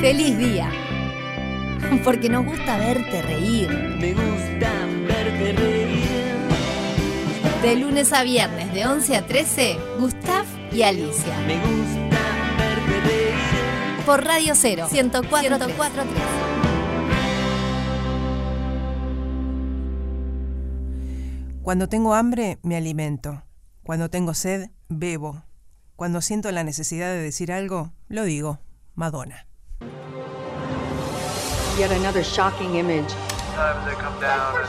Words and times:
feliz 0.00 0.38
día. 0.38 0.70
Porque 2.04 2.28
nos 2.28 2.44
gusta 2.44 2.78
verte 2.78 3.22
reír. 3.22 3.70
Me 3.70 4.12
gusta 4.12 4.70
verte 5.06 5.52
reír. 5.52 5.96
De 7.62 7.76
lunes 7.76 8.12
a 8.12 8.22
viernes, 8.22 8.72
de 8.72 8.86
11 8.86 9.16
a 9.16 9.26
13, 9.26 9.76
Gustav 9.98 10.44
y 10.72 10.82
Alicia. 10.82 11.36
Me 11.46 11.56
gusta 11.56 12.18
verte 12.58 13.00
reír. 13.00 14.04
Por 14.04 14.24
Radio 14.24 14.54
0, 14.54 14.86
104, 14.88 15.56
104 15.58 16.04
Cuando 21.62 21.88
tengo 21.88 22.14
hambre, 22.14 22.58
me 22.62 22.76
alimento. 22.76 23.42
Cuando 23.82 24.08
tengo 24.08 24.34
sed, 24.34 24.70
bebo. 24.88 25.42
Cuando 25.96 26.20
siento 26.20 26.52
la 26.52 26.62
necesidad 26.62 27.08
de 27.08 27.20
decir 27.20 27.50
algo, 27.50 27.92
lo 28.08 28.24
digo. 28.24 28.60
Madonna. 28.94 29.46
Yet 31.78 31.90
another 31.92 32.24
shocking 32.24 32.76
image. 32.76 33.10
Sometimes 33.10 33.84
they 33.84 33.94
come 33.96 34.18
down 34.18 34.56
and 34.56 34.66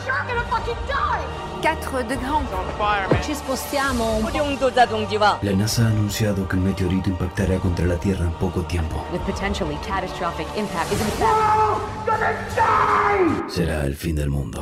4 1.90 2.04
degrés. 2.04 3.26
Ci 3.26 3.34
spostiamo 3.34 4.16
un 4.16 4.58
La 5.42 5.54
NASA 5.54 5.84
ha 5.84 5.88
anunciado 5.88 6.48
que 6.48 6.58
un 6.58 6.64
meteorito 6.64 7.10
impactará 7.10 7.58
contra 7.60 7.86
la 7.86 7.96
Tierra 7.96 8.26
en 8.26 8.34
poco 8.34 8.66
in 10.56 10.68
fact 10.68 10.92
Será 13.48 13.86
el 13.86 13.96
fin 13.96 14.16
del 14.16 14.30
mundo. 14.30 14.62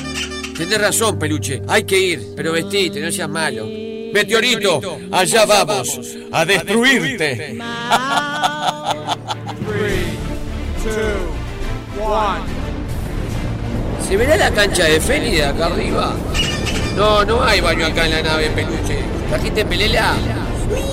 Tenés 0.61 0.79
razón, 0.79 1.17
peluche. 1.17 1.59
Hay 1.67 1.85
que 1.85 1.97
ir, 1.97 2.33
pero 2.35 2.51
vestite, 2.51 2.99
no 2.99 3.11
seas 3.11 3.27
malo. 3.27 3.65
Meteorito, 4.13 4.99
allá 5.11 5.43
vamos, 5.47 5.99
a 6.31 6.45
destruirte. 6.45 7.57
¿Se 14.07 14.15
verá 14.15 14.37
la 14.37 14.51
cancha 14.51 14.83
de 14.83 15.01
Feli 15.01 15.31
de 15.31 15.45
acá 15.45 15.65
arriba? 15.65 16.13
No, 16.95 17.25
no 17.25 17.43
hay 17.43 17.59
baño 17.59 17.87
acá 17.87 18.05
en 18.05 18.11
la 18.11 18.21
nave, 18.21 18.51
peluche. 18.51 18.99
¿Trajiste 19.29 19.65
pelela? 19.65 20.15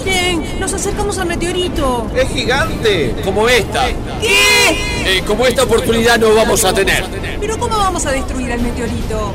¡Miren! 0.02 0.58
¡Nos 0.58 0.72
acercamos 0.72 1.18
al 1.18 1.28
meteorito! 1.28 2.10
¡Es 2.16 2.30
gigante! 2.30 3.14
Como 3.22 3.46
esta. 3.46 3.86
¿Qué? 4.22 5.18
Eh, 5.18 5.22
como 5.26 5.46
esta 5.46 5.64
oportunidad 5.64 6.18
no 6.18 6.34
vamos 6.34 6.64
a 6.64 6.72
tener. 6.72 7.04
¿Pero 7.38 7.58
cómo 7.58 7.76
vamos 7.76 8.06
a 8.06 8.12
destruir 8.12 8.50
al 8.50 8.60
meteorito? 8.60 9.34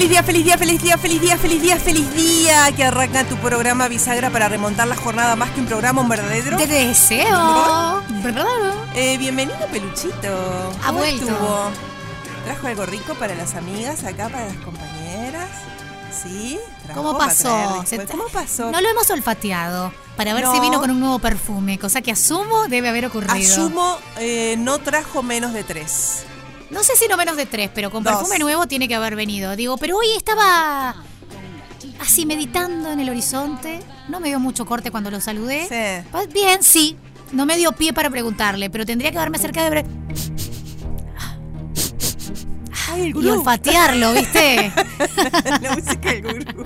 Feliz 0.00 0.12
día, 0.12 0.22
feliz 0.22 0.44
día, 0.46 0.56
feliz 0.56 0.82
día, 0.82 0.96
feliz 0.96 1.20
día, 1.20 1.36
feliz 1.36 1.60
día, 1.62 1.76
feliz 1.76 2.14
día. 2.14 2.72
Que 2.74 2.84
arranca 2.84 3.22
tu 3.24 3.36
programa 3.36 3.86
Bisagra 3.86 4.30
para 4.30 4.48
remontar 4.48 4.88
la 4.88 4.96
jornada 4.96 5.36
más 5.36 5.50
que 5.50 5.60
un 5.60 5.66
programa, 5.66 6.00
un 6.00 6.08
verdadero. 6.08 6.56
Te 6.56 6.66
deseo. 6.66 8.02
Eh, 8.94 9.18
bienvenido, 9.18 9.58
Peluchito. 9.70 10.72
Ha 10.82 10.86
¿Cómo 10.86 11.00
vuelto. 11.00 11.26
estuvo? 11.26 11.70
¿Trajo 12.46 12.66
algo 12.68 12.86
rico 12.86 13.14
para 13.16 13.34
las 13.34 13.54
amigas 13.56 14.02
acá, 14.04 14.30
para 14.30 14.46
las 14.46 14.56
compañeras? 14.56 15.50
¿Sí? 16.22 16.58
¿Trajo 16.86 17.02
¿Cómo 17.02 17.18
pasó? 17.18 17.84
¿Cómo 18.10 18.24
pasó? 18.32 18.70
No 18.70 18.80
lo 18.80 18.88
hemos 18.88 19.10
olfateado 19.10 19.92
para 20.16 20.32
ver 20.32 20.44
No. 20.44 20.54
si 20.54 20.60
vino 20.60 20.80
con 20.80 20.90
un 20.92 21.00
nuevo 21.00 21.18
perfume, 21.18 21.78
cosa 21.78 22.00
que 22.00 22.10
asumo 22.10 22.68
debe 22.68 22.88
haber 22.88 23.04
ocurrido. 23.04 23.34
Asumo, 23.34 23.98
eh, 24.18 24.56
no 24.58 24.78
trajo 24.78 25.22
menos 25.22 25.52
de 25.52 25.62
tres. 25.62 26.24
No 26.70 26.82
sé 26.84 26.94
si 26.96 27.08
no 27.08 27.16
menos 27.16 27.36
de 27.36 27.46
tres, 27.46 27.70
pero 27.74 27.90
con 27.90 28.02
Dos. 28.04 28.14
perfume 28.16 28.38
nuevo 28.38 28.66
tiene 28.66 28.86
que 28.88 28.94
haber 28.94 29.16
venido. 29.16 29.56
Digo, 29.56 29.76
pero 29.76 29.96
hoy 29.98 30.06
estaba 30.16 30.94
así 32.00 32.24
meditando 32.26 32.92
en 32.92 33.00
el 33.00 33.08
horizonte. 33.10 33.80
No 34.08 34.20
me 34.20 34.28
dio 34.28 34.38
mucho 34.40 34.64
corte 34.66 34.90
cuando 34.90 35.10
lo 35.10 35.20
saludé. 35.20 35.66
Sí. 35.68 36.08
Pa- 36.10 36.24
Bien, 36.26 36.62
sí. 36.62 36.96
No 37.32 37.46
me 37.46 37.56
dio 37.56 37.72
pie 37.72 37.92
para 37.92 38.10
preguntarle, 38.10 38.70
pero 38.70 38.84
tendría 38.86 39.10
que 39.12 39.18
haberme 39.18 39.38
cerca 39.38 39.68
de... 39.68 39.84
Ay, 42.88 43.02
el 43.02 43.08
Y 43.08 43.12
gurú. 43.12 43.32
olfatearlo, 43.38 44.12
¿viste? 44.12 44.72
La 45.60 45.74
música 45.76 46.12
del 46.12 46.22
gurú. 46.22 46.64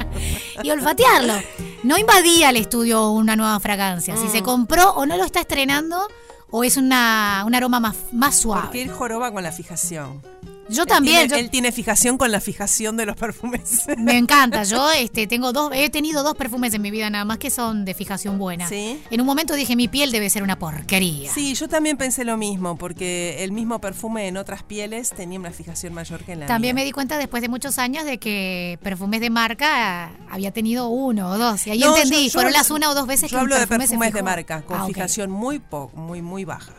y 0.62 0.71
olfatearlo. 0.71 1.34
No 1.82 1.98
invadía 1.98 2.48
el 2.50 2.56
estudio 2.56 3.10
una 3.10 3.36
nueva 3.36 3.59
fragancia. 3.60 4.16
Si 4.16 4.28
se 4.28 4.41
Mm. 4.41 4.44
compró 4.44 4.91
o 4.92 5.04
no 5.04 5.16
lo 5.19 5.25
está 5.25 5.41
estrenando, 5.41 6.09
o 6.56 6.62
es 6.62 6.76
una, 6.76 7.42
un 7.44 7.53
aroma 7.56 7.81
más, 7.81 7.97
más 8.12 8.37
suave. 8.37 8.62
Porque 8.62 8.82
él 8.82 8.91
joroba 8.92 9.32
con 9.32 9.42
la 9.42 9.50
fijación. 9.50 10.22
Yo 10.69 10.86
también. 10.86 11.22
Él 11.22 11.28
tiene, 11.28 11.41
yo- 11.41 11.44
él 11.44 11.50
tiene 11.50 11.72
fijación 11.72 12.19
con 12.19 12.30
la 12.32 12.41
fijación 12.41 12.97
de 12.97 13.06
los 13.06 13.16
perfumes. 13.16 13.84
Me 13.98 14.16
encanta. 14.19 14.62
Yo 14.64 14.91
este, 14.92 15.26
tengo 15.26 15.52
dos, 15.52 15.70
he 15.75 15.91
tenido 15.91 16.22
dos 16.22 16.34
perfumes 16.34 16.72
en 16.75 16.82
mi 16.82 16.91
vida 16.91 17.10
nada 17.10 17.25
más 17.25 17.38
que 17.38 17.50
son 17.50 17.84
de 17.84 17.94
fijación 17.94 18.38
buena. 18.38 18.69
¿Sí? 18.69 19.00
En 19.10 19.20
un 19.20 19.26
momento 19.26 19.54
dije 19.54 19.76
mi 19.76 19.88
piel 19.88 20.10
debe 20.10 20.30
ser 20.30 20.42
una 20.42 20.58
porquería. 20.58 21.30
Sí, 21.32 21.54
yo 21.54 21.69
también 21.69 21.97
pensé 21.97 22.24
lo 22.24 22.36
mismo, 22.36 22.76
porque 22.76 23.42
el 23.44 23.53
mismo 23.53 23.80
perfume 23.80 24.28
en 24.28 24.36
otras 24.36 24.62
pieles 24.62 25.10
tenía 25.10 25.38
una 25.38 25.50
fijación 25.50 25.92
mayor 25.94 26.24
que 26.24 26.32
en 26.32 26.41
la 26.41 26.47
También 26.47 26.74
me 26.74 26.84
di 26.84 26.92
cuenta 26.92 27.19
después 27.19 27.42
de 27.42 27.48
muchos 27.48 27.78
años 27.78 28.04
de 28.04 28.19
que 28.19 28.78
perfumes 28.82 29.20
de 29.20 29.30
marca 29.30 30.12
había 30.30 30.50
tenido 30.53 30.88
uno 30.88 31.30
o 31.30 31.38
dos. 31.38 31.66
Y 31.66 31.70
ahí 31.70 31.78
No, 31.80 31.94
entendí, 31.97 32.16
yo- 32.16 32.24
yo 32.26 32.30
fueron 32.32 32.53
las 32.53 32.70
una 32.70 32.91
o 32.91 32.94
dos 32.94 33.06
veces 33.06 33.30
Yo 33.30 33.36
que 33.36 33.41
hablo 33.42 33.54
de 33.56 33.66
perfume 33.66 33.78
perfumes 33.88 34.12
de 34.14 34.22
marca, 34.22 34.62
con 34.62 34.80
Ah, 34.80 34.86
fijación 34.86 35.30
muy 35.30 35.58
po- 35.58 35.91
muy 35.94 36.22
muy 36.22 36.44
baja. 36.44 36.72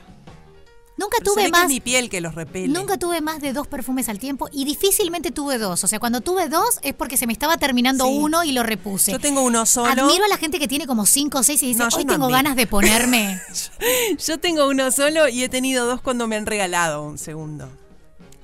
Nunca 0.97 1.17
Pero 1.19 1.33
tuve 1.33 1.43
que 1.45 1.51
más. 1.51 1.63
es 1.63 1.67
mi 1.67 1.81
piel 1.81 2.09
que 2.09 2.21
los 2.21 2.35
repele. 2.35 2.69
Nunca 2.69 2.97
tuve 2.97 3.19
más 3.19 3.41
de 3.41 3.51
dos 3.51 3.67
perfumes 3.67 4.07
al 4.07 4.17
tiempo 4.17 4.47
y 4.51 4.63
difícilmente 4.63 5.31
tuve 5.31 5.57
dos. 5.57 5.83
O 5.83 5.87
sea, 5.87 5.99
cuando 5.99 6.21
tuve 6.21 6.47
dos 6.47 6.79
es 6.83 6.93
porque 6.93 7.17
se 7.17 7.27
me 7.27 7.33
estaba 7.33 7.57
terminando 7.57 8.05
Sí. 8.05 8.17
uno 8.17 8.43
y 8.45 8.53
lo 8.53 8.63
repuse. 8.63 9.11
Yo 9.11 9.19
tengo 9.19 9.41
uno 9.41 9.65
solo. 9.65 9.89
Admiro 9.91 10.23
a 10.23 10.27
la 10.29 10.37
gente 10.37 10.57
que 10.57 10.67
tiene 10.69 10.87
como 10.87 11.05
cinco 11.05 11.39
o 11.39 11.43
seis 11.43 11.61
y 11.63 11.67
dice, 11.67 11.79
No, 11.79 11.89
hoy 11.91 12.05
no 12.05 12.13
tengo 12.13 12.25
admiro. 12.25 12.37
ganas 12.37 12.55
de 12.55 12.65
ponerme. 12.67 13.41
Yo 14.25 14.39
tengo 14.39 14.67
uno 14.67 14.89
solo 14.91 15.27
y 15.27 15.43
he 15.43 15.49
tenido 15.49 15.85
dos 15.85 15.99
cuando 16.01 16.27
me 16.27 16.37
han 16.37 16.45
regalado 16.45 17.03
un 17.03 17.17
segundo. 17.17 17.69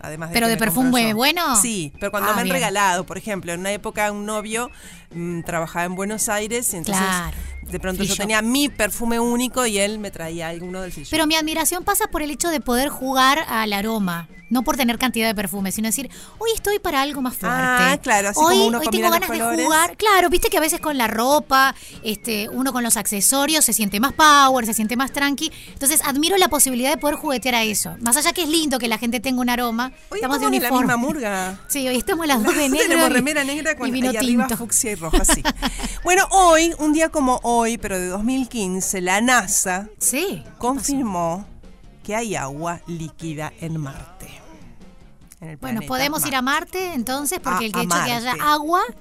Además 0.04 0.30
de 0.30 0.34
¿Pero 0.34 0.48
de 0.48 0.56
me 0.56 0.60
perfume 0.60 1.14
bueno? 1.14 1.56
Sí, 1.62 1.94
pero 2.00 2.10
cuando 2.12 2.32
Ah, 2.32 2.34
me 2.34 2.40
han 2.42 2.46
bien. 2.46 2.56
regalado, 2.56 3.06
por 3.06 3.20
ejemplo, 3.20 3.54
en 3.54 3.60
una 3.60 3.72
época 3.72 4.12
un 4.12 4.26
novio 4.26 4.72
mm, 5.14 5.44
trabajaba 5.44 5.86
en 5.86 5.94
Buenos 5.96 6.28
Aires 6.28 6.74
y 6.74 6.78
entonces 6.78 7.04
Claro. 7.06 7.38
De 7.72 7.80
pronto 7.80 8.04
yo 8.04 8.16
tenía 8.16 8.42
mi 8.42 8.70
perfume 8.70 9.20
único 9.20 9.66
y 9.66 9.78
él 9.80 10.00
me 10.00 10.12
traía 10.12 10.50
alguno 10.50 10.82
del 10.82 10.92
shop. 10.92 11.08
Pero 11.10 11.28
mi 11.28 11.36
admiración 11.36 11.84
pasa 11.84 12.08
por 12.08 12.22
el 12.22 12.32
hecho 12.32 12.50
de 12.50 12.60
poder 12.60 12.90
jugar 12.90 13.40
al 13.48 13.74
aroma. 13.74 14.28
No 14.50 14.64
por 14.64 14.76
tener 14.76 14.98
cantidad 15.00 15.28
de 15.30 15.34
perfume, 15.34 15.72
sino 15.72 15.88
decir, 15.88 16.10
hoy 16.38 16.50
estoy 16.54 16.78
para 16.78 17.02
algo 17.02 17.22
más 17.22 17.38
fuerte. 17.38 17.58
Ah, 17.58 17.98
claro, 18.04 18.28
así 18.28 18.40
hoy, 18.44 18.54
como 18.56 18.68
uno 18.68 18.80
hoy 18.80 18.88
tengo 18.92 19.10
ganas 19.10 19.30
de 19.30 19.40
jugar. 19.64 19.96
Claro, 19.96 20.30
viste 20.30 20.50
que 20.50 20.58
a 20.58 20.60
veces 20.60 20.82
con 20.82 20.98
la 20.98 21.08
ropa, 21.08 21.74
este, 22.04 22.50
uno 22.50 22.74
con 22.74 22.84
los 22.84 22.98
accesorios 22.98 23.64
se 23.64 23.72
siente 23.72 24.02
más 24.02 24.12
power, 24.12 24.66
se 24.66 24.74
siente 24.74 24.98
más 24.98 25.14
tranqui. 25.14 25.50
Entonces 25.72 26.02
admiro 26.04 26.36
la 26.38 26.50
posibilidad 26.50 26.90
de 26.90 26.98
poder 26.98 27.16
juguetear 27.16 27.56
a 27.56 27.64
eso. 27.64 27.96
Más 28.02 28.18
allá 28.18 28.34
que 28.34 28.44
es 28.44 28.50
lindo 28.50 28.78
que 28.78 28.90
la 28.90 28.98
gente 28.98 29.22
tenga 29.22 29.40
un 29.40 29.50
aroma. 29.50 29.94
Hoy 30.10 30.18
estamos, 30.18 30.42
de 30.42 30.48
en 30.48 30.52
la 30.52 30.58
uniforme. 30.58 30.80
misma 30.86 30.98
murga. 30.98 31.60
Sí, 31.70 31.88
hoy 31.88 31.96
estamos 31.96 32.28
las 32.28 32.44
dos 32.44 32.54
de 32.54 32.68
negro. 32.68 32.88
Tenemos 32.90 33.10
y- 33.10 33.14
remera 33.14 33.44
negra 33.46 33.76
con 33.78 33.88
y 33.88 33.92
vino 33.92 34.10
ahí 34.10 34.18
arriba 34.18 34.48
tinto. 34.48 34.58
fucsia 34.58 34.92
y 34.92 34.96
roja, 34.96 35.24
sí. 35.24 35.42
bueno, 36.04 36.28
hoy, 36.32 36.74
un 36.80 36.92
día 36.92 37.08
como 37.08 37.40
hoy, 37.44 37.61
pero 37.82 38.00
de 38.00 38.08
2015, 38.08 39.02
la 39.02 39.22
NASA 39.22 39.88
Sí. 40.00 40.44
confirmó 40.58 41.46
que 42.04 42.16
hay 42.16 42.36
agua 42.36 42.82
líquida 42.88 43.54
en 43.62 43.78
Marte. 43.80 44.28
En 45.40 45.50
el 45.50 45.58
Bueno, 45.58 45.82
podemos 45.88 46.26
ir 46.26 46.36
a 46.36 46.42
Marte 46.42 46.94
entonces, 46.94 47.40
porque 47.40 47.66
A- 47.66 47.68
el 47.68 47.72
que 47.74 47.82
hecho 47.82 47.96
que 48.06 48.12
haya 48.12 48.36
agua. 48.42 48.82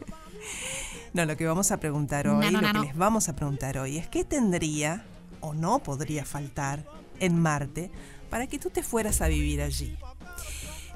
No, 1.13 1.25
lo 1.25 1.37
que 1.37 1.45
vamos 1.45 1.73
a 1.73 1.79
preguntar 1.79 2.29
hoy, 2.29 2.37
no, 2.53 2.61
lo 2.61 2.73
no, 2.73 2.73
que 2.83 2.87
les 2.87 2.97
vamos 2.97 3.29
a 3.29 3.35
preguntar 3.35 3.79
hoy 3.79 3.99
es 3.99 4.07
qué 4.07 4.23
tendría 4.25 5.05
o 5.41 5.55
no 5.55 5.81
podría 5.81 6.25
faltar 6.25 6.85
en 7.19 7.37
Marte 7.41 7.91
para 8.31 8.47
que 8.47 8.61
tú 8.61 8.71
te 8.71 8.85
fueras 8.85 9.21
a 9.21 9.27
vivir 9.27 9.61
allí. 9.61 9.97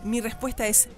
Mi 0.05 0.21
respuesta 0.21 0.69
es 0.69 0.89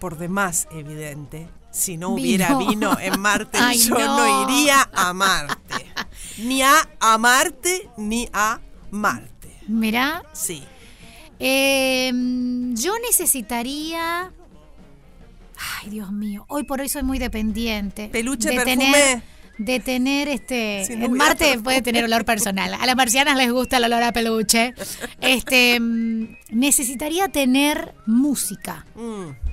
por 0.00 0.18
demás 0.18 0.66
evidente. 0.72 1.46
Si 1.70 1.96
no 1.96 2.08
hubiera 2.10 2.48
Vino. 2.56 2.70
vino 2.70 2.98
en 3.00 3.20
Marte, 3.20 3.58
Ay, 3.60 3.78
yo 3.78 3.94
no. 3.96 4.16
no. 4.26 4.48
iría 4.50 4.90
a 4.92 5.12
Marte. 5.12 5.86
Ni 6.38 6.62
a, 6.62 6.72
a 6.98 7.16
Marte, 7.18 7.88
ni 7.96 8.28
a 8.32 8.60
Marte. 8.90 9.54
Mirá, 9.68 10.22
Sí. 10.32 10.64
eh, 11.38 12.10
yo 12.74 12.92
necesitaría. 13.06 14.32
Ay, 15.82 15.90
Dios 15.90 16.10
mío. 16.12 16.44
Hoy 16.48 16.64
por 16.64 16.80
hoy 16.80 16.88
soy 16.88 17.02
muy 17.02 17.18
dependiente. 17.18 18.08
Peluche, 18.08 18.48
de 18.50 18.54
perfume. 18.56 18.76
Tener, 18.76 19.22
de 19.58 19.80
tener 19.80 20.28
este. 20.28 20.84
Si 20.86 20.96
no 20.96 21.06
en 21.06 21.12
Marte 21.12 21.44
perfume. 21.44 21.62
puede 21.62 21.82
tener 21.82 22.04
olor 22.04 22.24
personal. 22.24 22.74
A 22.74 22.86
las 22.86 22.96
marcianas 22.96 23.36
les 23.36 23.52
gusta 23.52 23.76
el 23.76 23.84
olor 23.84 24.02
a 24.02 24.12
peluche. 24.12 24.74
Este. 25.20 25.78
mm, 25.78 26.36
necesitaría 26.50 27.28
tener 27.28 27.94
música. 28.06 28.86
Mm. 28.94 29.49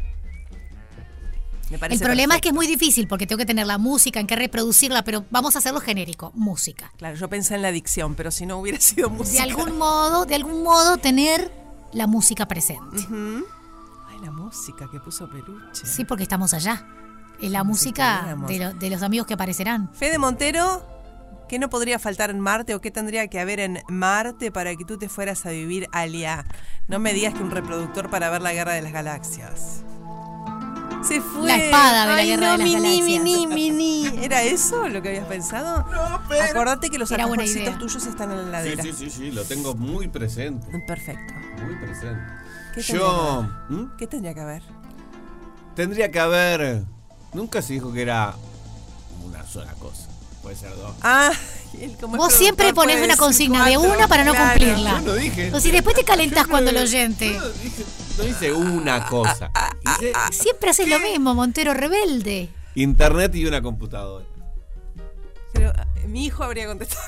Me 1.69 1.75
El 1.75 1.79
parece 1.79 2.03
problema 2.03 2.35
es 2.35 2.41
que 2.41 2.49
perfecto. 2.49 2.61
es 2.61 2.67
muy 2.67 2.67
difícil 2.67 3.07
porque 3.07 3.27
tengo 3.27 3.37
que 3.39 3.45
tener 3.45 3.67
la 3.67 3.77
música, 3.77 4.19
en 4.19 4.27
qué 4.27 4.35
reproducirla, 4.35 5.03
pero 5.03 5.25
vamos 5.31 5.55
a 5.55 5.59
hacerlo 5.59 5.79
genérico, 5.81 6.31
música. 6.35 6.91
Claro, 6.97 7.15
yo 7.17 7.27
pensé 7.29 7.55
en 7.55 7.61
la 7.61 7.67
adicción, 7.69 8.15
pero 8.15 8.31
si 8.31 8.45
no 8.45 8.57
hubiera 8.57 8.79
sido 8.81 9.09
De 9.09 9.15
música. 9.15 9.43
algún 9.43 9.77
modo, 9.77 10.25
de 10.25 10.35
algún 10.35 10.63
modo 10.63 10.97
tener 10.97 11.51
la 11.93 12.07
música 12.07 12.47
presente. 12.47 13.05
Ay, 14.09 14.17
la 14.23 14.31
música 14.31 14.87
que 14.91 14.99
puso 14.99 15.29
Peluche. 15.29 15.85
Sí, 15.85 16.05
porque 16.05 16.23
estamos 16.23 16.53
allá. 16.53 16.85
Es 17.41 17.51
la 17.51 17.63
música 17.63 18.35
de, 18.47 18.59
lo- 18.59 18.73
de 18.73 18.89
los 18.89 19.01
amigos 19.03 19.27
que 19.27 19.33
aparecerán. 19.35 19.93
Fede 19.93 20.17
Montero, 20.17 20.83
¿qué 21.47 21.59
no 21.59 21.69
podría 21.69 21.99
faltar 21.99 22.29
en 22.31 22.39
Marte 22.39 22.73
o 22.75 22.81
qué 22.81 22.89
tendría 22.91 23.27
que 23.27 23.39
haber 23.39 23.59
en 23.59 23.79
Marte 23.89 24.51
para 24.51 24.75
que 24.75 24.85
tú 24.85 24.97
te 24.97 25.07
fueras 25.09 25.45
a 25.45 25.51
vivir 25.51 25.87
allá? 25.91 26.45
No 26.87 26.97
me 26.99 27.13
digas 27.13 27.33
que 27.35 27.43
un 27.43 27.51
reproductor 27.51 28.09
para 28.09 28.29
ver 28.29 28.41
la 28.41 28.53
guerra 28.53 28.73
de 28.73 28.81
las 28.81 28.91
galaxias. 28.93 29.83
Se 31.07 31.21
fue. 31.21 31.47
La 31.47 31.55
espada 31.57 32.01
de 32.01 32.07
la 32.07 32.15
Ay, 32.15 32.27
guerra 32.29 32.45
no, 32.47 32.51
de 32.53 32.57
las 32.57 32.67
mini, 32.67 32.99
galaxias. 32.99 33.23
Mini, 33.23 33.47
mini. 33.47 34.23
¿Era 34.25 34.43
eso 34.43 34.87
lo 34.89 35.01
que 35.01 35.09
habías 35.09 35.25
pensado? 35.27 35.85
Acordate 36.51 36.89
que 36.89 36.97
los 36.97 37.11
alfajorcitos 37.11 37.77
tuyos 37.77 38.05
están 38.05 38.31
en 38.31 38.51
la 38.51 38.61
Sí, 38.63 38.69
heladera. 38.69 38.83
sí, 38.83 38.93
sí, 38.93 39.09
sí, 39.09 39.31
lo 39.31 39.43
tengo 39.45 39.73
muy 39.75 40.07
presente. 40.07 40.67
Perfecto. 40.85 41.33
Muy 41.65 41.75
presente. 41.75 42.19
¿Qué 42.75 42.81
Yo. 42.81 43.47
tendría, 43.67 43.83
¿Mm? 43.85 43.97
¿Qué 43.97 44.07
tendría 44.07 44.33
que 44.33 44.41
haber? 44.41 44.63
Tendría 45.75 46.11
que 46.11 46.19
haber. 46.19 46.83
Nunca 47.33 47.61
se 47.61 47.73
dijo 47.73 47.91
que 47.93 48.01
era 48.01 48.33
una 49.25 49.45
sola 49.45 49.73
cosa. 49.75 50.06
Puede 50.47 50.55
ser 50.59 50.75
dos. 50.77 50.95
Ah, 51.01 51.31
él 51.77 51.97
como 51.99 52.15
Vos 52.15 52.31
siempre 52.33 52.73
pones 52.73 53.03
una 53.03 53.17
consigna 53.17 53.65
de 53.65 53.77
una 53.77 54.07
para 54.07 54.23
no 54.23 54.31
claro. 54.31 54.51
cumplirla. 54.51 54.91
Yo 54.91 55.01
no 55.01 55.13
dije. 55.15 55.51
O 55.53 55.59
si 55.59 55.71
después 55.71 55.93
te 55.93 56.05
calentás 56.05 56.43
Yo 56.45 56.49
cuando 56.49 56.71
no- 56.71 56.77
el 56.79 56.83
oyente. 56.85 57.33
yo 57.33 57.39
No, 57.41 57.49
dije- 57.49 57.85
no 58.17 58.23
hice 58.23 58.53
una 58.53 59.05
cosa. 59.07 59.51
Hice 59.99 60.13
Siempre 60.31 60.69
haces 60.69 60.87
lo 60.87 60.99
mismo, 60.99 61.35
Montero 61.35 61.73
rebelde. 61.73 62.47
internet 62.75 63.35
y 63.35 63.45
una 63.45 63.61
computadora. 63.61 64.25
Pero 65.51 65.73
mi 66.07 66.25
hijo 66.27 66.43
habría 66.45 66.65
contestado. 66.67 67.03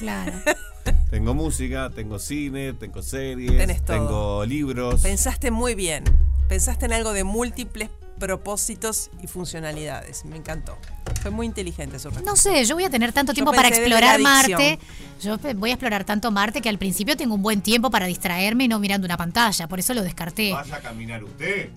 Claro. 0.00 0.32
Tengo 1.10 1.34
música, 1.34 1.90
tengo 1.94 2.18
cine, 2.18 2.72
tengo 2.72 3.00
series, 3.02 3.56
Tenés 3.56 3.84
todo. 3.84 3.96
tengo 3.96 4.44
libros. 4.44 5.02
Pensaste 5.02 5.50
muy 5.52 5.74
bien. 5.76 6.02
Pensaste 6.48 6.86
en 6.86 6.92
algo 6.92 7.12
de 7.12 7.22
múltiples 7.24 7.90
propósitos 8.18 9.10
y 9.22 9.26
funcionalidades. 9.28 10.24
Me 10.24 10.36
encantó. 10.36 10.76
Fue 11.26 11.30
muy 11.34 11.46
inteligente 11.46 11.98
su 11.98 12.08
respuesta. 12.08 12.30
No 12.30 12.36
sé, 12.36 12.64
yo 12.64 12.76
voy 12.76 12.84
a 12.84 12.90
tener 12.90 13.12
tanto 13.12 13.34
tiempo 13.34 13.52
para 13.52 13.66
explorar. 13.68 14.20
Marte. 14.20 14.78
Yo 15.20 15.38
voy 15.56 15.70
a 15.70 15.72
explorar 15.72 16.04
tanto 16.04 16.30
Marte 16.30 16.60
que 16.62 16.68
al 16.68 16.78
principio 16.78 17.16
tengo 17.16 17.34
un 17.34 17.42
buen 17.42 17.62
tiempo 17.62 17.90
para 17.90 18.06
distraerme 18.06 18.64
y 18.64 18.68
no 18.68 18.78
mirando 18.78 19.06
una 19.06 19.16
pantalla. 19.16 19.66
Por 19.66 19.80
eso 19.80 19.92
lo 19.92 20.02
descarté. 20.02 20.52
Vaya 20.52 20.76
a 20.76 20.80
caminar 20.80 21.24
usted. 21.24 21.70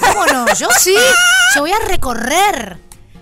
¿Cómo 0.00 0.26
no? 0.26 0.46
Yo 0.54 0.68
sí. 0.78 0.94
Yo 1.56 1.62
voy 1.62 1.72
a 1.72 1.78
recorrer. 1.88 2.78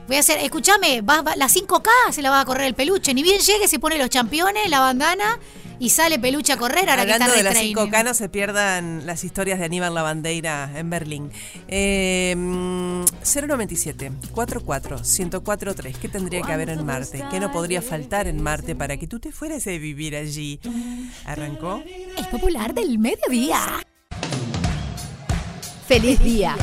Voy 0.06 0.16
a 0.16 0.20
hacer, 0.20 0.38
escúchame, 0.38 1.00
va- 1.02 1.22
va- 1.22 1.36
las 1.36 1.54
5K 1.56 1.88
se 2.12 2.20
la 2.20 2.30
va 2.30 2.40
a 2.40 2.44
correr 2.44 2.66
el 2.66 2.74
peluche. 2.74 3.14
Ni 3.14 3.22
bien 3.22 3.40
llegue, 3.40 3.68
se 3.68 3.78
pone 3.78 3.96
los 3.96 4.10
championes, 4.10 4.68
la 4.68 4.80
bandana 4.80 5.38
y 5.80 5.88
sale 5.88 6.18
peluche 6.18 6.52
a 6.52 6.56
correr. 6.58 6.88
Ahora 6.90 7.02
Hablando 7.02 7.24
que 7.26 7.32
de 7.32 7.38
está 7.38 7.42
las 7.42 7.54
retraining. 7.54 7.90
5K, 7.90 8.04
no 8.04 8.14
se 8.14 8.28
pierdan 8.28 9.06
las 9.06 9.24
historias 9.24 9.58
de 9.58 9.64
Aníbal 9.64 9.94
Lavandeira 9.94 10.70
en 10.76 10.90
Berlín. 10.90 11.32
Eh, 11.66 12.34
mm, 12.36 13.04
097 13.24 14.12
44 14.32 14.98
1043 14.98 15.96
¿Qué 15.98 16.08
tendría 16.08 16.42
que 16.42 16.52
haber 16.52 16.68
en 16.68 16.84
Marte? 16.84 17.24
¿Qué 17.30 17.40
no 17.40 17.50
podría 17.50 17.82
faltar 17.82 18.28
en 18.28 18.42
Marte 18.42 18.76
para 18.76 18.98
que 18.98 19.06
tú 19.08 19.18
te 19.18 19.32
fueras 19.32 19.66
a 19.66 19.70
vivir 19.70 20.14
allí? 20.14 20.60
¿Arrancó? 21.24 21.82
Es 22.16 22.26
popular 22.26 22.74
del 22.74 22.98
mediodía. 22.98 23.58
Feliz 25.88 26.20
día, 26.20 26.56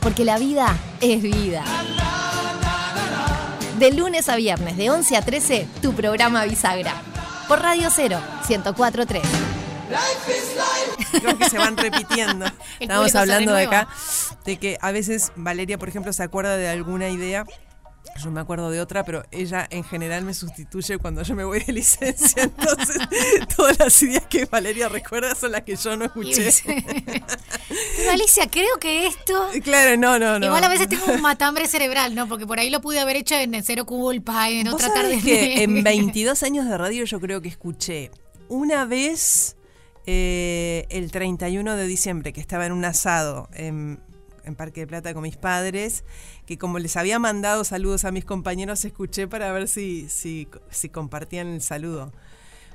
porque 0.00 0.24
la 0.24 0.38
vida 0.38 0.76
es 1.00 1.22
vida. 1.22 1.64
De 3.78 3.92
lunes 3.92 4.28
a 4.28 4.34
viernes, 4.34 4.76
de 4.76 4.90
11 4.90 5.16
a 5.16 5.22
13, 5.22 5.68
tu 5.80 5.94
programa 5.94 6.44
Bisagra. 6.44 7.00
Por 7.48 7.62
Radio 7.62 7.88
0, 7.90 8.20
1043. 8.46 9.22
Creo 11.20 11.38
que 11.38 11.48
se 11.48 11.56
van 11.56 11.78
repitiendo. 11.78 12.44
Estábamos 12.80 13.14
hablando 13.14 13.54
de 13.54 13.64
acá 13.64 13.88
de 14.44 14.58
que 14.58 14.76
a 14.82 14.92
veces 14.92 15.32
Valeria, 15.34 15.78
por 15.78 15.88
ejemplo, 15.88 16.12
se 16.12 16.22
acuerda 16.22 16.58
de 16.58 16.68
alguna 16.68 17.08
idea. 17.08 17.46
Yo 18.22 18.30
me 18.30 18.40
acuerdo 18.40 18.70
de 18.70 18.80
otra, 18.80 19.04
pero 19.04 19.22
ella 19.30 19.66
en 19.70 19.84
general 19.84 20.24
me 20.24 20.34
sustituye 20.34 20.98
cuando 20.98 21.22
yo 21.22 21.34
me 21.34 21.44
voy 21.44 21.60
de 21.60 21.72
licencia. 21.72 22.42
Entonces, 22.58 22.98
todas 23.56 23.78
las 23.78 24.02
ideas 24.02 24.26
que 24.26 24.44
Valeria 24.46 24.88
recuerda 24.88 25.34
son 25.34 25.52
las 25.52 25.62
que 25.62 25.76
yo 25.76 25.96
no 25.96 26.06
escuché. 26.06 26.50
Pero 27.96 28.10
Alicia, 28.10 28.48
creo 28.50 28.78
que 28.80 29.06
esto. 29.06 29.48
Claro, 29.62 29.96
no, 29.96 30.18
no, 30.18 30.38
no. 30.38 30.46
Igual 30.46 30.64
a 30.64 30.68
veces 30.68 30.88
tengo 30.88 31.06
un 31.12 31.20
matambre 31.20 31.66
cerebral, 31.66 32.14
¿no? 32.14 32.28
Porque 32.28 32.46
por 32.46 32.58
ahí 32.58 32.70
lo 32.70 32.80
pude 32.80 33.00
haber 33.00 33.16
hecho 33.16 33.34
en 33.34 33.62
Cero 33.62 33.84
Culpa, 33.86 34.48
en 34.50 34.64
¿Vos 34.64 34.74
otra 34.74 34.92
tarde. 34.92 35.20
que 35.22 35.62
en 35.62 35.82
22 35.82 36.42
años 36.42 36.66
de 36.66 36.76
radio 36.76 37.04
yo 37.04 37.20
creo 37.20 37.40
que 37.40 37.48
escuché 37.48 38.10
una 38.48 38.84
vez 38.84 39.56
eh, 40.06 40.86
el 40.90 41.10
31 41.10 41.76
de 41.76 41.86
diciembre 41.86 42.32
que 42.32 42.40
estaba 42.40 42.64
en 42.66 42.72
un 42.72 42.84
asado 42.84 43.48
en, 43.52 44.00
en 44.48 44.56
Parque 44.56 44.80
de 44.80 44.86
Plata 44.86 45.14
con 45.14 45.22
mis 45.22 45.36
padres, 45.36 46.04
que 46.46 46.58
como 46.58 46.78
les 46.78 46.96
había 46.96 47.18
mandado 47.18 47.64
saludos 47.64 48.04
a 48.04 48.10
mis 48.10 48.24
compañeros, 48.24 48.84
escuché 48.84 49.28
para 49.28 49.52
ver 49.52 49.68
si, 49.68 50.08
si, 50.08 50.48
compartían 50.90 51.48
el 51.48 51.62
saludo, 51.62 52.12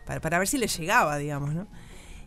para, 0.06 0.22
para 0.22 0.40
ver 0.40 0.48
si 0.48 0.58
les 0.58 0.78
llegaba, 0.78 1.18
digamos, 1.18 1.54
¿no? 1.54 1.68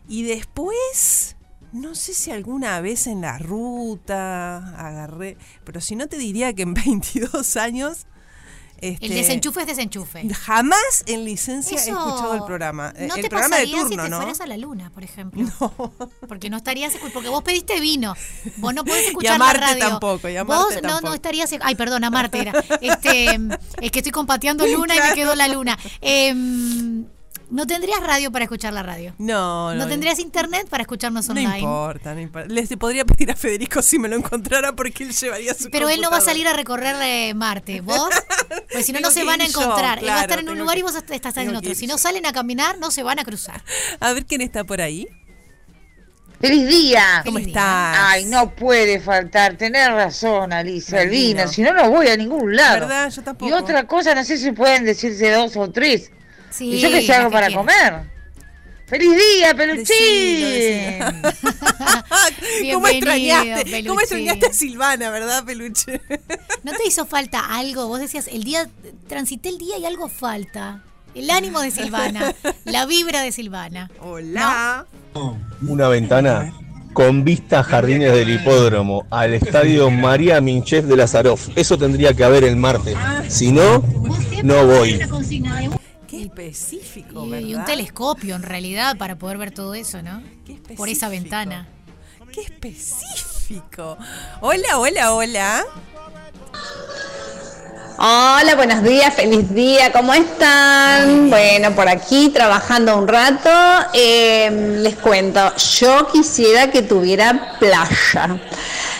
Y 0.07 0.23
después, 0.23 1.35
no 1.73 1.95
sé 1.95 2.13
si 2.13 2.31
alguna 2.31 2.79
vez 2.81 3.07
en 3.07 3.21
la 3.21 3.37
ruta 3.37 4.57
agarré, 4.77 5.37
pero 5.63 5.81
si 5.81 5.95
no 5.95 6.07
te 6.07 6.17
diría 6.17 6.53
que 6.53 6.63
en 6.63 6.73
22 6.75 7.57
años... 7.57 8.07
El 8.79 8.93
este, 8.93 9.09
desenchufe 9.09 9.61
es 9.61 9.67
desenchufe. 9.67 10.27
Jamás 10.29 11.03
en 11.07 11.25
licencia 11.25 11.77
he 11.77 11.81
Eso 11.81 11.91
escuchado 11.91 12.35
el 12.35 12.43
programa. 12.43 12.93
Eh, 12.95 13.07
No 13.07 13.15
el 13.15 13.21
te 13.23 13.29
programa 13.29 13.57
de 13.57 13.67
turno, 13.67 13.89
si 13.89 13.95
te 13.97 14.09
¿no? 14.09 14.17
fueras 14.17 14.41
a 14.41 14.47
la 14.47 14.57
luna, 14.57 14.91
por 14.91 15.03
ejemplo. 15.03 15.47
Porque 16.27 16.49
no 16.49 16.57
estarías 16.57 16.93
porque 17.13 17.29
vos 17.29 17.43
pediste 17.43 17.79
vino. 17.79 18.13
Vos 18.57 18.73
no 18.73 18.83
podés 18.83 19.01
Y 19.03 19.05
a 19.05 19.07
escuchar 19.09 19.39
Marte 19.39 19.61
la 19.61 19.67
radio. 19.67 19.89
tampoco, 19.89 20.29
y 20.29 20.35
a 20.37 20.43
vos 20.43 20.57
Marte 20.57 20.75
no, 20.81 20.89
tampoco. 20.89 21.07
no 21.09 21.13
estarías. 21.15 21.49
Ay, 21.61 21.75
perdón, 21.75 22.03
a 22.03 22.09
Marte 22.09 22.39
era. 22.39 22.51
Este, 22.81 23.39
es 23.81 23.91
que 23.91 23.99
estoy 23.99 24.11
compateando 24.11 24.65
luna 24.67 24.95
y 24.95 24.99
me 24.99 25.13
quedó 25.15 25.33
la 25.35 25.47
luna. 25.47 25.77
Em, 26.01 27.05
no 27.49 27.65
tendrías 27.65 28.01
radio 28.01 28.31
para 28.31 28.43
escuchar 28.45 28.73
la 28.73 28.83
radio. 28.83 29.13
No, 29.17 29.73
no. 29.73 29.75
No 29.75 29.87
tendrías 29.87 30.19
internet 30.19 30.67
para 30.69 30.81
escucharnos 30.83 31.27
No 31.27 31.31
online. 31.31 31.59
importa, 31.59 32.13
no 32.13 32.19
importa. 32.21 32.47
Les 32.53 32.69
podría 32.77 33.05
pedir 33.05 33.31
a 33.31 33.35
Federico 33.35 33.81
si 33.81 33.97
me 33.99 34.07
lo 34.07 34.15
encontrara 34.17 34.73
porque 34.73 35.03
él 35.03 35.11
llevaría 35.13 35.53
su 35.53 35.69
Pero 35.69 35.89
él 35.89 36.01
no 36.01 36.09
va 36.11 36.17
a 36.17 36.21
salir 36.21 36.47
a 36.47 36.53
recorrer 36.53 36.95
eh, 37.01 37.33
Marte. 37.33 37.81
¿Vos? 37.81 38.09
Pues 38.71 38.85
si 38.85 38.91
no, 38.93 38.99
no 38.99 39.11
se 39.11 39.23
van 39.23 39.41
a 39.41 39.45
yo, 39.45 39.49
encontrar. 39.61 39.99
él 39.99 40.07
va 40.07 40.19
a 40.19 40.21
estar 40.21 40.39
en 40.39 40.49
un 40.49 40.59
lugar 40.59 40.75
que- 40.75 40.79
y 40.81 40.83
vos 40.83 40.93
estás 40.95 41.37
en 41.37 41.55
otro. 41.55 41.73
Si 41.73 41.87
no 41.87 41.93
yo. 41.95 41.97
salen 41.97 42.25
a 42.25 42.33
caminar, 42.33 42.77
no 42.77 42.91
se 42.91 43.01
van 43.01 43.17
a 43.17 43.23
cruzar. 43.23 43.63
A 43.99 44.13
ver 44.13 44.25
quién 44.25 44.41
está 44.41 44.63
por 44.65 44.81
ahí. 44.81 45.07
¡Feliz 46.39 46.67
día! 46.67 47.23
¿Cómo 47.25 47.39
estás? 47.39 47.97
Ay, 47.99 48.25
no 48.25 48.53
puede 48.53 48.99
faltar. 48.99 49.57
Tenés 49.57 49.89
razón, 49.91 50.53
Alicia, 50.53 51.01
el 51.01 51.09
vino. 51.09 51.47
Si 51.47 51.63
no, 51.63 51.73
no 51.73 51.89
voy 51.89 52.07
a 52.07 52.15
ningún 52.17 52.55
lado. 52.55 52.81
¿Verdad? 52.81 53.09
Yo 53.09 53.23
tampoco. 53.23 53.49
Y 53.49 53.53
otra 53.53 53.87
cosa, 53.87 54.13
no 54.13 54.23
sé 54.23 54.37
si 54.37 54.51
pueden 54.51 54.85
decirse 54.85 55.31
dos 55.31 55.57
o 55.57 55.71
tres. 55.71 56.11
Sí, 56.49 56.73
y 56.73 56.79
yo 56.79 56.89
que 56.89 57.01
sé 57.01 57.13
algo 57.13 57.31
para 57.31 57.51
comer. 57.51 58.17
¡Feliz 58.87 59.11
día, 59.11 59.53
peluchín! 59.53 60.99
¿Cómo 62.73 62.87
extrañaste? 62.87 63.85
¿Cómo 63.85 63.99
extrañaste 63.99 64.45
a 64.45 64.53
Silvana, 64.53 65.09
verdad, 65.09 65.43
peluche? 65.43 65.99
¿No 66.63 66.71
te 66.71 66.87
hizo 66.87 67.05
falta 67.05 67.57
algo? 67.57 67.89
Vos 67.89 67.99
decías, 67.99 68.29
el 68.29 68.45
día, 68.45 68.69
transité 69.09 69.49
el 69.49 69.57
día 69.57 69.77
y 69.77 69.85
algo 69.85 70.07
falta. 70.07 70.83
El 71.15 71.29
ánimo 71.31 71.59
de 71.59 71.71
Silvana, 71.71 72.33
la 72.63 72.85
vibra 72.85 73.21
de 73.21 73.33
Silvana. 73.33 73.89
Hola. 73.99 74.85
Una 75.67 75.87
ventana 75.89 76.53
con 76.93 77.23
vista 77.23 77.59
a 77.59 77.63
jardines 77.63 78.13
del 78.13 78.29
hipódromo, 78.29 79.05
al 79.09 79.33
estadio 79.33 79.91
María 79.91 80.39
Minchev 80.39 80.85
de 80.85 80.95
Lazaroff. 80.95 81.49
Eso 81.55 81.77
tendría 81.77 82.13
que 82.13 82.23
haber 82.23 82.43
el 82.43 82.55
martes. 82.55 82.95
Si 83.27 83.51
no, 83.51 83.83
no 84.43 84.65
voy. 84.65 84.99
Qué 86.17 86.23
específico, 86.23 87.25
Y, 87.25 87.29
¿verdad? 87.29 87.47
y 87.47 87.55
un 87.55 87.65
telescopio, 87.65 88.35
en 88.35 88.41
realidad, 88.41 88.97
para 88.97 89.17
poder 89.17 89.37
ver 89.37 89.51
todo 89.51 89.75
eso, 89.75 90.01
¿no? 90.01 90.23
Qué 90.45 90.53
específico. 90.53 90.77
Por 90.77 90.89
esa 90.89 91.09
ventana. 91.09 91.67
Qué 92.33 92.41
específico. 92.41 93.97
Hola, 94.41 94.79
hola, 94.79 95.13
hola. 95.13 95.65
Hola, 97.99 98.55
buenos 98.55 98.83
días, 98.83 99.13
feliz 99.13 99.51
día, 99.53 99.91
¿cómo 99.91 100.13
están? 100.13 101.29
Bueno, 101.29 101.73
por 101.75 101.87
aquí 101.89 102.29
trabajando 102.29 102.95
un 102.97 103.07
rato, 103.07 103.49
eh, 103.93 104.79
les 104.81 104.95
cuento, 104.97 105.55
yo 105.79 106.07
quisiera 106.11 106.69
que 106.69 106.83
tuviera 106.83 107.55
playa. 107.59 108.39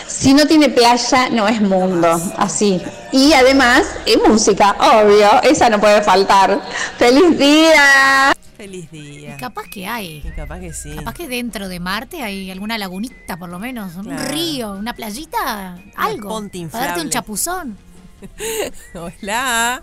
Si 0.08 0.32
no 0.34 0.46
tiene 0.46 0.68
playa, 0.70 1.28
no 1.30 1.46
es 1.46 1.60
mundo, 1.60 2.08
así. 2.38 2.80
Y 3.12 3.32
además, 3.34 3.82
es 4.06 4.18
música, 4.26 4.74
obvio, 4.80 5.42
esa 5.42 5.68
no 5.68 5.78
puede 5.78 6.02
faltar. 6.02 6.60
¡Feliz 6.98 7.38
día! 7.38 8.32
Feliz 8.56 8.90
día. 8.90 9.34
Y 9.34 9.36
capaz 9.38 9.68
que 9.70 9.86
hay. 9.86 10.22
Y 10.26 10.30
capaz 10.34 10.58
que 10.58 10.72
sí. 10.72 10.96
Capaz 10.96 11.14
que 11.14 11.28
dentro 11.28 11.68
de 11.68 11.78
Marte 11.78 12.22
hay 12.22 12.50
alguna 12.50 12.76
lagunita, 12.78 13.36
por 13.36 13.48
lo 13.50 13.58
menos, 13.60 13.94
un 13.96 14.06
Claro. 14.06 14.24
río, 14.32 14.72
una 14.72 14.94
playita, 14.94 15.78
algo. 15.94 16.28
ponte 16.28 16.66
Para 16.66 16.86
darte 16.86 17.00
un 17.02 17.10
chapuzón. 17.10 17.76
Hola. 18.94 19.82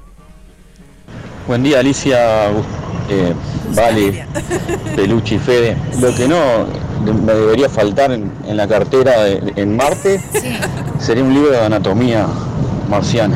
Buen 1.48 1.64
día, 1.64 1.80
Alicia, 1.80 2.50
eh, 3.10 3.34
Vale, 3.76 4.26
Peluchi, 4.96 5.38
Fede. 5.40 5.78
Lo 6.00 6.14
que 6.16 6.28
no 6.28 6.38
me 7.26 7.34
debería 7.34 7.70
faltar 7.70 8.12
en, 8.12 8.32
en 8.48 8.58
la 8.58 8.68
cartera 8.68 9.24
de- 9.24 9.54
en 9.56 9.76
Marte 9.76 10.20
Sí. 10.34 10.58
sería 11.00 11.24
un 11.24 11.34
libro 11.34 11.52
de 11.52 11.60
anatomía 11.66 12.26
marciana. 12.90 13.36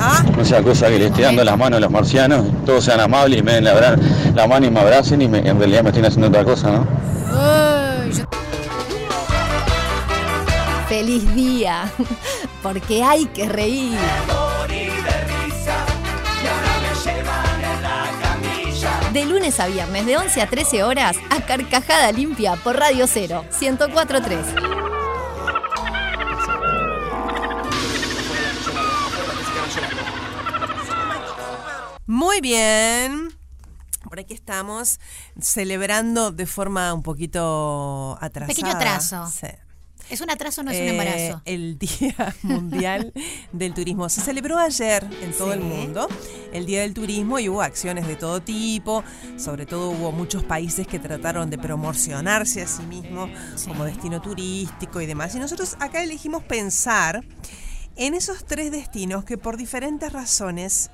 Ah, 0.00 0.24
No 0.36 0.44
sea 0.44 0.62
cosa 0.62 0.88
que 0.88 0.98
le 0.98 1.06
esté 1.06 1.22
dando 1.22 1.42
las 1.42 1.58
manos 1.58 1.78
a 1.78 1.80
los 1.80 1.90
marcianos, 1.90 2.44
todos 2.64 2.84
sean 2.84 3.00
amables 3.00 3.40
y 3.40 3.42
me 3.42 3.54
den 3.54 3.64
la, 3.64 3.74
bra- 3.74 3.98
la 4.34 4.46
mano 4.46 4.66
y 4.66 4.70
me 4.70 4.78
abracen 4.80 5.20
y 5.22 5.26
me- 5.28 5.38
en 5.48 5.58
realidad 5.58 5.82
me 5.82 5.88
estén 5.88 6.04
haciendo 6.04 6.28
otra 6.28 6.44
cosa, 6.44 6.70
¿no? 6.70 6.86
Yo- 8.12 8.24
Feliz 10.88 11.34
día, 11.34 11.90
porque 12.62 13.02
hay 13.02 13.26
que 13.26 13.48
reír. 13.48 13.98
De 19.18 19.24
lunes 19.24 19.58
a 19.58 19.66
viernes, 19.66 20.06
de 20.06 20.16
11 20.16 20.42
a 20.42 20.48
13 20.48 20.84
horas, 20.84 21.16
a 21.30 21.44
Carcajada 21.44 22.12
Limpia 22.12 22.54
por 22.54 22.76
Radio 22.76 23.04
0, 23.08 23.44
1043. 23.60 24.46
muy 32.06 32.40
bien. 32.40 33.36
Por 34.08 34.20
aquí 34.20 34.34
estamos 34.34 35.00
celebrando 35.40 36.30
de 36.30 36.46
forma 36.46 36.94
un 36.94 37.02
poquito 37.02 38.16
atrasada. 38.20 38.46
Pequeño 38.46 38.70
atraso. 38.70 39.26
Sí. 39.26 39.48
¿Es 40.10 40.20
un 40.22 40.30
atraso 40.30 40.62
o 40.62 40.64
no 40.64 40.70
es 40.70 40.78
un 40.78 40.84
Eh, 40.84 40.90
embarazo? 40.90 41.42
El 41.44 41.78
Día 41.80 42.34
Mundial 42.42 43.12
del 43.52 43.74
Turismo. 43.74 44.08
Se 44.08 44.20
celebró 44.22 44.58
ayer 44.58 45.06
en 45.22 45.32
todo 45.32 45.52
el 45.52 45.60
mundo 45.60 46.08
el 46.52 46.64
Día 46.64 46.80
del 46.80 46.94
Turismo 46.94 47.38
y 47.38 47.48
hubo 47.48 47.60
acciones 47.62 48.06
de 48.06 48.16
todo 48.16 48.40
tipo. 48.40 49.04
Sobre 49.36 49.66
todo 49.66 49.90
hubo 49.90 50.10
muchos 50.12 50.44
países 50.44 50.86
que 50.86 50.98
trataron 50.98 51.50
de 51.50 51.58
promocionarse 51.58 52.62
a 52.62 52.66
sí 52.66 52.82
mismos 52.84 53.30
como 53.66 53.84
destino 53.84 54.22
turístico 54.22 55.00
y 55.00 55.06
demás. 55.06 55.34
Y 55.34 55.38
nosotros 55.40 55.76
acá 55.80 56.02
elegimos 56.02 56.42
pensar 56.42 57.22
en 57.96 58.14
esos 58.14 58.44
tres 58.46 58.70
destinos 58.70 59.24
que 59.24 59.36
por 59.36 59.56
diferentes 59.56 60.12
razones 60.12 60.90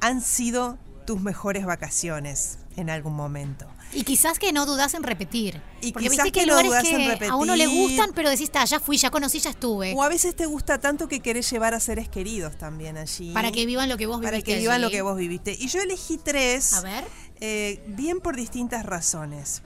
han 0.00 0.22
sido 0.22 0.78
tus 1.06 1.20
mejores 1.20 1.66
vacaciones 1.66 2.58
en 2.76 2.88
algún 2.88 3.14
momento. 3.14 3.66
Y 3.92 4.04
quizás 4.04 4.38
que 4.38 4.52
no 4.52 4.66
dudas 4.66 4.94
en 4.94 5.02
repetir. 5.02 5.60
Y 5.80 5.92
Porque 5.92 6.08
quizás 6.10 6.30
que 6.30 6.46
no 6.46 6.62
dudas 6.62 6.84
en 6.84 7.18
que 7.18 7.26
a 7.26 7.34
uno 7.36 7.56
le 7.56 7.64
repetir. 7.64 7.88
gustan, 7.88 8.10
pero 8.14 8.30
decís, 8.30 8.50
"Ta, 8.50 8.64
ya 8.64 8.78
fui, 8.78 8.96
ya 8.96 9.10
conocí, 9.10 9.40
ya 9.40 9.50
estuve. 9.50 9.94
O 9.96 10.02
a 10.02 10.08
veces 10.08 10.36
te 10.36 10.46
gusta 10.46 10.78
tanto 10.80 11.08
que 11.08 11.20
querés 11.20 11.50
llevar 11.50 11.74
a 11.74 11.80
seres 11.80 12.08
queridos 12.08 12.56
también 12.56 12.96
allí. 12.96 13.32
Para 13.32 13.50
que 13.50 13.66
vivan 13.66 13.88
lo 13.88 13.96
que 13.96 14.06
vos 14.06 14.18
Para 14.18 14.32
viviste 14.32 14.52
que 14.52 14.58
vivan 14.58 14.80
lo 14.80 14.90
que 14.90 15.02
vos 15.02 15.16
viviste. 15.16 15.56
Y 15.58 15.66
yo 15.68 15.80
elegí 15.80 16.18
tres. 16.18 16.72
A 16.74 16.82
ver. 16.82 17.04
eh, 17.40 17.82
bien 17.88 18.20
por 18.20 18.36
distintas 18.36 18.84
razones. 18.86 19.62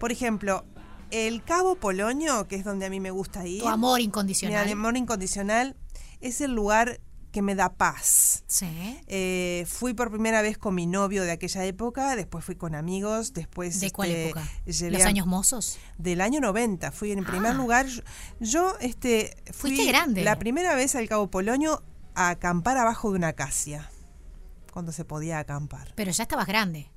Por 0.00 0.10
ejemplo, 0.10 0.64
el 1.10 1.44
Cabo 1.44 1.76
Polonio, 1.76 2.48
que 2.48 2.56
es 2.56 2.64
donde 2.64 2.86
a 2.86 2.90
mí 2.90 2.98
me 2.98 3.10
gusta 3.10 3.46
ir. 3.46 3.60
Tu 3.62 3.68
amor 3.68 4.00
incondicional. 4.00 4.66
Mi 4.66 4.72
amor 4.72 4.96
incondicional 4.96 5.76
es 6.20 6.40
el 6.40 6.52
lugar 6.52 7.00
que 7.32 7.42
me 7.42 7.54
da 7.56 7.70
paz. 7.72 8.44
Sí. 8.46 9.00
Eh, 9.08 9.64
fui 9.66 9.94
por 9.94 10.10
primera 10.10 10.42
vez 10.42 10.58
con 10.58 10.74
mi 10.74 10.86
novio 10.86 11.22
de 11.24 11.32
aquella 11.32 11.64
época, 11.64 12.14
después 12.14 12.44
fui 12.44 12.54
con 12.54 12.74
amigos, 12.74 13.32
después... 13.32 13.80
¿De 13.80 13.90
cuál 13.90 14.10
este, 14.10 14.26
época? 14.28 14.48
¿Los 14.90 15.02
a- 15.02 15.08
años 15.08 15.26
mozos? 15.26 15.78
Del 15.98 16.20
año 16.20 16.40
90. 16.40 16.92
Fui 16.92 17.10
en 17.10 17.24
primer 17.24 17.52
Ah. 17.52 17.54
lugar. 17.54 17.86
yo- 17.86 18.02
Yo 18.38 18.76
este, 18.80 19.34
fui 19.52 19.70
Fuiste 19.74 19.86
grande. 19.86 20.22
la 20.22 20.38
primera 20.38 20.74
vez 20.76 20.94
al 20.94 21.08
Cabo 21.08 21.28
Polonio 21.30 21.82
a 22.14 22.28
acampar 22.28 22.76
abajo 22.76 23.10
de 23.10 23.16
una 23.16 23.28
acacia, 23.28 23.90
cuando 24.72 24.92
se 24.92 25.04
podía 25.06 25.38
acampar. 25.38 25.92
Pero 25.96 26.10
ya 26.12 26.22
estabas 26.24 26.46
grande. 26.46 26.90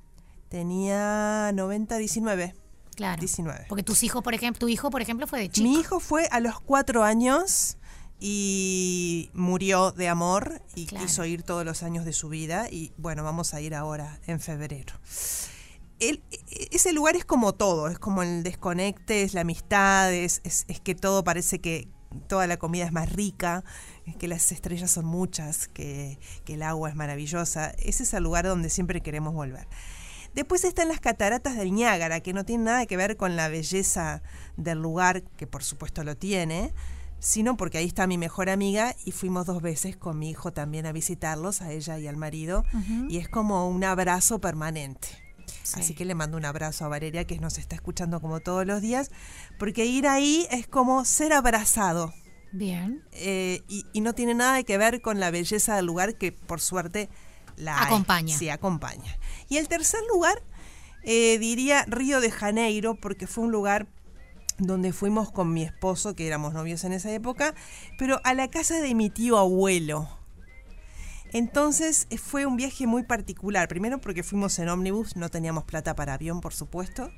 Tenía 0.50 1.50
90, 1.54 1.96
19. 1.98 2.54
Claro. 2.94 3.20
19. 3.20 3.66
Porque 3.68 3.82
tus 3.82 4.02
hijos, 4.02 4.22
por 4.22 4.32
ejemplo, 4.32 4.58
tu 4.60 4.68
hijo, 4.68 4.88
por 4.90 5.02
ejemplo, 5.02 5.26
fue 5.26 5.40
de 5.40 5.48
chico. 5.50 5.68
Mi 5.68 5.78
hijo 5.78 6.00
fue 6.00 6.28
a 6.30 6.40
los 6.40 6.60
cuatro 6.60 7.04
años 7.04 7.76
y 8.20 9.30
murió 9.34 9.92
de 9.92 10.08
amor 10.08 10.62
y 10.74 10.86
Claro. 10.86 11.06
quiso 11.06 11.24
ir 11.24 11.42
todos 11.42 11.64
los 11.64 11.82
años 11.82 12.04
de 12.04 12.12
su 12.12 12.28
vida 12.28 12.68
y 12.70 12.92
bueno, 12.96 13.22
vamos 13.24 13.54
a 13.54 13.60
ir 13.60 13.74
ahora 13.74 14.20
en 14.26 14.40
febrero. 14.40 14.94
El- 15.98 16.22
ese 16.70 16.92
lugar 16.92 17.16
es 17.16 17.24
como 17.24 17.54
todo, 17.54 17.88
es 17.88 17.98
como 17.98 18.22
el 18.22 18.42
desconecte, 18.42 19.22
es 19.22 19.34
la 19.34 19.42
amistad, 19.42 20.12
es, 20.12 20.40
es- 20.44 20.64
es 20.68 20.80
que 20.80 20.94
todo 20.94 21.24
parece 21.24 21.58
que 21.60 21.88
toda 22.28 22.46
la 22.46 22.56
comida 22.58 22.84
es 22.86 22.92
más 22.92 23.12
rica, 23.12 23.64
es 24.06 24.16
que 24.16 24.28
las 24.28 24.50
estrellas 24.52 24.90
son 24.90 25.04
muchas, 25.06 25.68
que, 25.68 26.18
que 26.44 26.54
el 26.54 26.62
agua 26.62 26.88
es 26.88 26.96
maravillosa. 26.96 27.70
Ese 27.78 28.04
es 28.04 28.14
el 28.14 28.22
lugar 28.24 28.46
donde 28.46 28.70
siempre 28.70 29.00
queremos 29.02 29.34
volver. 29.34 29.66
Después 30.34 30.64
están 30.64 30.88
las 30.88 31.00
cataratas 31.00 31.56
del 31.56 31.72
Niágara, 31.72 32.20
que 32.20 32.32
no 32.34 32.44
tienen 32.44 32.64
nada 32.64 32.86
que 32.86 32.96
ver 32.96 33.16
con 33.16 33.36
la 33.36 33.48
belleza 33.48 34.22
del 34.56 34.80
lugar, 34.80 35.22
que 35.22 35.46
por 35.46 35.64
supuesto 35.64 36.04
lo 36.04 36.16
tiene, 36.16 36.72
sino 37.18 37.56
porque 37.56 37.78
ahí 37.78 37.86
está 37.86 38.06
mi 38.06 38.18
mejor 38.18 38.48
amiga 38.50 38.94
y 39.04 39.12
fuimos 39.12 39.46
dos 39.46 39.62
veces 39.62 39.96
con 39.96 40.18
mi 40.18 40.30
hijo 40.30 40.52
también 40.52 40.86
a 40.86 40.92
visitarlos, 40.92 41.62
a 41.62 41.72
ella 41.72 41.98
y 41.98 42.06
al 42.06 42.16
marido, 42.16 42.64
y 43.08 43.18
es 43.18 43.28
como 43.28 43.68
un 43.68 43.84
abrazo 43.84 44.40
permanente. 44.40 45.08
Sí. 45.62 45.80
Así 45.80 45.94
que 45.94 46.04
le 46.04 46.14
mando 46.14 46.36
un 46.36 46.44
abrazo 46.44 46.84
a 46.84 46.88
Valeria, 46.88 47.24
que 47.24 47.38
nos 47.38 47.58
está 47.58 47.74
escuchando 47.74 48.20
como 48.20 48.40
todos 48.40 48.66
los 48.66 48.80
días, 48.82 49.10
porque 49.58 49.84
ir 49.84 50.06
ahí 50.06 50.46
es 50.50 50.66
como 50.66 51.04
ser 51.04 51.32
abrazado. 51.32 52.12
Bien. 52.52 53.02
eh, 53.12 53.62
y, 53.68 53.84
y 53.92 54.00
no 54.00 54.14
tiene 54.14 54.32
nada 54.32 54.62
que 54.62 54.78
ver 54.78 55.02
con 55.02 55.20
la 55.20 55.30
belleza 55.30 55.76
del 55.76 55.86
lugar 55.86 56.16
que 56.16 56.32
por 56.32 56.60
suerte 56.60 57.10
la 57.56 57.78
hay. 57.78 57.86
Acompaña. 57.86 58.36
Sí, 58.36 58.48
acompaña. 58.48 59.18
Y 59.48 59.56
el 59.56 59.68
tercer 59.68 60.00
lugar, 60.12 60.42
eh, 61.02 61.38
diría 61.38 61.84
Río 61.86 62.20
de 62.20 62.30
Janeiro, 62.30 62.94
porque 62.94 63.26
fue 63.26 63.44
un 63.44 63.50
lugar 63.52 63.88
donde 64.58 64.92
fuimos 64.92 65.30
con 65.30 65.52
mi 65.52 65.62
esposo, 65.62 66.14
que 66.14 66.26
éramos 66.26 66.54
novios 66.54 66.84
en 66.84 66.92
esa 66.92 67.12
época, 67.12 67.54
pero 67.98 68.20
a 68.24 68.34
la 68.34 68.48
casa 68.48 68.80
de 68.80 68.94
mi 68.94 69.10
tío 69.10 69.38
abuelo. 69.38 70.08
Entonces 71.32 72.06
eh, 72.10 72.18
fue 72.18 72.46
un 72.46 72.56
viaje 72.56 72.86
muy 72.86 73.02
particular. 73.02 73.68
Primero 73.68 74.00
porque 74.00 74.22
fuimos 74.22 74.58
en 74.58 74.68
ómnibus, 74.68 75.16
no 75.16 75.28
teníamos 75.28 75.64
plata 75.64 75.94
para 75.94 76.14
avión, 76.14 76.40
por 76.40 76.54
supuesto. 76.54 77.10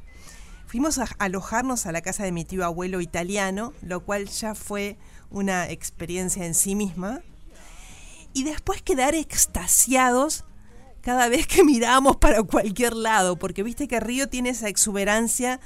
Fuimos 0.66 0.99
a 0.99 1.07
alojarnos 1.18 1.87
a 1.87 1.92
la 1.92 2.02
casa 2.02 2.25
de 2.25 2.33
mi 2.33 2.45
tío 2.45 2.64
abuelo 2.64 3.00
italiano, 3.00 3.73
lo 3.80 4.04
cual 4.04 4.26
ya 4.28 4.54
fue 4.54 4.99
una 5.30 5.68
experiencia 5.71 6.45
en 6.45 6.54
sí 6.54 6.75
misma. 6.75 7.23
Y 8.35 8.45
después 8.45 8.83
quedar 8.83 9.14
extasiados 9.14 10.45
cada 11.00 11.28
vez 11.28 11.47
que 11.47 11.64
mirábamos 11.64 12.16
para 12.16 12.42
cualquier 12.42 12.95
lado, 12.95 13.38
porque 13.38 13.62
viste 13.62 13.88
que 13.88 14.00
Río 14.00 14.28
tiene 14.28 14.50
esa 14.50 14.68
exuberancia 14.68 15.61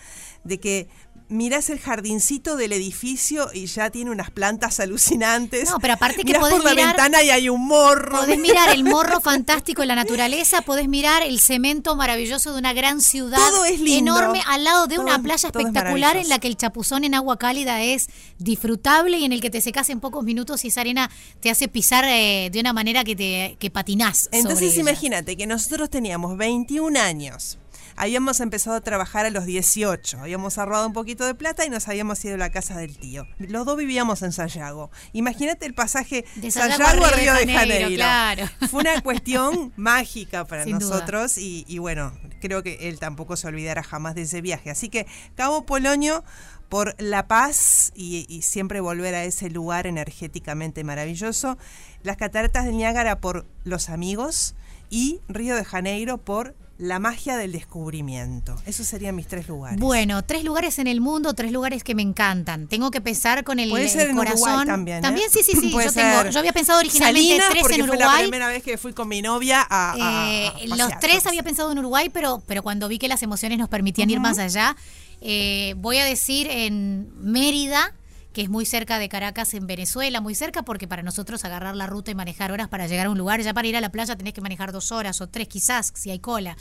de 0.44 0.60
que 0.60 0.88
mirás 1.32 1.70
el 1.70 1.80
jardincito 1.80 2.56
del 2.56 2.72
edificio 2.72 3.48
y 3.52 3.66
ya 3.66 3.90
tiene 3.90 4.10
unas 4.10 4.30
plantas 4.30 4.78
alucinantes. 4.80 5.70
No, 5.70 5.78
pero 5.80 5.94
aparte 5.94 6.18
que 6.18 6.24
Mirás 6.24 6.40
podés 6.40 6.56
por 6.56 6.64
la 6.64 6.70
mirar- 6.72 6.86
ventana 6.96 7.22
y 7.22 7.30
hay 7.30 7.48
un 7.48 7.66
morro. 7.66 8.20
Podés 8.20 8.38
mirar 8.38 8.68
el 8.70 8.84
morro 8.84 9.20
fantástico 9.22 9.82
en 9.82 9.88
la 9.88 9.94
naturaleza, 9.96 10.62
podés 10.62 10.88
mirar 10.88 11.22
el 11.22 11.40
cemento 11.40 11.96
maravilloso 11.96 12.52
de 12.52 12.58
una 12.58 12.72
gran 12.72 13.00
ciudad 13.00 13.38
Todo 13.38 13.64
es 13.64 13.80
lindo. 13.80 14.16
enorme 14.16 14.42
al 14.46 14.64
lado 14.64 14.86
de 14.86 14.96
Todo- 14.96 15.06
una 15.06 15.18
playa 15.20 15.34
es 15.36 15.44
espectacular 15.44 16.16
en 16.16 16.28
la 16.28 16.38
que 16.38 16.48
el 16.48 16.56
chapuzón 16.56 17.04
en 17.04 17.14
agua 17.14 17.38
cálida 17.38 17.82
es 17.82 18.08
disfrutable 18.38 19.18
y 19.18 19.24
en 19.24 19.32
el 19.32 19.40
que 19.40 19.50
te 19.50 19.60
secas 19.60 19.88
en 19.90 20.00
pocos 20.00 20.24
minutos 20.24 20.64
y 20.64 20.68
esa 20.68 20.82
arena 20.82 21.10
te 21.40 21.50
hace 21.50 21.68
pisar 21.68 22.04
eh, 22.06 22.50
de 22.52 22.60
una 22.60 22.72
manera 22.72 23.04
que 23.04 23.16
te 23.16 23.56
que 23.58 23.70
patinás. 23.70 24.28
Entonces 24.32 24.76
imagínate 24.76 25.36
que 25.36 25.46
nosotros 25.46 25.88
teníamos 25.90 26.36
21 26.36 26.98
años. 27.00 27.58
Habíamos 27.96 28.40
empezado 28.40 28.76
a 28.76 28.80
trabajar 28.80 29.26
a 29.26 29.30
los 29.30 29.44
18. 29.44 30.20
Habíamos 30.20 30.58
ahorrado 30.58 30.86
un 30.86 30.92
poquito 30.92 31.24
de 31.26 31.34
plata 31.34 31.64
y 31.64 31.70
nos 31.70 31.88
habíamos 31.88 32.24
ido 32.24 32.34
a 32.34 32.38
la 32.38 32.50
casa 32.50 32.76
del 32.78 32.98
tío. 32.98 33.26
Los 33.38 33.66
dos 33.66 33.76
vivíamos 33.76 34.22
en 34.22 34.32
Sayago. 34.32 34.90
Imagínate 35.12 35.66
el 35.66 35.74
pasaje 35.74 36.24
De 36.36 36.50
Sayago, 36.50 37.04
a 37.04 37.10
Río 37.10 37.34
de 37.34 37.52
Janeiro. 37.52 37.88
claro. 37.94 38.48
Fue 38.70 38.80
una 38.80 39.00
cuestión 39.02 39.72
mágica 39.76 40.44
para 40.44 40.64
Sin 40.64 40.78
nosotros 40.78 41.38
y, 41.38 41.64
y 41.68 41.78
bueno, 41.78 42.12
creo 42.40 42.62
que 42.62 42.88
él 42.88 42.98
tampoco 42.98 43.36
se 43.36 43.46
olvidará 43.46 43.82
jamás 43.82 44.14
de 44.14 44.22
ese 44.22 44.40
viaje. 44.40 44.70
Así 44.70 44.88
que 44.88 45.06
Cabo 45.34 45.64
Polonio 45.66 46.24
por 46.68 46.94
la 46.98 47.28
paz 47.28 47.92
y, 47.94 48.24
y 48.28 48.42
siempre 48.42 48.80
volver 48.80 49.14
a 49.14 49.24
ese 49.24 49.50
lugar 49.50 49.86
energéticamente 49.86 50.84
maravilloso. 50.84 51.58
Las 52.02 52.16
cataratas 52.16 52.64
del 52.64 52.76
Niágara 52.78 53.20
por 53.20 53.46
los 53.64 53.90
amigos 53.90 54.54
y 54.88 55.20
Río 55.28 55.54
de 55.54 55.64
Janeiro 55.64 56.18
por 56.18 56.54
la 56.82 56.98
magia 56.98 57.36
del 57.36 57.52
descubrimiento. 57.52 58.60
Esos 58.66 58.86
serían 58.88 59.14
mis 59.14 59.28
tres 59.28 59.46
lugares. 59.46 59.78
Bueno, 59.78 60.22
tres 60.24 60.42
lugares 60.42 60.78
en 60.80 60.88
el 60.88 61.00
mundo, 61.00 61.32
tres 61.32 61.52
lugares 61.52 61.84
que 61.84 61.94
me 61.94 62.02
encantan. 62.02 62.66
Tengo 62.66 62.90
que 62.90 63.00
pensar 63.00 63.44
con 63.44 63.60
el, 63.60 63.70
Puede 63.70 63.88
ser 63.88 64.02
el 64.02 64.10
en 64.10 64.16
corazón. 64.16 64.40
Uruguay 64.48 64.66
también. 64.66 65.04
¿eh? 65.04 65.18
sí, 65.30 65.40
sí, 65.44 65.52
sí. 65.60 65.68
Puede 65.68 65.86
Yo, 65.86 65.92
tengo, 65.92 66.30
yo 66.30 66.38
había 66.40 66.52
pensado 66.52 66.80
originalmente 66.80 67.28
Salinas, 67.28 67.50
tres 67.50 67.62
porque 67.62 67.76
en 67.76 67.86
fue 67.86 67.96
la 67.96 68.04
Uruguay. 68.06 68.22
primera 68.24 68.48
vez 68.48 68.62
que 68.64 68.76
fui 68.78 68.92
con 68.92 69.06
mi 69.08 69.22
novia 69.22 69.64
a, 69.70 69.94
Eh, 69.96 70.48
a 70.48 70.66
los 70.66 70.78
pasear. 70.80 71.00
tres 71.00 71.26
había 71.28 71.42
pensado 71.44 71.70
en 71.70 71.78
Uruguay, 71.78 72.10
pero, 72.12 72.42
pero 72.46 72.62
cuando 72.64 72.88
vi 72.88 72.98
que 72.98 73.06
las 73.08 73.22
emociones 73.22 73.58
nos 73.58 73.68
permitían 73.68 74.10
ir 74.10 74.18
más 74.18 74.38
allá, 74.40 74.76
eh, 75.20 75.74
voy 75.78 75.98
a 75.98 76.04
decir 76.04 76.48
en 76.50 77.08
Mérida, 77.20 77.94
que 78.32 78.42
es 78.42 78.48
muy 78.48 78.64
cerca 78.66 78.98
de 78.98 79.08
Caracas, 79.08 79.54
en 79.54 79.66
Venezuela, 79.66 80.20
muy 80.20 80.34
cerca, 80.34 80.62
porque 80.62 80.88
para 80.88 81.02
nosotros 81.02 81.44
agarrar 81.44 81.76
la 81.76 81.86
ruta 81.86 82.10
y 82.10 82.14
manejar 82.14 82.50
horas 82.52 82.68
para 82.68 82.86
llegar 82.86 83.06
a 83.06 83.10
un 83.10 83.18
lugar, 83.18 83.40
ya 83.42 83.52
para 83.54 83.68
ir 83.68 83.76
a 83.76 83.80
la 83.80 83.90
playa 83.90 84.16
tenés 84.16 84.32
que 84.32 84.40
manejar 84.40 84.72
dos 84.72 84.90
horas 84.92 85.20
o 85.20 85.28
tres 85.28 85.48
quizás, 85.48 85.92
si 85.94 86.10
hay 86.10 86.18
cola. 86.18 86.56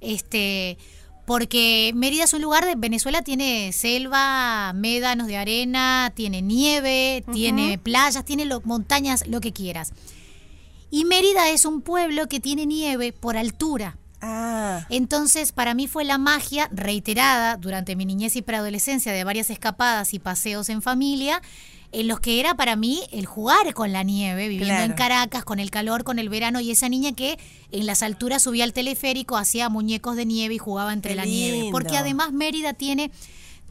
Este, 0.00 0.78
porque 1.24 1.92
Mérida 1.94 2.24
es 2.24 2.34
un 2.34 2.42
lugar 2.42 2.64
de 2.66 2.74
Venezuela 2.74 3.22
tiene 3.22 3.72
selva, 3.72 4.72
médanos 4.74 5.28
de 5.28 5.36
arena, 5.36 6.12
tiene 6.14 6.42
nieve, 6.42 7.24
tiene 7.32 7.78
playas, 7.78 8.24
tiene 8.24 8.44
lo- 8.44 8.60
montañas, 8.62 9.24
lo 9.28 9.40
que 9.40 9.52
quieras. 9.52 9.92
Y 10.90 11.04
Mérida 11.04 11.48
es 11.50 11.64
un 11.64 11.80
pueblo 11.80 12.28
que 12.28 12.40
tiene 12.40 12.66
nieve 12.66 13.12
por 13.12 13.36
altura. 13.36 13.96
Ah, 14.24 14.86
Entonces, 14.88 15.50
para 15.52 15.74
mí 15.74 15.88
fue 15.88 16.04
la 16.04 16.16
magia 16.16 16.68
reiterada 16.72 17.56
durante 17.56 17.96
mi 17.96 18.04
niñez 18.06 18.36
y 18.36 18.42
preadolescencia 18.42 19.12
de 19.12 19.24
varias 19.24 19.50
escapadas 19.50 20.14
y 20.14 20.20
paseos 20.20 20.68
en 20.68 20.80
familia, 20.80 21.42
en 21.90 22.06
los 22.08 22.20
que 22.20 22.38
era 22.40 22.54
para 22.54 22.76
mí 22.76 23.02
el 23.10 23.26
jugar 23.26 23.74
con 23.74 23.92
la 23.92 24.02
nieve, 24.04 24.48
viviendo 24.48 24.76
Claro. 24.76 24.84
en 24.92 24.96
Caracas, 24.96 25.44
con 25.44 25.58
el 25.58 25.70
calor, 25.70 26.04
con 26.04 26.18
el 26.20 26.28
verano, 26.28 26.60
y 26.60 26.70
esa 26.70 26.88
niña 26.88 27.12
que 27.12 27.36
en 27.72 27.84
las 27.84 28.02
alturas 28.02 28.42
subía 28.44 28.64
al 28.64 28.72
teleférico, 28.72 29.36
hacía 29.36 29.68
muñecos 29.68 30.14
de 30.16 30.24
nieve 30.24 30.54
y 30.54 30.58
jugaba 30.58 30.92
entre 30.92 31.10
Qué 31.10 31.16
la 31.16 31.24
nieve. 31.24 31.68
Porque 31.72 31.96
además 31.98 32.32
Mérida 32.32 32.72
tiene 32.74 33.10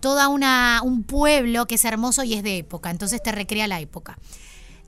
toda 0.02 0.28
una 0.28 0.82
un 0.84 1.04
pueblo 1.04 1.66
que 1.66 1.76
es 1.76 1.86
hermoso 1.86 2.24
y 2.24 2.34
es 2.34 2.44
de 2.44 2.58
época, 2.58 2.90
entonces 2.92 3.24
te 3.24 3.32
recrea 3.32 3.68
la 3.68 3.80
época. 3.80 4.18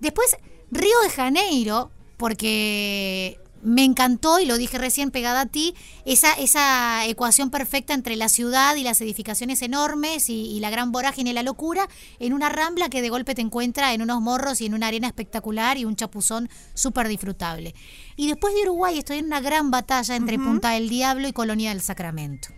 Después, 0.01 0.27
Río 0.71 0.99
de 1.03 1.09
Janeiro, 1.09 1.89
porque 2.17 3.39
me 3.63 3.83
encantó, 3.83 4.39
y 4.39 4.45
lo 4.45 4.57
dije 4.57 4.77
recién 4.77 5.09
pegada 5.09 5.41
a 5.41 5.45
ti, 5.45 5.73
esa, 6.05 6.33
esa 6.33 7.05
ecuación 7.07 7.49
perfecta 7.49 7.93
entre 7.93 8.15
la 8.15 8.29
ciudad 8.29 8.75
y 8.75 8.83
las 8.83 9.01
edificaciones 9.01 9.61
enormes 9.61 10.29
y, 10.29 10.51
y 10.51 10.59
la 10.59 10.69
gran 10.69 10.91
vorágine 10.91 11.31
y 11.31 11.33
la 11.33 11.43
locura, 11.43 11.87
en 12.19 12.33
una 12.33 12.49
rambla 12.49 12.89
que 12.89 13.01
de 13.01 13.09
golpe 13.09 13.35
te 13.35 13.41
encuentra 13.41 13.93
en 13.93 14.01
unos 14.01 14.21
morros 14.21 14.61
y 14.61 14.65
en 14.65 14.73
una 14.73 14.87
arena 14.87 15.07
espectacular 15.07 15.77
y 15.77 15.85
un 15.85 15.95
chapuzón 15.95 16.49
súper 16.73 17.07
disfrutable. 17.07 17.73
Y 18.15 18.27
después 18.27 18.53
de 18.53 18.61
Uruguay 18.61 18.99
estoy 18.99 19.19
en 19.19 19.25
una 19.25 19.41
gran 19.41 19.71
batalla 19.71 20.15
entre 20.15 20.37
Punta 20.37 20.71
del 20.71 20.89
Diablo 20.89 21.27
y 21.27 21.33
Colonia 21.33 21.69
del 21.69 21.81
Sacramento. 21.81 22.49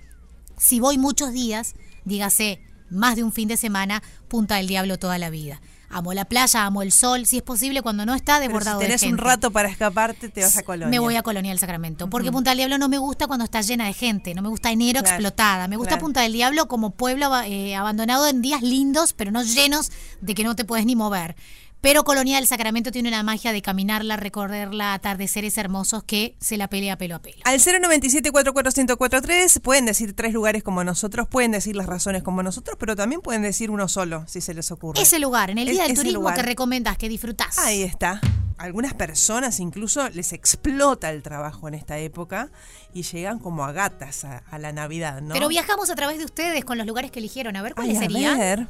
Si 0.58 0.80
voy 0.80 0.98
muchos 0.98 1.32
días, 1.32 1.76
dígase 2.06 2.62
más 2.90 3.16
de 3.16 3.24
un 3.24 3.32
fin 3.32 3.48
de 3.48 3.58
semana, 3.58 4.02
Punta 4.28 4.56
del 4.56 4.68
Diablo 4.68 4.98
toda 4.98 5.18
la 5.18 5.30
vida. 5.30 5.62
Amo 5.98 6.12
la 6.12 6.26
playa, 6.26 6.66
amo 6.66 6.82
el 6.82 6.92
sol, 6.92 7.26
si 7.26 7.38
es 7.38 7.42
posible 7.42 7.82
cuando 7.82 8.06
no 8.06 8.16
está 8.16 8.34
pero 8.34 8.42
si 8.42 8.48
desbordado 8.50 8.80
de 8.80 8.86
tenés 8.88 9.04
un 9.04 9.18
rato 9.18 9.50
para 9.52 9.70
escaparte, 9.70 10.28
te 10.28 10.42
vas 10.42 10.58
a 10.58 10.64
Colonia. 10.64 10.90
Me 10.90 11.00
voy 11.00 11.16
a 11.16 11.24
Colonia 11.24 11.52
del 11.52 11.60
Sacramento. 11.60 12.10
Porque 12.10 12.34
Punta 12.34 12.52
del 12.52 12.58
Diablo 12.58 12.78
no 12.78 12.90
me 12.90 12.98
gusta 12.98 13.28
cuando 13.28 13.46
está 13.46 13.62
llena 13.62 13.86
de 13.86 13.94
gente. 13.94 14.34
No 14.34 14.42
me 14.42 14.50
gusta 14.50 14.72
enero 14.72 15.00
Claro, 15.00 15.16
explotada. 15.16 15.70
Me 15.70 15.78
gusta 15.78 15.92
claro. 15.92 16.04
Punta 16.04 16.22
del 16.22 16.34
Diablo 16.34 16.68
como 16.68 16.92
pueblo 16.92 17.32
eh, 17.46 17.76
abandonado 17.76 18.28
en 18.28 18.42
días 18.42 18.62
lindos, 18.62 19.14
pero 19.14 19.32
no 19.32 19.42
llenos 19.44 19.90
de 20.20 20.36
que 20.36 20.44
no 20.44 20.58
te 20.58 20.66
puedes 20.66 20.86
ni 20.86 20.98
mover. 20.98 21.38
Pero 21.86 22.04
Colonia 22.04 22.38
del 22.38 22.48
Sacramento 22.48 22.92
tiene 22.92 23.10
una 23.10 23.22
magia 23.22 23.54
de 23.54 23.62
caminarla, 23.62 24.18
recorrerla, 24.18 24.96
atardeceres 24.96 25.56
hermosos 25.60 26.04
que 26.04 26.36
se 26.42 26.58
la 26.58 26.68
pelea 26.68 26.98
pelo 26.98 27.14
a 27.14 27.20
pelo. 27.20 27.36
Al 27.44 27.60
097-44143 27.60 29.62
pueden 29.62 29.86
decir 29.86 30.14
tres 30.14 30.34
lugares 30.34 30.64
como 30.64 30.84
nosotros, 30.84 31.28
pueden 31.28 31.52
decir 31.52 31.76
las 31.76 31.86
razones 31.86 32.24
como 32.24 32.42
nosotros, 32.42 32.76
pero 32.80 32.96
también 32.96 33.22
pueden 33.22 33.44
decir 33.44 33.70
uno 33.70 33.88
solo, 33.88 34.24
si 34.28 34.42
se 34.42 34.56
les 34.56 34.72
ocurre. 34.72 35.00
Ese 35.00 35.20
lugar, 35.20 35.52
en 35.52 35.60
el 35.60 35.68
Es- 35.68 35.76
Día 35.76 35.84
del 35.86 35.96
Turismo 35.96 36.22
lugar. 36.22 36.36
que 36.36 36.42
recomendás, 36.42 36.98
que 36.98 37.08
disfrutás. 37.08 37.60
Ahí 37.60 37.84
está. 37.84 38.20
Algunas 38.58 38.96
personas 38.96 39.60
incluso 39.60 40.10
les 40.10 40.34
explota 40.34 41.12
el 41.12 41.22
trabajo 41.22 41.68
en 41.68 41.76
esta 41.76 42.00
época 42.00 42.50
y 42.96 43.04
llegan 43.04 43.38
como 43.38 43.64
a 43.64 43.72
gatas 43.74 44.26
a, 44.26 44.40
a 44.50 44.58
la 44.58 44.72
Navidad, 44.72 45.22
¿no? 45.22 45.36
Pero 45.36 45.48
viajamos 45.50 45.92
a 45.92 45.96
través 45.96 46.18
de 46.18 46.26
ustedes 46.26 46.66
con 46.66 46.80
los 46.80 46.88
lugares 46.88 47.12
que 47.12 47.20
eligieron. 47.20 47.56
A 47.58 47.62
ver 47.62 47.76
cuáles 47.76 48.00
Ay, 48.00 48.06
a 48.06 48.10
serían. 48.10 48.40
ver. 48.40 48.68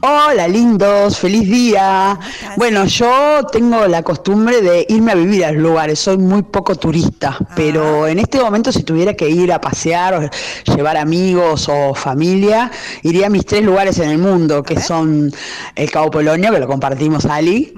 Hola 0.00 0.46
lindos, 0.46 1.18
feliz 1.18 1.48
día. 1.48 2.18
Bueno, 2.56 2.84
yo 2.86 3.44
tengo 3.50 3.86
la 3.86 4.02
costumbre 4.02 4.60
de 4.62 4.86
irme 4.88 5.12
a 5.12 5.14
vivir 5.14 5.44
a 5.44 5.52
los 5.52 5.62
lugares, 5.62 5.98
soy 5.98 6.18
muy 6.18 6.42
poco 6.42 6.76
turista, 6.76 7.36
pero 7.56 8.06
en 8.06 8.18
este 8.18 8.38
momento 8.40 8.70
si 8.72 8.82
tuviera 8.82 9.14
que 9.14 9.28
ir 9.28 9.52
a 9.52 9.60
pasear 9.60 10.14
o 10.14 10.72
llevar 10.72 10.96
amigos 10.96 11.68
o 11.68 11.94
familia, 11.94 12.70
iría 13.02 13.26
a 13.26 13.30
mis 13.30 13.44
tres 13.44 13.62
lugares 13.62 13.98
en 13.98 14.10
el 14.10 14.18
mundo, 14.18 14.62
que 14.62 14.80
son 14.80 15.32
el 15.74 15.90
Cabo 15.90 16.10
Polonio, 16.10 16.52
que 16.52 16.60
lo 16.60 16.66
compartimos 16.66 17.24
Ali, 17.26 17.74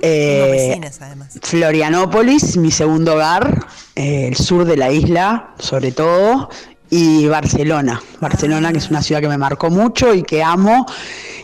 eh, 0.00 0.38
Somos 0.40 0.50
vecinas, 0.50 1.00
además. 1.00 1.38
Florianópolis, 1.42 2.56
mi 2.56 2.70
segundo 2.70 3.14
hogar, 3.14 3.66
eh, 3.96 4.28
el 4.28 4.36
sur 4.36 4.64
de 4.64 4.76
la 4.76 4.90
isla, 4.90 5.54
sobre 5.58 5.92
todo, 5.92 6.50
y 6.90 7.26
Barcelona. 7.26 8.00
Barcelona, 8.20 8.72
que 8.72 8.78
es 8.78 8.90
una 8.90 9.02
ciudad 9.02 9.20
que 9.20 9.28
me 9.28 9.38
marcó 9.38 9.70
mucho 9.70 10.14
y 10.14 10.22
que 10.22 10.42
amo, 10.42 10.86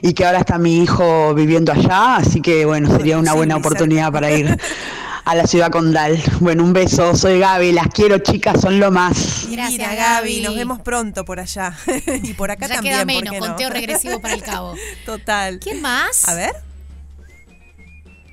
y 0.03 0.13
que 0.13 0.25
ahora 0.25 0.39
está 0.41 0.59
mi 0.59 0.83
hijo 0.83 1.35
viviendo 1.35 1.73
allá, 1.73 2.17
así 2.17 2.41
que 2.41 2.65
bueno, 2.65 2.95
sería 2.97 3.19
una 3.19 3.35
buena 3.35 3.57
oportunidad 3.57 4.13
para 4.13 4.31
ir 4.31 4.57
a 5.25 5.35
la 5.35 5.47
ciudad 5.47 5.71
condal. 5.71 6.23
Bueno, 6.41 6.65
un 6.65 6.73
beso, 6.73 7.15
soy 7.15 7.39
Gaby, 7.41 7.73
las 7.73 7.89
quiero 7.89 8.19
chicas, 8.19 8.61
son 8.61 8.81
lo 8.81 8.91
más. 8.91 9.47
Gracias, 9.51 9.71
Mira, 9.91 9.95
Gaby. 9.95 10.41
Nos 10.41 10.55
vemos 10.57 10.81
pronto 10.81 11.25
por 11.25 11.41
allá. 11.41 11.75
y 12.23 12.33
por 12.35 12.51
acá 12.51 12.67
Ya 12.69 12.75
también. 12.77 12.95
queda 12.95 13.05
¿por 13.05 13.07
menos, 13.07 13.33
qué 13.33 13.41
no? 13.41 13.47
conteo 13.47 13.71
regresivo 13.71 14.21
para 14.21 14.35
el 14.35 14.43
cabo. 14.43 14.75
Total. 15.07 15.59
¿Quién 15.61 15.81
más? 15.83 16.29
A 16.29 16.35
ver. 16.35 16.53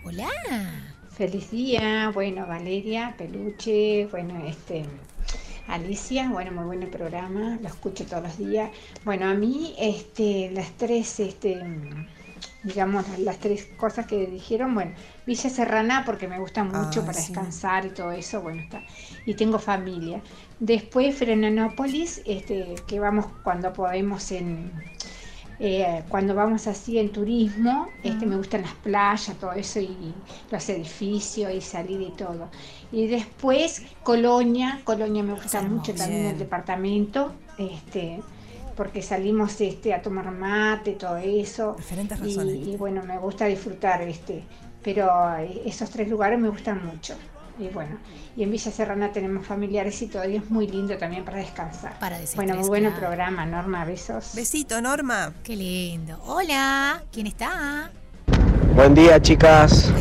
Hola. 0.05 0.27
Feliz 1.17 1.49
día, 1.51 2.11
bueno, 2.13 2.45
Valeria, 2.47 3.15
Peluche, 3.17 4.07
bueno, 4.11 4.35
este, 4.47 4.85
Alicia, 5.67 6.29
bueno, 6.29 6.51
muy 6.51 6.65
buen 6.65 6.89
programa, 6.89 7.59
lo 7.61 7.67
escucho 7.67 8.05
todos 8.05 8.23
los 8.23 8.37
días. 8.37 8.71
Bueno, 9.03 9.27
a 9.29 9.33
mí, 9.33 9.75
este, 9.77 10.49
las 10.51 10.71
tres, 10.77 11.19
este, 11.19 11.61
digamos, 12.63 13.07
las, 13.09 13.19
las 13.19 13.39
tres 13.39 13.65
cosas 13.77 14.05
que 14.07 14.27
dijeron, 14.27 14.73
bueno, 14.73 14.93
Villa 15.25 15.49
Serrana 15.49 16.03
porque 16.05 16.27
me 16.27 16.39
gusta 16.39 16.63
mucho 16.63 17.01
Ah, 17.01 17.05
para 17.05 17.19
sí. 17.19 17.33
descansar 17.33 17.85
y 17.85 17.89
todo 17.91 18.11
eso, 18.11 18.41
bueno, 18.41 18.61
está, 18.61 18.83
y 19.25 19.35
tengo 19.35 19.59
familia. 19.59 20.21
Después 20.59 21.15
Frenanópolis, 21.17 22.21
este, 22.25 22.75
que 22.87 22.99
vamos 22.99 23.27
cuando 23.43 23.73
podemos 23.73 24.31
en, 24.31 24.71
eh, 25.59 26.03
cuando 26.09 26.35
vamos 26.35 26.67
así 26.67 26.99
en 26.99 27.11
turismo, 27.11 27.87
este, 28.03 28.25
me 28.25 28.37
gustan 28.37 28.61
las 28.61 28.73
playas, 28.75 29.35
todo 29.39 29.53
eso, 29.53 29.79
y 29.79 30.13
los 30.51 30.69
edificios, 30.69 31.51
y 31.51 31.61
salir 31.61 32.01
y 32.01 32.11
todo. 32.11 32.49
Y 32.91 33.07
después 33.07 33.83
Colonia, 34.03 34.81
Colonia 34.83 35.23
me 35.23 35.33
gusta 35.33 35.61
mucho 35.63 35.95
también 35.95 36.25
el 36.25 36.37
departamento, 36.37 37.33
este, 37.57 38.21
porque 38.75 39.01
salimos 39.01 39.59
este, 39.59 39.93
a 39.95 40.01
tomar 40.01 40.29
mate, 40.31 40.91
todo 40.91 41.17
eso. 41.17 41.73
Diferentes 41.75 42.19
y, 42.19 42.23
razones. 42.23 42.67
y 42.67 42.77
bueno, 42.77 43.03
me 43.03 43.17
gusta 43.17 43.45
disfrutar, 43.45 44.03
este, 44.03 44.43
pero 44.83 45.09
eh, 45.39 45.63
esos 45.65 45.89
tres 45.89 46.07
lugares 46.07 46.39
me 46.39 46.49
gustan 46.49 46.85
mucho. 46.85 47.15
Y 47.59 47.67
bueno, 47.69 47.97
y 48.35 48.43
en 48.43 48.51
Villa 48.51 48.71
Serrana 48.71 49.11
tenemos 49.11 49.45
familiares 49.45 50.01
y 50.01 50.07
todo, 50.07 50.27
y 50.27 50.35
es 50.35 50.49
muy 50.49 50.67
lindo 50.67 50.97
también 50.97 51.23
para 51.25 51.37
descansar. 51.37 51.97
Para 51.99 52.17
Bueno, 52.35 52.55
muy 52.55 52.79
claro. 52.79 52.95
programa, 52.97 53.45
Norma, 53.45 53.85
besos. 53.85 54.31
Besito, 54.35 54.81
Norma. 54.81 55.33
Qué 55.43 55.55
lindo. 55.55 56.19
Hola, 56.25 57.03
¿quién 57.11 57.27
está? 57.27 57.91
Buen 58.75 58.93
día, 58.93 59.21
chicas. 59.21 59.91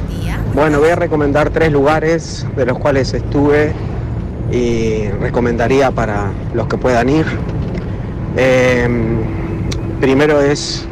Bueno, 0.55 0.81
voy 0.81 0.91
a 0.91 0.97
recomendar 0.97 1.51
tres 1.51 1.71
lugares 1.73 2.47
de 2.57 2.67
los 2.67 2.79
cuales 2.79 3.13
estuve 3.13 3.73
y 4.51 5.09
recomendaría 5.09 5.91
para 5.91 6.33
los 6.55 6.67
que 6.67 6.79
puedan 6.79 7.09
ir. 7.09 7.27
Eh, 8.37 8.89
primero 10.01 10.41
es 10.41 10.87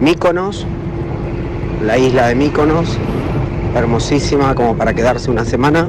Míconos, 0.00 0.66
la 1.84 1.98
isla 1.98 2.28
de 2.28 2.34
Míconos, 2.34 2.96
hermosísima 3.74 4.54
como 4.54 4.76
para 4.76 4.94
quedarse 4.94 5.30
una 5.30 5.44
semana. 5.44 5.88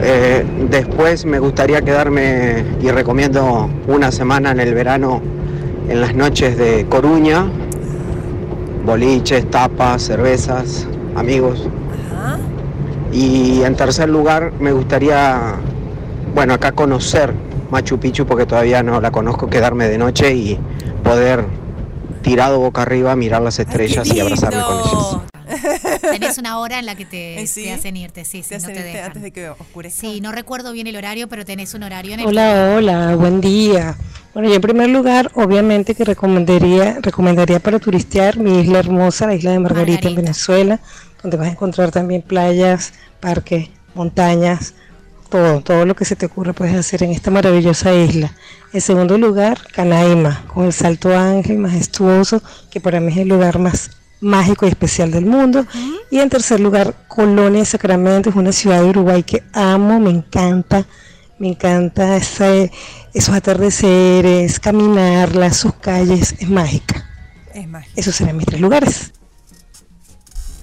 Eh, 0.00 0.44
después 0.70 1.24
me 1.24 1.38
gustaría 1.38 1.82
quedarme 1.82 2.64
y 2.80 2.90
recomiendo 2.90 3.70
una 3.86 4.12
semana 4.12 4.50
en 4.50 4.60
el 4.60 4.74
verano 4.74 5.22
en 5.88 6.00
las 6.00 6.14
noches 6.14 6.58
de 6.58 6.86
Coruña, 6.88 7.46
boliches, 8.84 9.50
tapas, 9.50 10.02
cervezas, 10.02 10.86
amigos. 11.14 11.68
Y 13.12 13.62
en 13.62 13.74
tercer 13.76 14.08
lugar 14.08 14.52
me 14.60 14.72
gustaría, 14.72 15.54
bueno, 16.34 16.54
acá 16.54 16.72
conocer 16.72 17.32
Machu 17.70 17.98
Picchu 17.98 18.26
porque 18.26 18.46
todavía 18.46 18.82
no 18.82 19.00
la 19.00 19.10
conozco, 19.10 19.48
quedarme 19.48 19.88
de 19.88 19.98
noche 19.98 20.34
y 20.34 20.58
poder 21.02 21.44
tirado 22.22 22.58
boca 22.58 22.82
arriba 22.82 23.14
mirar 23.16 23.42
las 23.42 23.58
estrellas 23.58 24.12
y 24.12 24.20
abrazarme 24.20 24.62
con 24.62 24.78
ellas. 24.78 25.35
Tenés 26.00 26.38
una 26.38 26.58
hora 26.58 26.78
en 26.78 26.86
la 26.86 26.94
que 26.94 27.04
te, 27.04 27.40
¿Eh, 27.40 27.46
sí? 27.46 27.64
te 27.64 27.72
hacen 27.72 27.96
irte, 27.96 28.24
sí, 28.24 28.42
sí, 28.42 28.50
Te 28.50 28.58
no 28.58 28.64
te 28.66 28.72
irte 28.72 28.82
dejan. 28.84 29.04
antes 29.06 29.22
de 29.22 29.30
que 29.32 29.48
oscurezca. 29.48 30.00
Sí, 30.00 30.20
no 30.20 30.32
recuerdo 30.32 30.72
bien 30.72 30.86
el 30.86 30.96
horario, 30.96 31.28
pero 31.28 31.44
tenés 31.44 31.74
un 31.74 31.82
horario 31.82 32.14
en 32.14 32.20
el 32.20 32.26
Hola, 32.26 32.74
hola, 32.76 33.16
buen 33.16 33.40
día. 33.40 33.96
Bueno, 34.34 34.48
yo 34.48 34.54
en 34.56 34.60
primer 34.60 34.90
lugar, 34.90 35.30
obviamente 35.34 35.94
que 35.94 36.04
recomendaría, 36.04 36.98
recomendaría 37.00 37.58
para 37.60 37.78
turistear 37.78 38.38
mi 38.38 38.60
isla 38.60 38.80
hermosa, 38.80 39.26
la 39.26 39.34
isla 39.34 39.52
de 39.52 39.58
Margarita, 39.60 40.08
en 40.08 40.14
Venezuela, 40.16 40.80
donde 41.22 41.36
vas 41.38 41.48
a 41.48 41.52
encontrar 41.52 41.90
también 41.90 42.22
playas, 42.22 42.92
parques, 43.20 43.70
montañas, 43.94 44.74
todo, 45.30 45.60
todo 45.62 45.86
lo 45.86 45.96
que 45.96 46.04
se 46.04 46.16
te 46.16 46.26
ocurra 46.26 46.52
puedes 46.52 46.76
hacer 46.76 47.02
en 47.02 47.10
esta 47.12 47.30
maravillosa 47.30 47.94
isla. 47.94 48.32
En 48.72 48.80
segundo 48.80 49.16
lugar, 49.16 49.58
Canaima, 49.72 50.44
con 50.52 50.66
el 50.66 50.72
Salto 50.72 51.16
Ángel 51.16 51.56
majestuoso, 51.58 52.42
que 52.70 52.80
para 52.80 53.00
mí 53.00 53.12
es 53.12 53.18
el 53.18 53.28
lugar 53.28 53.58
más 53.58 53.90
mágico 54.20 54.66
y 54.66 54.70
especial 54.70 55.10
del 55.10 55.26
mundo. 55.26 55.66
Y 56.10 56.18
en 56.18 56.28
tercer 56.30 56.60
lugar, 56.60 56.94
Colonia 57.08 57.60
de 57.60 57.66
Sacramento, 57.66 58.30
es 58.30 58.36
una 58.36 58.52
ciudad 58.52 58.80
de 58.82 58.88
Uruguay 58.90 59.22
que 59.22 59.42
amo, 59.52 59.98
me 60.00 60.10
encanta. 60.10 60.84
Me 61.38 61.48
encanta 61.48 62.16
ese- 62.16 62.70
esos 63.12 63.34
atardeceres, 63.34 64.58
caminarla, 64.58 65.52
sus 65.52 65.74
calles, 65.74 66.34
es 66.38 66.48
mágica. 66.48 67.04
Es 67.52 67.68
mágica. 67.68 67.92
Esos 67.94 68.14
serán 68.16 68.36
mis 68.38 68.46
tres 68.46 68.60
lugares. 68.60 69.12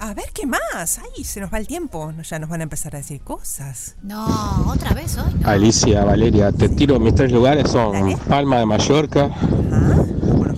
A 0.00 0.12
ver, 0.12 0.24
¿qué 0.34 0.46
más? 0.46 0.98
Ay, 0.98 1.24
se 1.24 1.40
nos 1.40 1.50
va 1.52 1.58
el 1.58 1.66
tiempo. 1.66 2.12
Ya 2.28 2.38
nos 2.38 2.50
van 2.50 2.60
a 2.60 2.64
empezar 2.64 2.94
a 2.94 2.98
decir 2.98 3.20
cosas. 3.22 3.94
No, 4.02 4.26
otra 4.68 4.92
vez 4.94 5.16
hoy. 5.16 5.32
no. 5.40 5.48
Alicia, 5.48 6.04
Valeria, 6.04 6.52
te 6.52 6.68
tiro 6.68 6.98
mis 7.00 7.14
tres 7.14 7.32
lugares 7.32 7.70
son 7.70 8.14
Palma 8.28 8.58
de 8.58 8.66
Mallorca, 8.66 9.30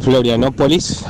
Florianópolis 0.00 1.04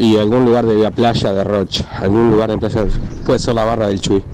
y 0.00 0.16
algún 0.16 0.46
lugar 0.46 0.64
de 0.64 0.76
la 0.76 0.90
playa 0.90 1.30
de 1.34 1.44
Rocha, 1.44 1.84
algún 1.98 2.30
lugar 2.30 2.50
en 2.50 2.58
playa, 2.58 2.86
puede 3.26 3.38
ser 3.38 3.54
la 3.54 3.64
barra 3.66 3.88
del 3.88 4.00
Chuy. 4.00 4.24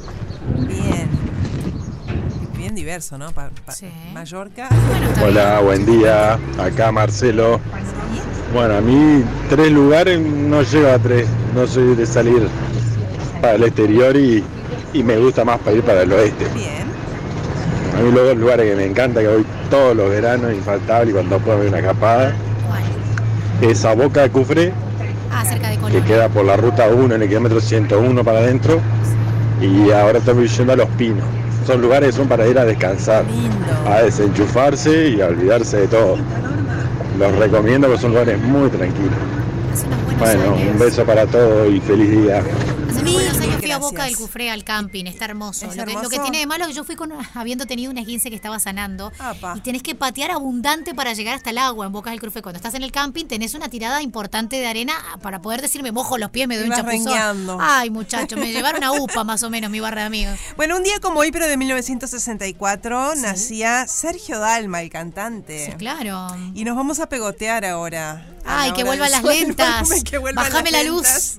Bien 2.57 2.73
diverso, 2.77 3.19
¿no? 3.19 3.33
Pa- 3.33 3.51
pa- 3.65 3.73
Mallorca. 4.15 4.69
Hola, 5.25 5.59
buen 5.61 5.85
día. 5.85 6.39
Acá 6.59 6.93
Marcelo. 6.93 7.59
Bueno, 8.55 8.77
a 8.77 8.81
mí 8.81 9.25
tres 9.51 9.73
lugares 9.73 10.21
no 10.21 10.63
llego 10.63 10.89
a 10.89 10.99
tres. 11.01 11.27
No 11.53 11.67
soy 11.67 11.97
de 11.97 12.07
salir 12.07 12.47
para 13.41 13.55
el 13.57 13.65
exterior 13.65 14.17
y, 14.17 14.45
y 14.93 15.03
me 15.03 15.17
gusta 15.19 15.45
más 15.45 15.59
para 15.59 15.77
ir 15.77 15.83
para 15.83 16.03
el 16.03 16.13
oeste. 16.13 16.47
A 17.97 18.03
mí 18.03 18.13
los 18.13 18.25
dos 18.25 18.37
lugares 18.37 18.71
que 18.71 18.77
me 18.77 18.85
encanta, 18.87 19.21
que 19.21 19.27
voy 19.29 19.45
todos 19.69 19.97
los 19.97 20.11
veranos, 20.11 20.53
infaltable, 20.53 21.11
y 21.11 21.15
cuando 21.15 21.39
puedo 21.41 21.59
ver 21.59 21.69
una 21.71 21.79
escapada, 21.81 22.35
es 23.63 23.85
a 23.85 23.95
Boca 23.95 24.23
de 24.23 24.31
Cufre, 24.31 24.73
Que 25.91 26.03
queda 26.03 26.29
por 26.29 26.45
la 26.45 26.57
ruta 26.57 26.89
1 26.89 27.15
en 27.15 27.23
el 27.23 27.29
kilómetro 27.29 27.61
101 27.61 28.25
para 28.25 28.39
adentro, 28.39 28.81
y 29.61 29.91
ahora 29.91 30.19
estamos 30.19 30.57
yendo 30.57 30.73
a 30.73 30.77
Los 30.77 30.89
Pinos. 30.91 31.25
Son 31.67 31.81
lugares 31.81 32.11
que 32.11 32.17
son 32.17 32.29
para 32.29 32.47
ir 32.47 32.59
a 32.59 32.65
descansar, 32.65 33.25
a 33.89 34.03
desenchufarse 34.03 35.09
y 35.11 35.21
a 35.21 35.27
olvidarse 35.27 35.79
de 35.79 35.89
todo. 35.89 36.17
Los 37.19 37.35
recomiendo 37.37 37.87
porque 37.89 38.03
son 38.03 38.13
lugares 38.13 38.41
muy 38.41 38.69
tranquilos. 38.71 39.15
Bueno, 40.19 40.55
un 40.55 40.79
beso 40.79 41.05
para 41.05 41.27
todos 41.27 41.73
y 41.73 41.81
feliz 41.81 42.11
día. 42.11 42.43
Hace 43.77 43.85
unos 43.85 43.93
buenos 43.93 43.93
años 43.93 43.93
fui 43.93 43.93
a 43.93 43.93
gracias. 43.93 43.93
Boca 43.93 44.05
del 44.05 44.17
Cufré 44.17 44.51
al 44.51 44.65
camping, 44.65 45.05
está 45.07 45.25
hermoso. 45.27 45.67
¿Es 45.67 45.77
Lo 45.77 45.85
que, 45.85 45.93
lo 45.93 46.01
que 46.01 46.17
hermoso? 46.17 46.23
tiene 46.23 46.39
de 46.39 46.47
malo 46.47 46.65
es 46.65 46.69
que 46.69 46.75
yo 46.75 46.85
fui 46.85 46.97
con, 46.97 47.13
habiendo 47.35 47.67
tenido 47.67 47.91
una 47.91 48.01
esguince 48.01 48.31
que 48.31 48.37
estaba 48.37 48.59
sanando 48.59 49.13
y 49.55 49.61
tenés 49.61 49.83
que 49.83 49.95
patear 49.95 50.31
abundante 50.31 50.95
para 50.95 51.13
llegar 51.13 51.35
hasta 51.35 51.51
el 51.51 51.59
agua 51.59 51.87
en 51.87 51.93
Boca 51.93 52.11
del 52.11 52.21
Cufré. 52.21 52.43
Cuando 52.43 52.57
estás 52.57 52.75
en 52.75 52.83
el 52.83 52.93
camping 52.93 53.27
tenés 53.27 53.55
una 53.55 53.69
tirada 53.69 54.03
importante 54.03 54.57
de 54.57 54.67
arena 54.67 54.95
para 55.23 55.41
poder 55.43 55.63
decir 55.63 55.83
me 55.83 55.93
mojo 55.93 56.19
los 56.19 56.31
pies, 56.31 56.49
me 56.49 56.57
doy 56.57 56.69
un 56.69 56.71
chapuzón. 56.75 56.91
rengueando. 56.91 57.59
Ay, 57.61 57.91
muchacho, 57.91 58.37
me 58.37 58.53
llevaron 58.53 58.83
a 58.85 58.93
UPA 58.93 59.25
más 59.25 59.43
o 59.43 59.51
menos 59.51 59.71
mi 59.71 59.81
barra 59.81 60.03
de 60.03 60.07
amigos. 60.07 60.39
Bueno, 60.57 60.77
un 60.77 60.83
día 60.83 61.01
como 61.01 61.21
hoy, 61.21 61.33
pero 61.33 61.47
de 61.47 61.57
1964, 61.57 63.15
nacía 63.17 63.87
Sergio 63.87 64.39
Dalma, 64.39 64.83
el 64.83 64.91
cantante. 64.91 65.67
Sí, 65.67 65.73
claro. 65.73 66.29
Y 66.55 66.65
nos 66.65 66.77
vamos 66.77 67.01
a 67.01 67.09
pegotear 67.09 67.65
ahora. 67.65 68.25
Ay, 68.47 68.73
que 68.77 68.85
vuelvan 68.85 69.11
las 69.11 69.23
lentas. 69.23 69.89
Que 70.05 70.19
vuelvan 70.19 70.45
Bájame 70.45 70.71
las 70.71 70.85
la 70.85 70.91
luz. 70.91 71.39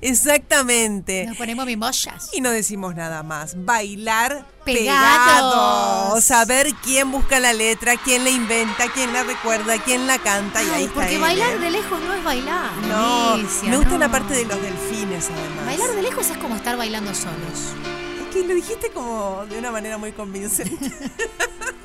Exactamente. 0.00 1.26
Nos 1.26 1.36
ponemos 1.36 1.66
mimollas. 1.66 2.30
Y 2.32 2.40
no 2.40 2.50
decimos 2.50 2.94
nada 2.94 3.22
más. 3.22 3.54
Bailar 3.64 4.46
Pegados. 4.64 6.12
pegados. 6.14 6.24
Saber 6.24 6.72
quién 6.84 7.10
busca 7.10 7.40
la 7.40 7.52
letra, 7.52 7.96
quién 7.96 8.24
la 8.24 8.30
inventa, 8.30 8.90
quién 8.92 9.12
la 9.12 9.24
recuerda, 9.24 9.78
quién 9.82 10.06
la 10.06 10.18
canta. 10.18 10.62
y 10.62 10.70
ahí 10.70 10.84
está 10.84 10.94
porque 10.94 11.14
él, 11.16 11.20
bailar 11.20 11.58
de 11.58 11.70
lejos 11.70 12.00
no 12.00 12.14
es 12.14 12.24
bailar. 12.24 12.72
No, 12.88 13.32
Alicia, 13.34 13.68
me 13.68 13.76
gusta 13.76 13.92
no. 13.92 13.98
la 13.98 14.08
parte 14.08 14.34
de 14.34 14.44
los 14.44 14.60
delfines, 14.62 15.30
además. 15.30 15.66
Bailar 15.66 15.90
de 15.90 16.02
lejos 16.02 16.30
es 16.30 16.38
como 16.38 16.54
estar 16.56 16.76
bailando 16.76 17.12
solos. 17.14 17.74
Es 18.20 18.34
que 18.34 18.46
lo 18.46 18.54
dijiste 18.54 18.90
como 18.90 19.44
de 19.48 19.58
una 19.58 19.72
manera 19.72 19.98
muy 19.98 20.12
convincente. 20.12 20.92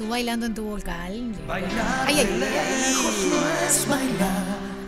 Tú 0.00 0.08
bailando 0.08 0.46
en 0.46 0.54
tu 0.54 0.64
vocal. 0.64 1.12
Ay, 1.46 1.62
ay, 2.06 2.16
ay, 2.20 2.42
ay. 2.42 2.96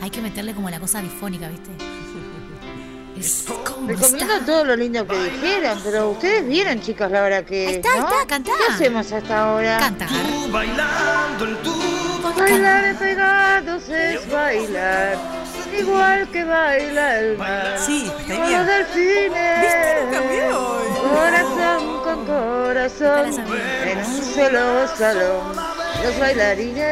Hay 0.01 0.09
que 0.09 0.23
meterle 0.23 0.55
como 0.55 0.71
la 0.71 0.81
cosa 0.81 1.03
difónica, 1.03 1.49
¿viste? 1.49 1.71
Es 3.19 3.45
Recomiendo 3.87 4.41
todo 4.47 4.65
lo 4.65 4.75
lindo 4.75 5.07
que 5.07 5.15
dijeron, 5.25 5.79
pero 5.85 6.13
ustedes 6.13 6.49
vieron, 6.49 6.81
chicas, 6.81 7.11
la 7.11 7.25
hora 7.25 7.45
que 7.45 7.67
Ahí 7.67 7.73
es, 7.73 7.77
está, 7.77 7.93
ahí 7.93 8.01
¿no? 8.01 8.09
está, 8.09 8.27
cantá. 8.27 8.53
¿Qué 8.57 8.73
hacemos 8.73 9.13
hasta 9.13 9.39
ahora? 9.39 9.77
Cantar. 9.79 10.09
bailando 10.51 11.45
en 11.47 11.57
tu 11.63 11.73
Bailar 12.39 12.99
pegados 12.99 13.89
es 13.91 14.31
bailar, 14.31 15.19
igual 15.79 16.27
que 16.31 16.43
baila 16.43 17.19
el 17.19 17.37
mar. 17.37 17.79
Sí, 17.79 18.11
está 18.19 18.35
Con 18.35 18.51
los 18.51 18.67
delfines. 18.67 19.61
¿Viste? 19.61 20.05
No 20.07 20.11
cambió. 20.11 21.13
Corazón 21.13 21.92
corazón, 22.73 23.27
en 23.85 23.99
un 23.99 24.23
solo 24.35 24.89
salón, 24.97 25.55
los 26.03 26.19
bailarines. 26.19 26.87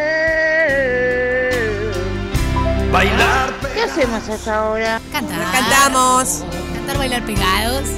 Bailar 2.93 3.51
¿Qué 3.73 3.83
hacemos 3.85 4.29
hasta 4.29 4.57
ahora? 4.57 5.01
Cantar. 5.11 5.39
Cantamos. 5.53 6.45
Cantar, 6.75 6.99
bailar 6.99 7.23
pegados. 7.23 7.89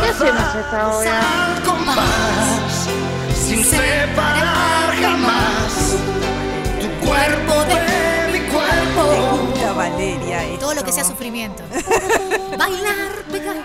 ¿Qué 0.00 0.08
hacemos 0.08 0.40
hasta 0.40 0.82
ahora? 0.82 1.20
sin 3.34 3.64
separar 3.64 4.94
jamás 5.00 5.96
tu 6.80 7.06
cuerpo 7.06 7.64
de 7.64 7.99
Valeria. 9.74 10.44
esto. 10.44 10.60
Todo 10.60 10.74
lo 10.74 10.84
que 10.84 10.92
sea 10.92 11.04
sufrimiento. 11.04 11.62
bailar 12.58 13.12
pegados. 13.30 13.64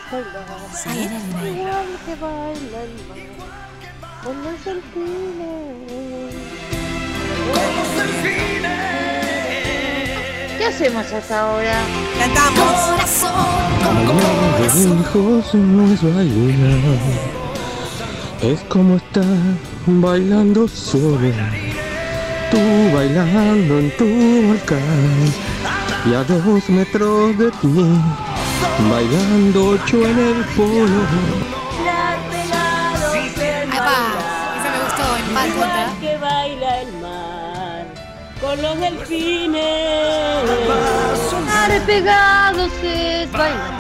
Ay, 0.87 1.09
ay, 1.41 1.97
que 2.05 2.15
baila 2.15 2.83
el 2.83 2.93
mar, 3.07 3.17
con 4.23 4.43
los 4.43 4.65
delfines. 4.65 5.85
¿Qué 10.57 10.65
hacemos 10.65 11.11
hasta 11.11 11.41
ahora? 11.41 11.81
Cantamos. 12.17 12.73
lejos 14.75 15.53
no 15.53 15.93
es 15.93 16.01
bailar, 16.01 16.99
es 18.41 18.61
como 18.69 18.95
estar 18.95 19.25
bailando 19.85 20.67
solo. 20.67 21.33
Tú 22.51 22.59
bailando 22.93 23.79
en 23.79 23.89
tu 23.97 24.05
volcán 24.47 25.33
y 26.05 26.13
a 26.13 26.23
dos 26.23 26.69
metros 26.69 27.37
de 27.37 27.51
ti 27.51 28.01
Bailando 28.89 29.77
yo 29.85 30.05
en 30.05 30.19
el 30.19 30.45
polo. 30.55 31.01
Esa 33.73 34.69
me 34.71 34.79
gustó, 34.83 35.05
en 35.17 35.33
Pálpota. 35.33 35.85
que 36.01 36.17
baila 36.17 36.81
el 36.81 36.91
mar 37.01 37.85
con 38.41 38.61
los 38.61 38.79
delfines. 38.79 39.63
Estar 41.23 41.81
pegados 41.85 42.71
es 42.83 43.31
bailar. 43.31 43.73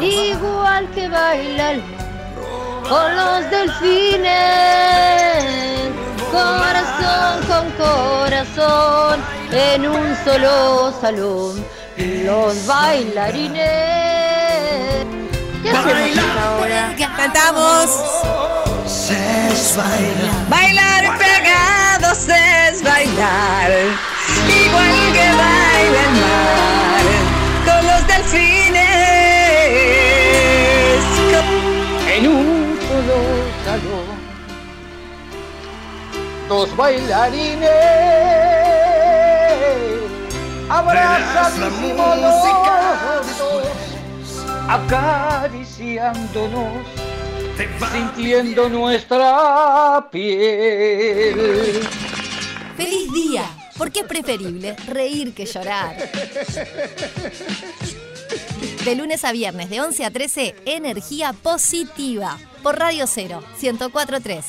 Igual 0.00 0.88
que 0.90 1.08
baila 1.08 1.72
el 1.72 1.82
con 2.88 3.16
los 3.16 3.50
delfines. 3.50 4.26
Corazón 6.30 7.42
con 7.46 7.70
corazón 7.72 9.20
en 9.50 9.86
un 9.86 10.16
solo 10.24 10.92
salón. 11.00 11.64
Los 11.96 12.66
bailarines. 12.66 13.56
¿Qué 15.62 15.70
hacemos 15.70 16.36
ahora? 16.42 16.94
Cantamos. 17.16 17.90
Es 18.86 19.76
bailar. 19.76 20.48
Bailar 20.48 21.18
pegados 21.18 22.28
es 22.28 22.82
bailar, 22.82 23.70
igual 24.48 25.12
que 25.12 25.28
baila 25.40 26.00
el 26.02 26.12
mar 26.20 26.95
dos 36.48 36.74
bailarines 36.76 37.70
abrazadísimos 40.68 42.18
los 42.18 42.42
dos, 43.38 43.64
acariciándonos, 44.68 46.84
sintiendo 47.92 48.68
nuestra 48.68 50.08
piel. 50.10 51.88
¡Feliz 52.76 53.12
día! 53.12 53.44
Porque 53.78 54.00
es 54.00 54.06
preferible 54.06 54.74
reír 54.86 55.32
que 55.34 55.46
llorar. 55.46 55.96
De 58.84 58.94
lunes 58.94 59.24
a 59.24 59.32
viernes, 59.32 59.68
de 59.68 59.80
11 59.80 60.04
a 60.04 60.10
13, 60.10 60.54
energía 60.64 61.32
positiva. 61.32 62.38
Por 62.62 62.78
Radio 62.78 63.06
0, 63.06 63.42
1043. 63.60 64.44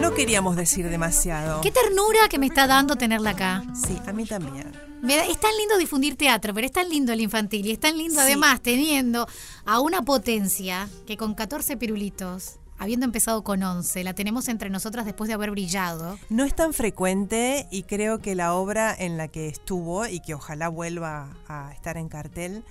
No 0.00 0.14
queríamos 0.14 0.56
decir 0.56 0.88
demasiado. 0.88 1.60
Qué 1.60 1.70
ternura 1.72 2.28
que 2.30 2.38
me 2.38 2.46
está 2.46 2.66
dando 2.66 2.96
tenerla 2.96 3.30
acá. 3.30 3.62
Sí, 3.74 3.98
a 4.06 4.12
mí 4.12 4.24
también. 4.24 4.72
Me 5.02 5.16
da- 5.16 5.24
es 5.26 5.38
tan 5.40 5.50
lindo 5.58 5.76
difundir 5.76 6.16
teatro, 6.16 6.54
pero 6.54 6.66
es 6.66 6.72
tan 6.72 6.88
lindo 6.88 7.12
el 7.12 7.20
infantil 7.20 7.66
y 7.66 7.72
es 7.72 7.80
tan 7.80 7.96
lindo 7.98 8.14
Sí. 8.14 8.20
además 8.20 8.60
teniendo 8.60 9.26
a 9.64 9.80
una 9.80 10.02
potencia 10.02 10.88
que 11.06 11.16
con 11.16 11.34
14 11.34 11.76
pirulitos, 11.76 12.58
habiendo 12.78 13.06
empezado 13.06 13.42
con 13.42 13.62
11, 13.62 14.02
la 14.04 14.14
tenemos 14.14 14.48
entre 14.48 14.70
nosotras 14.70 15.04
después 15.04 15.28
de 15.28 15.34
haber 15.34 15.50
brillado. 15.50 16.18
No 16.30 16.44
es 16.44 16.54
tan 16.54 16.72
frecuente 16.74 17.66
y 17.70 17.82
creo 17.84 18.18
que 18.20 18.34
la 18.34 18.54
obra 18.54 18.94
en 18.96 19.16
la 19.16 19.28
que 19.28 19.48
estuvo 19.48 20.06
y 20.06 20.20
que 20.20 20.34
ojalá 20.34 20.68
vuelva 20.68 21.28
a 21.48 21.72
estar 21.72 21.96
en 21.96 22.08
cartel 22.08 22.64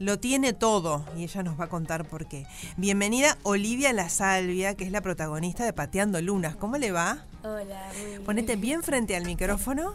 lo 0.00 0.18
tiene 0.18 0.54
todo 0.54 1.04
y 1.16 1.24
ella 1.24 1.42
nos 1.42 1.60
va 1.60 1.66
a 1.66 1.68
contar 1.68 2.06
por 2.06 2.26
qué. 2.26 2.46
Bienvenida 2.78 3.36
Olivia 3.42 3.92
La 3.92 4.08
Salvia, 4.08 4.74
que 4.74 4.84
es 4.84 4.92
la 4.92 5.02
protagonista 5.02 5.64
de 5.64 5.74
Pateando 5.74 6.20
Lunas. 6.22 6.56
¿Cómo 6.56 6.78
le 6.78 6.90
va? 6.90 7.26
Hola, 7.44 7.92
muy 7.98 8.06
bien. 8.06 8.24
Ponete 8.24 8.56
bien 8.56 8.82
frente 8.82 9.14
al 9.14 9.26
micrófono. 9.26 9.94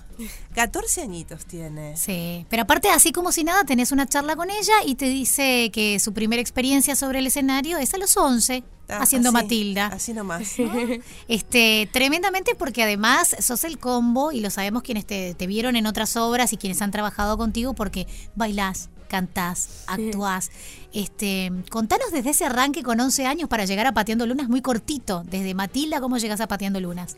14 0.54 1.02
añitos 1.02 1.48
tiene. 1.48 1.98
Sí, 1.98 2.46
pero 2.50 2.62
aparte 2.64 2.90
así 2.90 3.12
como 3.12 3.32
si 3.32 3.44
nada 3.44 3.64
tenés 3.64 3.92
una 3.92 4.08
charla 4.08 4.36
con 4.36 4.52
ella 4.52 4.76
y 4.86 4.94
te 4.94 5.10
dice 5.10 5.72
que 5.74 6.00
su 6.00 6.14
primera 6.14 6.42
experiencia 6.42 6.96
sobre 6.96 7.20
el 7.20 7.28
escenario 7.28 7.80
es 7.80 7.96
a 7.96 7.98
los 7.98 8.16
11. 8.16 8.64
Ah, 8.88 9.00
haciendo 9.02 9.30
así, 9.30 9.34
Matilda. 9.34 9.88
Así 9.88 10.14
nomás. 10.14 10.54
Este, 11.28 11.90
tremendamente 11.92 12.54
porque 12.54 12.84
además 12.84 13.36
sos 13.40 13.64
el 13.64 13.80
combo 13.80 14.32
y 14.32 14.40
lo 14.40 14.52
sabemos 14.52 14.84
quienes 14.84 15.08
te, 15.08 15.34
te 15.34 15.48
vieron 15.48 15.76
en 15.76 15.88
otras 15.88 16.16
obras 16.16 16.54
y 16.54 16.58
quienes 16.58 16.84
han 16.84 16.92
trabajado 16.92 17.38
contigo 17.40 17.74
porque 17.74 18.06
bailás, 18.36 18.90
cantás, 19.08 19.84
actuás. 19.88 20.52
Este, 20.94 21.52
contanos 21.70 22.12
desde 22.12 22.30
ese 22.32 22.46
arranque 22.46 22.84
con 22.84 23.00
11 23.00 23.26
años 23.26 23.50
para 23.50 23.66
llegar 23.66 23.88
a 23.88 23.94
Pateando 23.94 24.26
Lunas 24.26 24.50
muy 24.50 24.62
cortito. 24.62 25.24
Desde 25.26 25.54
Matilda, 25.54 26.00
¿cómo 26.02 26.18
llegas 26.18 26.42
a 26.42 26.48
Pateando 26.48 26.80
Lunas? 26.80 27.18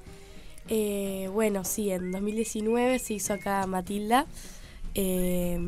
Eh, 0.70 1.30
bueno, 1.34 1.64
sí, 1.64 1.92
en 1.92 2.12
2019 2.12 3.00
se 3.00 3.14
hizo 3.16 3.34
acá 3.34 3.66
Matilda. 3.68 4.26
eh, 4.96 5.60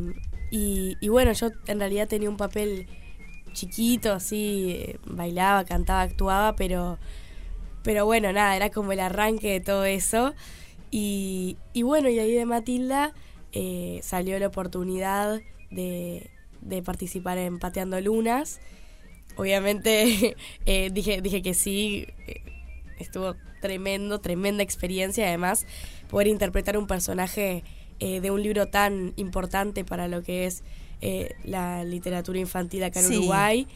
y, 0.51 0.97
y 0.99 1.10
bueno, 1.10 1.32
yo 1.34 1.49
en 1.67 1.79
realidad 1.79 2.08
tenía 2.08 2.29
un 2.29 2.38
papel 2.38 2.88
chiquito, 3.53 4.13
así, 4.13 4.71
eh, 4.71 4.99
bailaba, 5.05 5.63
cantaba, 5.63 6.01
actuaba, 6.01 6.55
pero, 6.55 6.97
pero 7.84 8.05
bueno, 8.05 8.34
nada, 8.34 8.55
era 8.55 8.69
como 8.71 8.91
el 8.91 8.99
arranque 8.99 9.51
de 9.51 9.60
todo 9.60 9.86
eso. 9.86 10.34
Y, 10.91 11.58
y 11.73 11.84
bueno, 11.84 12.10
y 12.10 12.17
ahí 12.19 12.34
de 12.34 12.45
Matilda 12.45 13.13
eh, 13.51 13.99
salió 14.03 14.39
la 14.39 14.47
oportunidad 14.47 15.39
de, 15.71 16.29
de 16.62 16.82
participar 16.84 17.38
en 17.38 17.60
Pateando 17.60 17.99
Lunas. 18.01 18.60
Obviamente 19.36 20.36
eh, 20.65 20.89
dije, 20.91 21.21
dije 21.21 21.41
que 21.41 21.53
sí, 21.53 22.08
eh, 22.27 22.41
estuvo 22.99 23.36
tremendo, 23.62 24.19
tremenda 24.19 24.63
experiencia. 24.63 25.27
Además, 25.27 25.65
poder 26.10 26.27
interpretar 26.27 26.77
un 26.77 26.88
personaje 26.88 27.63
eh, 27.99 28.21
de 28.21 28.32
un 28.32 28.41
libro 28.43 28.67
tan 28.67 29.13
importante 29.17 29.84
para 29.86 30.08
lo 30.08 30.23
que 30.23 30.45
es 30.45 30.63
eh, 31.01 31.36
la 31.43 31.84
literatura 31.84 32.39
infantil 32.39 32.84
acá 32.84 32.99
en 32.99 33.08
Sí. 33.08 33.17
Uruguay. 33.17 33.67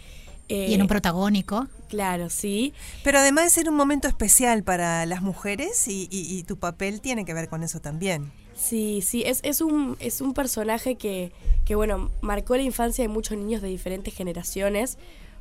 y 0.49 0.73
en 0.73 0.81
un 0.81 0.87
protagónico. 0.87 1.67
Claro, 1.89 2.29
sí. 2.29 2.73
Pero 3.03 3.19
además 3.19 3.45
de 3.45 3.49
ser 3.51 3.69
un 3.69 3.75
momento 3.75 4.07
especial 4.07 4.63
para 4.63 5.05
las 5.05 5.21
mujeres 5.21 5.87
y, 5.87 6.07
y- 6.11 6.37
y 6.37 6.43
tu 6.43 6.57
papel 6.57 6.99
tiene 7.01 7.23
que 7.25 7.33
ver 7.33 7.47
con 7.47 7.63
eso 7.63 7.79
también. 7.79 8.31
Sí, 8.55 9.01
sí, 9.01 9.23
es, 9.25 9.39
es, 9.43 9.61
un, 9.61 9.97
es 9.99 10.21
un 10.21 10.33
personaje 10.33 10.95
que, 10.95 11.31
que, 11.65 11.75
bueno, 11.75 12.11
marcó 12.21 12.55
la 12.55 12.63
infancia 12.63 13.03
de 13.03 13.07
muchos 13.07 13.37
niños 13.37 13.61
de 13.61 13.67
diferentes 13.67 14.13
generaciones, 14.13 14.97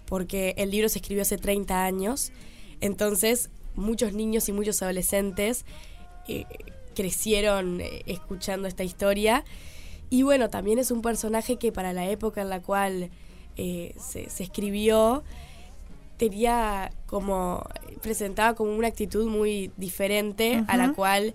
porque 0.06 0.54
el 0.56 0.70
libro 0.70 0.88
se 0.88 0.98
escribió 0.98 1.22
hace 1.22 1.38
30 1.38 1.84
años, 1.84 2.32
entonces 2.80 3.50
muchos 3.74 4.12
niños 4.12 4.48
y 4.48 4.52
muchos 4.52 4.82
adolescentes 4.82 5.64
eh, 6.28 6.44
crecieron 6.94 7.80
eh, 7.80 8.02
escuchando 8.06 8.68
esta 8.68 8.84
historia. 8.84 9.44
Y 10.10 10.22
bueno, 10.24 10.50
también 10.50 10.78
es 10.78 10.90
un 10.90 11.02
personaje 11.02 11.56
que 11.56 11.72
para 11.72 11.92
la 11.92 12.08
época 12.08 12.42
en 12.42 12.50
la 12.50 12.60
cual 12.60 13.10
eh, 13.56 13.94
se, 13.98 14.28
se 14.28 14.42
escribió, 14.42 15.24
tenía 16.18 16.92
como, 17.06 17.64
presentaba 18.02 18.54
como 18.54 18.74
una 18.74 18.88
actitud 18.88 19.26
muy 19.26 19.70
diferente 19.76 20.64
a 20.68 20.76
la 20.76 20.92
cual 20.92 21.34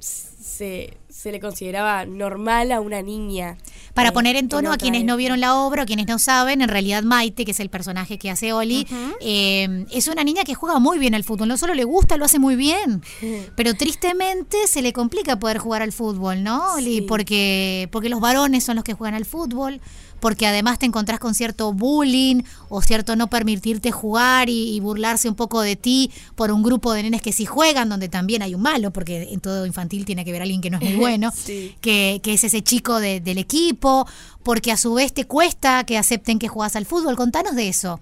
se, 0.00 0.96
se 1.08 1.32
le 1.32 1.40
consideraba 1.40 2.06
normal 2.06 2.72
a 2.72 2.80
una 2.80 3.02
niña. 3.02 3.58
Para 3.94 4.08
eh, 4.08 4.12
poner 4.12 4.36
en 4.36 4.48
tono 4.48 4.72
a 4.72 4.78
quienes 4.78 5.04
no 5.04 5.16
vieron 5.16 5.40
la 5.40 5.56
obra 5.56 5.82
o 5.82 5.86
quienes 5.86 6.06
no 6.06 6.18
saben, 6.18 6.62
en 6.62 6.68
realidad 6.68 7.02
Maite, 7.02 7.44
que 7.44 7.50
es 7.50 7.60
el 7.60 7.68
personaje 7.68 8.18
que 8.18 8.30
hace 8.30 8.52
Oli, 8.52 8.86
eh, 9.20 9.86
es 9.92 10.08
una 10.08 10.24
niña 10.24 10.44
que 10.44 10.54
juega 10.54 10.78
muy 10.78 10.98
bien 10.98 11.14
al 11.14 11.24
fútbol. 11.24 11.48
No 11.48 11.56
solo 11.56 11.74
le 11.74 11.84
gusta, 11.84 12.16
lo 12.16 12.24
hace 12.24 12.38
muy 12.38 12.56
bien. 12.56 13.02
Pero 13.56 13.74
tristemente 13.74 14.66
se 14.66 14.82
le 14.82 14.92
complica 14.92 15.38
poder 15.38 15.58
jugar 15.58 15.82
al 15.82 15.92
fútbol, 15.92 16.42
¿no, 16.42 16.74
Oli? 16.74 16.96
Sí. 16.96 17.00
Porque, 17.02 17.88
porque 17.92 18.08
los 18.08 18.20
varones 18.20 18.64
son 18.64 18.76
los 18.76 18.84
que 18.84 18.94
juegan 18.94 19.14
al 19.14 19.24
fútbol, 19.24 19.80
porque 20.20 20.46
además 20.46 20.78
te 20.78 20.86
encontrás 20.86 21.18
con 21.18 21.34
cierto 21.34 21.72
bullying 21.72 22.42
o 22.68 22.82
cierto 22.82 23.16
no 23.16 23.28
permitirte 23.28 23.90
jugar 23.90 24.48
y, 24.48 24.74
y 24.76 24.80
burlarse 24.80 25.28
un 25.28 25.34
poco 25.34 25.60
de 25.62 25.76
ti 25.76 26.10
por 26.34 26.50
un 26.52 26.62
grupo 26.62 26.92
de 26.92 27.02
nenes 27.02 27.22
que 27.22 27.32
sí 27.32 27.46
juegan, 27.46 27.88
donde 27.88 28.08
también 28.08 28.42
hay 28.42 28.54
un 28.54 28.62
malo, 28.62 28.90
porque 28.92 29.28
en 29.32 29.40
todo 29.40 29.66
infantil 29.66 30.04
tiene 30.04 30.24
que 30.24 30.32
ver 30.32 30.42
alguien 30.42 30.60
que 30.60 30.70
no 30.70 30.78
es 30.78 30.84
muy 30.84 30.94
bueno 30.96 31.32
Sí. 31.34 31.74
que, 31.80 32.20
que 32.22 32.34
es 32.34 32.44
ese 32.44 32.62
chico 32.62 33.00
de- 33.00 33.20
del 33.20 33.38
equipo, 33.38 34.06
porque 34.42 34.72
a 34.72 34.76
su 34.76 34.94
vez 34.94 35.12
te 35.12 35.24
cuesta 35.24 35.84
que 35.84 35.98
acepten 35.98 36.38
que 36.38 36.48
jugás 36.48 36.76
al 36.76 36.86
fútbol. 36.86 37.16
Contanos 37.16 37.54
de 37.56 37.68
eso. 37.68 38.00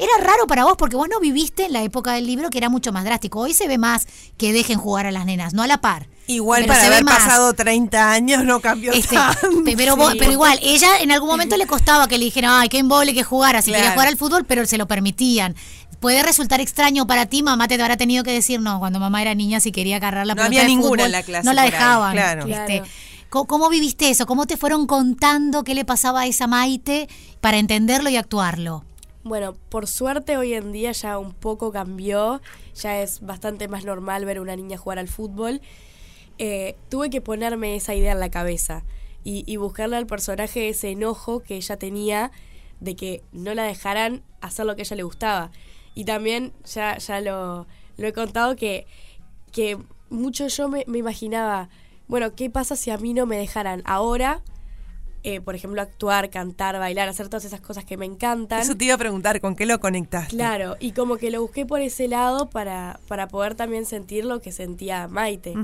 Era 0.00 0.24
raro 0.24 0.46
para 0.46 0.64
vos 0.64 0.76
porque 0.78 0.96
vos 0.96 1.08
no 1.10 1.20
viviste 1.20 1.66
en 1.66 1.74
la 1.74 1.82
época 1.82 2.12
del 2.14 2.26
libro 2.26 2.48
que 2.48 2.56
era 2.58 2.70
mucho 2.70 2.90
más 2.90 3.04
drástico. 3.04 3.40
Hoy 3.40 3.52
se 3.52 3.68
ve 3.68 3.76
más 3.76 4.06
que 4.38 4.52
dejen 4.52 4.78
jugar 4.78 5.06
a 5.06 5.10
las 5.10 5.26
nenas, 5.26 5.52
no 5.52 5.62
a 5.62 5.66
la 5.66 5.80
par. 5.82 6.08
Igual 6.26 6.62
Pero 6.62 6.68
para 6.68 6.80
se 6.80 6.88
ve 6.88 6.94
haber 6.96 7.04
más. 7.04 7.18
pasado 7.18 7.52
30 7.52 8.10
años 8.12 8.44
no 8.44 8.60
cambió 8.60 8.92
Este, 8.92 9.14
tanto. 9.16 9.38
pero, 9.76 9.96
vos- 9.96 10.14
pero 10.18 10.32
igual, 10.32 10.58
ella 10.62 10.98
en 11.00 11.10
algún 11.12 11.28
momento 11.28 11.56
le 11.56 11.66
costaba 11.66 12.08
que 12.08 12.16
le 12.18 12.24
dijeran, 12.24 12.52
ay, 12.54 12.68
qué 12.68 12.78
embole 12.78 13.12
que 13.12 13.24
jugara, 13.24 13.60
si 13.62 13.66
quería 13.72 13.80
Claro. 13.82 13.94
jugar 13.94 14.08
al 14.08 14.16
fútbol, 14.16 14.44
pero 14.46 14.64
se 14.64 14.78
lo 14.78 14.86
permitían. 14.88 15.54
Puede 15.98 16.22
resultar 16.22 16.60
extraño 16.62 17.06
para 17.06 17.26
ti, 17.26 17.42
mamá 17.42 17.68
te 17.68 17.74
habrá 17.74 17.96
tenido 17.98 18.24
que 18.24 18.32
decir, 18.32 18.60
no, 18.60 18.78
cuando 18.78 19.00
mamá 19.00 19.20
era 19.20 19.34
niña, 19.34 19.60
si 19.60 19.70
quería 19.70 19.96
agarrar 19.96 20.24
la 20.26 20.32
No 20.34 20.36
pelota 20.36 20.46
había 20.46 20.60
de 20.62 20.68
ninguna 20.68 20.88
fútbol, 20.88 21.06
en 21.06 21.12
la 21.12 21.22
clase 21.24 21.44
No 21.44 21.52
la 21.52 21.62
dejaban. 21.64 22.12
claro. 22.12 22.46
Este, 22.46 22.78
Claro. 22.78 22.84
¿cómo, 23.28 23.46
cómo 23.46 23.68
viviste 23.68 24.08
eso? 24.08 24.24
¿Cómo 24.24 24.46
te 24.46 24.56
fueron 24.56 24.86
contando 24.86 25.62
qué 25.62 25.74
le 25.74 25.84
pasaba 25.84 26.20
a 26.22 26.26
esa 26.26 26.46
Maite 26.46 27.08
para 27.42 27.58
entenderlo 27.58 28.08
y 28.08 28.16
actuarlo? 28.16 28.84
Bueno, 29.22 29.52
por 29.68 29.86
suerte 29.86 30.38
hoy 30.38 30.54
en 30.54 30.72
día 30.72 30.92
ya 30.92 31.18
un 31.18 31.34
poco 31.34 31.72
cambió, 31.72 32.40
ya 32.74 33.02
es 33.02 33.20
bastante 33.20 33.68
más 33.68 33.84
normal 33.84 34.24
ver 34.24 34.38
a 34.38 34.40
una 34.40 34.56
niña 34.56 34.78
jugar 34.78 34.98
al 34.98 35.08
fútbol. 35.08 35.60
eh, 36.38 36.76
tuve 36.88 37.10
que 37.10 37.20
ponerme 37.20 37.76
esa 37.76 37.94
idea 37.94 38.12
en 38.12 38.20
la 38.20 38.30
cabeza 38.30 38.82
y, 39.24 39.56
buscarle 39.58 39.96
al 39.96 40.06
personaje 40.06 40.70
ese 40.70 40.90
enojo 40.90 41.40
que 41.40 41.56
ella 41.56 41.76
tenía 41.76 42.32
de 42.80 42.96
que 42.96 43.22
no 43.32 43.52
la 43.54 43.64
dejaran 43.64 44.22
hacer 44.40 44.64
lo 44.64 44.74
que 44.76 44.82
ella 44.82 44.96
le 44.96 45.02
gustaba. 45.02 45.50
Y 45.94 46.04
también 46.06 46.54
ya, 46.64 46.96
ya 46.96 47.20
lo, 47.20 47.66
lo 47.98 48.06
he 48.06 48.12
contado 48.14 48.56
que, 48.56 48.86
que 49.52 49.76
mucho 50.08 50.48
yo 50.48 50.68
me, 50.70 50.84
me 50.86 50.98
imaginaba, 50.98 51.68
bueno, 52.08 52.34
¿qué 52.34 52.48
pasa 52.48 52.74
si 52.76 52.90
a 52.90 52.96
mí 52.96 53.12
no 53.12 53.26
me 53.26 53.36
dejaran 53.36 53.82
ahora? 53.84 54.42
Eh, 55.22 55.40
por 55.40 55.54
ejemplo, 55.54 55.82
actuar, 55.82 56.30
cantar, 56.30 56.78
bailar, 56.78 57.08
hacer 57.08 57.28
todas 57.28 57.44
esas 57.44 57.60
cosas 57.60 57.84
que 57.84 57.96
me 57.96 58.06
encantan. 58.06 58.60
Eso 58.60 58.74
te 58.76 58.86
iba 58.86 58.94
a 58.94 58.98
preguntar, 58.98 59.40
¿con 59.40 59.54
qué 59.54 59.66
lo 59.66 59.78
conectaste? 59.80 60.34
Claro, 60.34 60.76
y 60.80 60.92
como 60.92 61.16
que 61.18 61.30
lo 61.30 61.42
busqué 61.42 61.66
por 61.66 61.80
ese 61.80 62.08
lado 62.08 62.48
para, 62.48 62.98
para 63.06 63.28
poder 63.28 63.54
también 63.54 63.84
sentir 63.86 64.24
lo 64.24 64.40
que 64.40 64.50
sentía 64.52 65.08
Maite. 65.08 65.54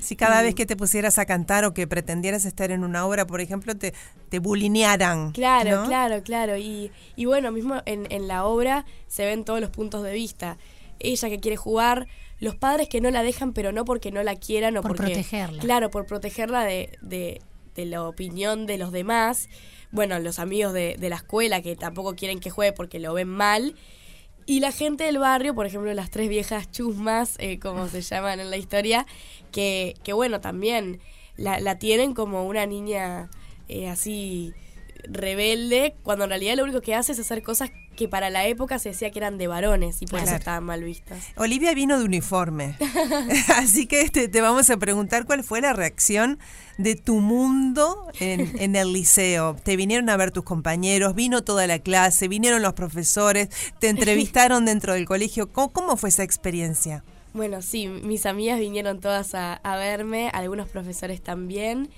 Si 0.00 0.16
cada 0.16 0.40
Y- 0.40 0.44
vez 0.46 0.54
que 0.54 0.64
te 0.66 0.76
pusieras 0.76 1.18
a 1.18 1.26
cantar 1.26 1.64
o 1.64 1.74
que 1.74 1.86
pretendieras 1.86 2.44
estar 2.46 2.70
en 2.70 2.84
una 2.84 3.04
obra, 3.06 3.26
por 3.26 3.40
ejemplo, 3.40 3.76
te, 3.76 3.92
te 4.30 4.38
bulinearan. 4.38 5.32
Claro, 5.32 5.82
¿no? 5.82 5.86
claro, 5.86 6.22
claro. 6.22 6.56
Y, 6.56 6.90
y 7.16 7.24
bueno, 7.26 7.52
mismo 7.52 7.82
en, 7.86 8.06
en 8.10 8.28
la 8.28 8.44
obra 8.46 8.86
se 9.08 9.26
ven 9.26 9.44
todos 9.44 9.60
los 9.60 9.70
puntos 9.70 10.02
de 10.02 10.12
vista. 10.12 10.56
Ella 11.00 11.28
que 11.28 11.40
quiere 11.40 11.56
jugar, 11.56 12.06
los 12.38 12.54
padres 12.56 12.88
que 12.88 13.00
no 13.00 13.10
la 13.10 13.22
dejan, 13.22 13.52
pero 13.52 13.72
no 13.72 13.84
porque 13.84 14.10
no 14.12 14.22
la 14.22 14.36
quieran 14.36 14.76
o 14.76 14.82
Por 14.82 14.92
porque. 14.96 15.12
protegerla. 15.12 15.60
Claro, 15.62 15.90
por 15.90 16.06
protegerla 16.06 16.64
de, 16.64 16.96
de, 17.02 17.40
de 17.74 17.86
la 17.86 18.06
opinión 18.06 18.66
de 18.66 18.78
los 18.78 18.92
demás. 18.92 19.48
Bueno, 19.90 20.18
los 20.18 20.38
amigos 20.38 20.72
de, 20.72 20.96
de 20.98 21.08
la 21.08 21.16
escuela 21.16 21.62
que 21.62 21.76
tampoco 21.76 22.14
quieren 22.14 22.40
que 22.40 22.50
juegue 22.50 22.72
porque 22.72 22.98
lo 22.98 23.14
ven 23.14 23.28
mal. 23.28 23.74
Y 24.44 24.60
la 24.60 24.72
gente 24.72 25.04
del 25.04 25.18
barrio, 25.18 25.54
por 25.54 25.66
ejemplo, 25.66 25.92
las 25.94 26.10
tres 26.10 26.28
viejas 26.28 26.70
chusmas, 26.70 27.36
eh, 27.38 27.58
como 27.58 27.88
se 27.88 28.02
llaman 28.02 28.40
en 28.40 28.50
la 28.50 28.56
historia, 28.56 29.06
que, 29.52 29.94
que 30.02 30.12
bueno, 30.12 30.40
también 30.40 31.00
la, 31.36 31.60
la 31.60 31.78
tienen 31.78 32.12
como 32.12 32.44
una 32.44 32.66
niña 32.66 33.30
eh, 33.68 33.88
así 33.88 34.52
rebelde, 35.04 35.94
cuando 36.02 36.24
en 36.24 36.30
realidad 36.30 36.56
lo 36.56 36.64
único 36.64 36.80
que 36.80 36.94
hace 36.94 37.12
es 37.12 37.18
hacer 37.20 37.42
cosas 37.42 37.70
que 37.96 38.08
para 38.08 38.30
la 38.30 38.46
época 38.46 38.78
se 38.78 38.90
decía 38.90 39.10
que 39.10 39.18
eran 39.18 39.38
de 39.38 39.46
varones 39.46 40.00
y 40.02 40.06
por 40.06 40.18
eso 40.18 40.26
Claro. 40.26 40.38
estaban 40.38 40.64
mal 40.64 40.82
vistas. 40.82 41.18
Olivia 41.36 41.74
vino 41.74 41.98
de 41.98 42.04
uniforme. 42.04 42.76
Así 43.56 43.86
que 43.86 44.00
este, 44.02 44.28
te 44.28 44.40
vamos 44.40 44.70
a 44.70 44.76
preguntar 44.78 45.26
cuál 45.26 45.44
fue 45.44 45.60
la 45.60 45.72
reacción 45.72 46.38
de 46.78 46.94
tu 46.96 47.20
mundo 47.20 48.10
en, 48.18 48.58
en 48.60 48.76
el 48.76 48.92
liceo. 48.92 49.56
Te 49.62 49.76
vinieron 49.76 50.08
a 50.08 50.16
ver 50.16 50.30
tus 50.30 50.44
compañeros, 50.44 51.14
vino 51.14 51.44
toda 51.44 51.66
la 51.66 51.78
clase, 51.78 52.28
vinieron 52.28 52.62
los 52.62 52.72
profesores, 52.72 53.48
te 53.78 53.88
entrevistaron 53.88 54.64
dentro 54.64 54.94
del 54.94 55.04
colegio. 55.06 55.50
¿Cómo, 55.52 55.70
cómo 55.72 55.96
fue 55.96 56.08
esa 56.08 56.22
experiencia? 56.22 57.04
Bueno, 57.34 57.62
sí, 57.62 57.88
mis 57.88 58.26
amigas 58.26 58.58
vinieron 58.58 59.00
todas 59.00 59.34
a, 59.34 59.54
a 59.54 59.76
verme, 59.76 60.30
algunos 60.32 60.68
profesores 60.68 61.22
también. 61.22 61.88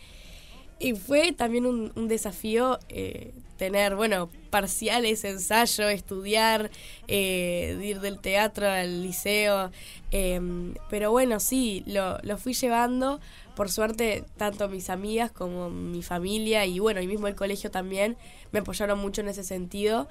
Y 0.80 0.94
fue 0.94 1.32
también 1.32 1.66
un, 1.66 1.92
un 1.94 2.08
desafío 2.08 2.78
eh, 2.88 3.32
tener, 3.56 3.96
bueno, 3.96 4.30
parciales, 4.50 5.24
ensayo, 5.24 5.88
estudiar, 5.88 6.70
eh, 7.08 7.78
ir 7.82 8.00
del 8.00 8.18
teatro 8.20 8.68
al 8.68 9.02
liceo. 9.02 9.70
em, 10.10 10.74
pero 10.90 11.10
bueno, 11.10 11.40
sí, 11.40 11.82
lo, 11.86 12.18
lo 12.22 12.38
fui 12.38 12.54
llevando. 12.54 13.20
Por 13.56 13.70
suerte, 13.70 14.24
tanto 14.36 14.68
mis 14.68 14.90
amigas 14.90 15.30
como 15.30 15.70
mi 15.70 16.02
familia 16.02 16.66
y 16.66 16.78
bueno, 16.80 17.00
y 17.00 17.06
mismo 17.06 17.28
el 17.28 17.34
colegio 17.36 17.70
también 17.70 18.16
me 18.52 18.60
apoyaron 18.60 18.98
mucho 18.98 19.20
en 19.20 19.28
ese 19.28 19.44
sentido. 19.44 20.08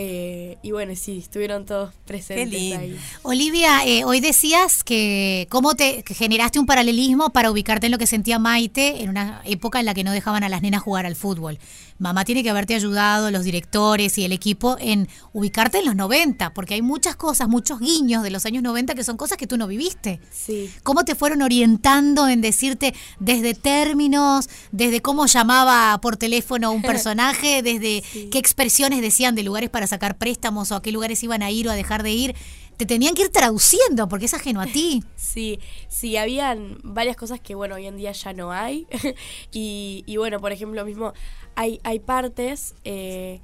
Eh, 0.00 0.58
y 0.62 0.70
bueno, 0.70 0.94
sí, 0.94 1.18
estuvieron 1.18 1.66
todos 1.66 1.92
presentes 2.06 2.78
ahí. 2.78 2.96
Olivia, 3.22 3.84
eh, 3.84 4.04
hoy 4.04 4.20
decías 4.20 4.84
que 4.84 5.48
cómo 5.50 5.74
te 5.74 6.04
que 6.04 6.14
generaste 6.14 6.60
un 6.60 6.66
paralelismo 6.66 7.30
para 7.30 7.50
ubicarte 7.50 7.86
en 7.86 7.92
lo 7.92 7.98
que 7.98 8.06
sentía 8.06 8.38
Maite 8.38 9.02
en 9.02 9.10
una 9.10 9.42
época 9.44 9.80
en 9.80 9.86
la 9.86 9.94
que 9.94 10.04
no 10.04 10.12
dejaban 10.12 10.44
a 10.44 10.48
las 10.48 10.62
nenas 10.62 10.82
jugar 10.82 11.04
al 11.04 11.16
fútbol. 11.16 11.58
Mamá 11.98 12.24
tiene 12.24 12.42
que 12.42 12.50
haberte 12.50 12.74
ayudado, 12.74 13.30
los 13.30 13.44
directores 13.44 14.16
y 14.18 14.24
el 14.24 14.32
equipo, 14.32 14.76
en 14.78 15.08
ubicarte 15.32 15.78
en 15.78 15.86
los 15.86 15.96
90, 15.96 16.54
porque 16.54 16.74
hay 16.74 16.82
muchas 16.82 17.16
cosas, 17.16 17.48
muchos 17.48 17.80
guiños 17.80 18.22
de 18.22 18.30
los 18.30 18.46
años 18.46 18.62
90 18.62 18.94
que 18.94 19.04
son 19.04 19.16
cosas 19.16 19.36
que 19.36 19.46
tú 19.46 19.56
no 19.56 19.66
viviste. 19.66 20.20
Sí. 20.30 20.70
¿Cómo 20.84 21.04
te 21.04 21.14
fueron 21.14 21.42
orientando 21.42 22.28
en 22.28 22.40
decirte 22.40 22.94
desde 23.18 23.54
términos, 23.54 24.48
desde 24.70 25.02
cómo 25.02 25.26
llamaba 25.26 25.98
por 26.00 26.16
teléfono 26.16 26.70
un 26.72 26.82
personaje, 26.88 27.62
desde 27.62 28.02
qué 28.30 28.38
expresiones 28.38 29.00
decían 29.00 29.34
de 29.34 29.42
lugares 29.42 29.70
para 29.70 29.86
sacar 29.86 30.18
préstamos 30.18 30.70
o 30.70 30.76
a 30.76 30.82
qué 30.82 30.92
lugares 30.92 31.22
iban 31.22 31.42
a 31.42 31.50
ir 31.50 31.68
o 31.68 31.70
a 31.70 31.74
dejar 31.74 32.02
de 32.02 32.12
ir? 32.12 32.36
Te 32.78 32.86
tenían 32.86 33.14
que 33.14 33.22
ir 33.22 33.28
traduciendo 33.28 34.08
porque 34.08 34.24
es 34.24 34.34
ajeno 34.34 34.60
a 34.62 34.66
ti. 34.66 35.02
Sí, 35.16 35.60
sí, 35.88 36.16
habían 36.16 36.78
varias 36.82 37.14
cosas 37.16 37.38
que, 37.38 37.54
bueno, 37.54 37.74
hoy 37.74 37.86
en 37.86 37.96
día 37.98 38.12
ya 38.12 38.32
no 38.32 38.50
hay. 38.50 38.86
y, 39.52 40.02
y, 40.06 40.16
bueno, 40.16 40.40
por 40.40 40.52
ejemplo, 40.52 40.84
mismo, 40.86 41.12
hay, 41.54 41.80
hay 41.84 41.98
partes 42.00 42.74
eh, 42.84 43.40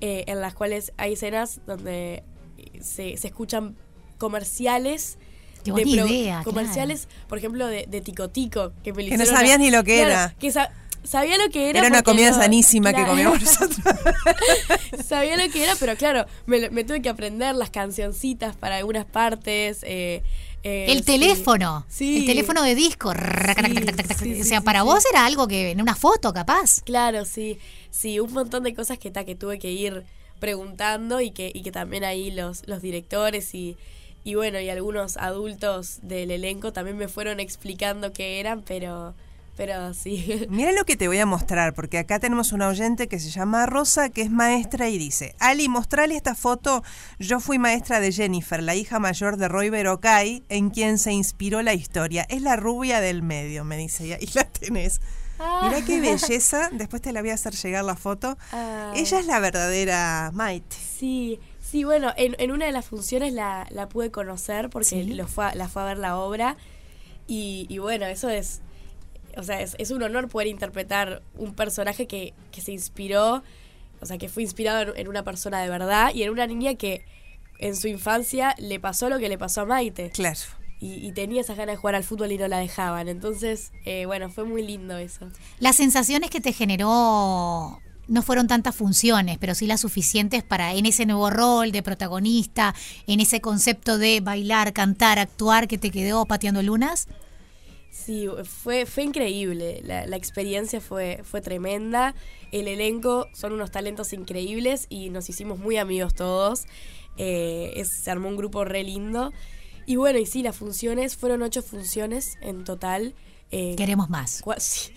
eh, 0.00 0.24
en 0.26 0.40
las 0.40 0.54
cuales 0.54 0.92
hay 0.96 1.12
escenas 1.12 1.60
donde 1.66 2.24
se, 2.80 3.16
se 3.18 3.28
escuchan 3.28 3.76
comerciales. 4.18 5.18
Qué 5.64 5.72
buena 5.72 5.90
pro- 6.04 6.06
idea, 6.06 6.42
Comerciales, 6.44 7.08
por 7.28 7.38
ejemplo, 7.38 7.66
de, 7.66 7.86
de 7.88 8.00
Tico 8.00 8.28
Tico. 8.30 8.72
Que, 8.82 8.92
Que 8.92 9.16
no 9.16 9.26
sabías 9.26 9.58
ni 9.58 9.70
lo 9.70 9.82
que 9.84 9.96
Claro, 9.96 10.10
era. 10.10 10.34
Que 10.38 10.46
sabía 11.06 11.38
lo 11.38 11.48
que 11.50 11.70
era. 11.70 11.78
Era 11.80 11.88
una 11.88 12.02
comida 12.02 12.30
no- 12.30 12.36
sanísima 12.36 12.92
que 12.92 13.04
comíamos 13.06 13.40
nosotros. 13.42 13.78
Sabía 15.06 15.36
lo 15.36 15.50
que 15.52 15.62
era, 15.62 15.74
pero 15.78 15.96
claro, 15.96 16.26
me, 16.46 16.58
lo- 16.60 16.70
me 16.70 16.84
tuve 16.84 17.02
que 17.02 17.08
aprender 17.08 17.54
las 17.54 17.70
cancioncitas 17.70 18.56
para 18.56 18.76
algunas 18.76 19.04
partes. 19.06 19.78
eh, 19.82 20.22
eh, 20.62 20.86
El 20.88 20.98
sí. 20.98 21.04
teléfono, 21.04 21.86
Sí. 21.88 22.18
el 22.18 22.26
teléfono 22.26 22.62
de 22.62 22.74
disco. 22.74 23.10
o 23.10 24.44
sea, 24.44 24.60
para 24.62 24.82
vos 24.82 25.04
era 25.10 25.24
algo 25.26 25.46
que 25.46 25.70
en 25.70 25.80
una 25.80 25.94
foto 25.94 26.32
capaz. 26.32 26.80
Claro, 26.84 27.24
sí. 27.24 27.58
Sí, 27.90 28.18
un 28.20 28.32
montón 28.32 28.62
de 28.64 28.74
cosas 28.74 28.98
que, 28.98 29.10
ta, 29.10 29.24
que 29.24 29.34
tuve 29.36 29.58
que 29.58 29.70
ir 29.70 30.04
preguntando 30.40 31.20
y 31.20 31.30
que, 31.30 31.50
y 31.54 31.62
que 31.62 31.72
también 31.72 32.04
ahí 32.04 32.30
los, 32.30 32.66
los 32.66 32.82
directores 32.82 33.54
y, 33.54 33.76
y 34.24 34.34
bueno, 34.34 34.60
y 34.60 34.68
algunos 34.68 35.16
adultos 35.16 35.98
del 36.02 36.30
elenco 36.30 36.72
también 36.72 36.96
me 36.98 37.08
fueron 37.08 37.40
explicando 37.40 38.12
qué 38.12 38.38
eran, 38.40 38.60
pero, 38.62 39.14
pero 39.56 39.94
sí. 39.94 40.46
Mira 40.50 40.72
lo 40.72 40.84
que 40.84 40.96
te 40.96 41.08
voy 41.08 41.18
a 41.18 41.26
mostrar, 41.26 41.74
porque 41.74 41.98
acá 41.98 42.18
tenemos 42.18 42.52
una 42.52 42.68
oyente 42.68 43.08
que 43.08 43.18
se 43.18 43.30
llama 43.30 43.66
Rosa, 43.66 44.10
que 44.10 44.22
es 44.22 44.30
maestra 44.30 44.88
y 44.88 44.98
dice, 44.98 45.34
Ali, 45.38 45.68
mostrale 45.68 46.14
esta 46.16 46.34
foto, 46.34 46.82
yo 47.18 47.40
fui 47.40 47.58
maestra 47.58 48.00
de 48.00 48.12
Jennifer, 48.12 48.62
la 48.62 48.74
hija 48.74 48.98
mayor 48.98 49.36
de 49.36 49.48
Roy 49.48 49.70
Berocay, 49.70 50.42
en 50.48 50.70
quien 50.70 50.98
se 50.98 51.12
inspiró 51.12 51.62
la 51.62 51.74
historia. 51.74 52.26
Es 52.28 52.42
la 52.42 52.56
rubia 52.56 53.00
del 53.00 53.22
medio, 53.22 53.64
me 53.64 53.76
dice, 53.76 54.06
y 54.06 54.12
ahí 54.12 54.28
la 54.34 54.44
tenés. 54.44 55.00
Mira 55.62 55.84
qué 55.84 56.00
belleza, 56.02 56.70
después 56.72 57.02
te 57.02 57.12
la 57.12 57.20
voy 57.20 57.30
a 57.30 57.34
hacer 57.34 57.54
llegar 57.54 57.84
la 57.84 57.96
foto. 57.96 58.38
Ah. 58.52 58.92
Ella 58.96 59.18
es 59.20 59.26
la 59.26 59.38
verdadera 59.38 60.30
Maite. 60.32 60.76
Sí, 60.76 61.38
sí, 61.62 61.84
bueno, 61.84 62.12
en, 62.16 62.36
en 62.38 62.52
una 62.52 62.64
de 62.66 62.72
las 62.72 62.86
funciones 62.86 63.32
la, 63.34 63.66
la 63.70 63.88
pude 63.88 64.10
conocer 64.10 64.70
porque 64.70 64.88
Sí. 64.88 65.02
lo 65.14 65.26
fue 65.26 65.54
la 65.54 65.68
fue 65.68 65.82
a 65.82 65.84
ver 65.84 65.98
la 65.98 66.16
obra 66.16 66.56
y, 67.26 67.66
y 67.68 67.78
bueno, 67.78 68.06
eso 68.06 68.28
es, 68.30 68.62
o 69.36 69.42
sea, 69.42 69.60
es, 69.60 69.76
es 69.78 69.90
un 69.90 70.02
honor 70.02 70.28
poder 70.28 70.48
interpretar 70.48 71.22
un 71.36 71.54
personaje 71.54 72.06
que, 72.06 72.34
que 72.50 72.60
se 72.60 72.72
inspiró, 72.72 73.42
o 74.00 74.06
sea, 74.06 74.18
que 74.18 74.28
fue 74.28 74.42
inspirado 74.42 74.92
en, 74.92 75.00
en 75.00 75.08
una 75.08 75.22
persona 75.22 75.60
de 75.60 75.68
verdad 75.68 76.12
y 76.14 76.22
en 76.22 76.30
una 76.30 76.46
niña 76.46 76.74
que 76.74 77.04
en 77.58 77.76
su 77.76 77.88
infancia 77.88 78.54
le 78.58 78.80
pasó 78.80 79.08
lo 79.08 79.18
que 79.18 79.28
le 79.28 79.38
pasó 79.38 79.62
a 79.62 79.66
Maite. 79.66 80.10
Claro. 80.10 80.40
Y, 80.78 81.06
y 81.06 81.12
tenía 81.12 81.40
esas 81.40 81.56
ganas 81.56 81.74
de 81.74 81.76
jugar 81.78 81.94
al 81.94 82.04
fútbol 82.04 82.32
y 82.32 82.38
no 82.38 82.48
la 82.48 82.58
dejaban. 82.58 83.08
Entonces, 83.08 83.72
eh, 83.86 84.04
bueno, 84.04 84.28
fue 84.28 84.44
muy 84.44 84.62
lindo 84.62 84.98
eso. 84.98 85.28
Las 85.58 85.76
sensaciones 85.76 86.30
que 86.30 86.40
te 86.40 86.52
generó 86.52 87.80
no 88.08 88.22
fueron 88.22 88.46
tantas 88.46 88.74
funciones, 88.74 89.38
pero 89.38 89.54
sí 89.54 89.66
las 89.66 89.80
suficientes 89.80 90.44
para 90.44 90.74
en 90.74 90.86
ese 90.86 91.06
nuevo 91.06 91.30
rol 91.30 91.72
de 91.72 91.82
protagonista, 91.82 92.74
en 93.06 93.20
ese 93.20 93.40
concepto 93.40 93.98
de 93.98 94.20
bailar, 94.20 94.72
cantar, 94.72 95.18
actuar 95.18 95.66
que 95.66 95.78
te 95.78 95.90
quedó 95.90 96.26
pateando 96.26 96.62
lunas. 96.62 97.08
Sí, 98.06 98.28
fue, 98.44 98.86
fue 98.86 99.02
increíble. 99.02 99.80
La, 99.82 100.06
la 100.06 100.14
experiencia 100.16 100.80
fue, 100.80 101.20
fue 101.24 101.40
tremenda. 101.40 102.14
El 102.52 102.68
elenco 102.68 103.26
son 103.34 103.52
unos 103.52 103.72
talentos 103.72 104.12
increíbles 104.12 104.86
y 104.88 105.10
nos 105.10 105.28
hicimos 105.28 105.58
muy 105.58 105.76
amigos 105.76 106.14
todos. 106.14 106.66
Eh, 107.16 107.72
es- 107.74 108.02
se 108.04 108.10
armó 108.12 108.28
un 108.28 108.36
grupo 108.36 108.64
re 108.64 108.84
lindo. 108.84 109.32
Y 109.86 109.96
bueno, 109.96 110.20
y 110.20 110.26
sí, 110.26 110.42
las 110.42 110.54
funciones, 110.56 111.16
fueron 111.16 111.42
ocho 111.42 111.62
funciones 111.62 112.36
en 112.42 112.62
total. 112.62 113.14
Eh, 113.50 113.74
Queremos 113.76 114.08
más. 114.08 114.42
sí, 114.58 114.92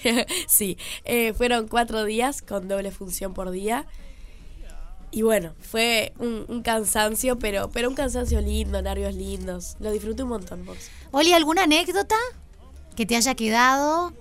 sí. 0.47 0.77
Eh, 1.03 1.33
fueron 1.33 1.67
cuatro 1.67 2.03
días 2.03 2.43
con 2.43 2.67
doble 2.67 2.91
función 2.91 3.33
por 3.33 3.49
día. 3.49 3.87
Y 5.11 5.23
bueno, 5.23 5.55
fue 5.59 6.13
un, 6.19 6.45
un 6.47 6.61
cansancio, 6.61 7.39
pero, 7.39 7.71
pero 7.71 7.89
un 7.89 7.95
cansancio 7.95 8.39
lindo, 8.41 8.79
nervios 8.83 9.15
lindos. 9.15 9.75
Lo 9.79 9.91
disfruté 9.91 10.21
un 10.21 10.29
montón, 10.29 10.63
vos. 10.65 10.77
Oli, 11.11 11.33
¿alguna 11.33 11.63
anécdota 11.63 12.15
que 12.99 13.05
te 13.05 13.15
haya 13.15 13.33
quedado 13.33 14.11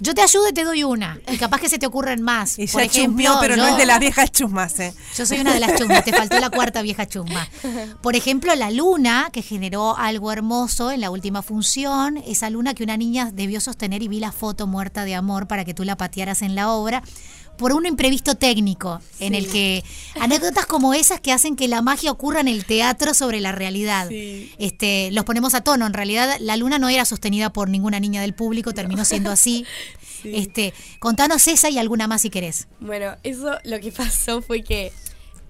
Yo 0.00 0.14
te 0.14 0.22
ayudo 0.22 0.48
y 0.48 0.54
te 0.54 0.64
doy 0.64 0.84
una. 0.84 1.20
Y 1.30 1.36
capaz 1.36 1.60
que 1.60 1.68
se 1.68 1.78
te 1.78 1.84
ocurren 1.84 2.22
más. 2.22 2.58
Y 2.58 2.66
Por 2.66 2.80
ya 2.80 2.86
ejemplo, 2.86 3.36
pero 3.42 3.56
no 3.56 3.66
es 3.68 3.76
de 3.76 3.84
las 3.84 4.00
viejas 4.00 4.32
chusmas, 4.32 4.80
¿eh? 4.80 4.94
Yo 5.14 5.26
soy 5.26 5.40
una 5.40 5.52
de 5.52 5.60
las 5.60 5.74
chusmas, 5.74 6.02
te 6.02 6.14
faltó 6.14 6.40
la 6.40 6.48
cuarta 6.48 6.80
vieja 6.80 7.06
chusma. 7.06 7.46
Por 8.02 8.16
ejemplo, 8.16 8.54
la 8.54 8.70
luna, 8.70 9.28
que 9.30 9.42
generó 9.42 9.98
algo 9.98 10.32
hermoso 10.32 10.90
en 10.90 11.02
la 11.02 11.10
última 11.10 11.42
función, 11.42 12.16
esa 12.16 12.48
luna 12.48 12.72
que 12.72 12.82
una 12.82 12.96
niña 12.96 13.30
debió 13.30 13.60
sostener 13.60 14.02
y 14.02 14.08
vi 14.08 14.18
la 14.18 14.32
foto 14.32 14.66
muerta 14.66 15.04
de 15.04 15.14
amor 15.14 15.46
para 15.46 15.66
que 15.66 15.74
tú 15.74 15.84
la 15.84 15.98
patearas 15.98 16.40
en 16.40 16.54
la 16.54 16.70
obra, 16.70 17.02
por 17.56 17.72
un 17.72 17.86
imprevisto 17.86 18.34
técnico, 18.34 19.00
en 19.20 19.34
el 19.34 19.48
que 19.48 19.84
anécdotas 20.20 20.66
como 20.66 20.94
esas 20.94 21.20
que 21.20 21.32
hacen 21.32 21.56
que 21.56 21.68
la 21.68 21.82
magia 21.82 22.10
ocurra 22.10 22.40
en 22.40 22.48
el 22.48 22.64
teatro 22.64 23.14
sobre 23.14 23.40
la 23.40 23.52
realidad. 23.52 24.08
Este, 24.10 25.10
los 25.12 25.24
ponemos 25.24 25.54
a 25.54 25.62
tono. 25.62 25.86
En 25.86 25.92
realidad, 25.92 26.36
la 26.40 26.56
luna 26.56 26.78
no 26.78 26.88
era 26.88 27.04
sostenida 27.04 27.52
por 27.52 27.68
ninguna 27.68 28.00
niña 28.00 28.20
del 28.20 28.34
público, 28.34 28.72
terminó 28.72 29.04
siendo 29.04 29.30
así. 29.30 29.64
Este, 30.24 30.72
contanos 31.00 31.48
esa 31.48 31.68
y 31.68 31.78
alguna 31.78 32.06
más 32.06 32.22
si 32.22 32.30
querés. 32.30 32.68
Bueno, 32.78 33.16
eso 33.24 33.58
lo 33.64 33.80
que 33.80 33.90
pasó 33.96 34.40
fue 34.40 34.62
que 34.62 34.92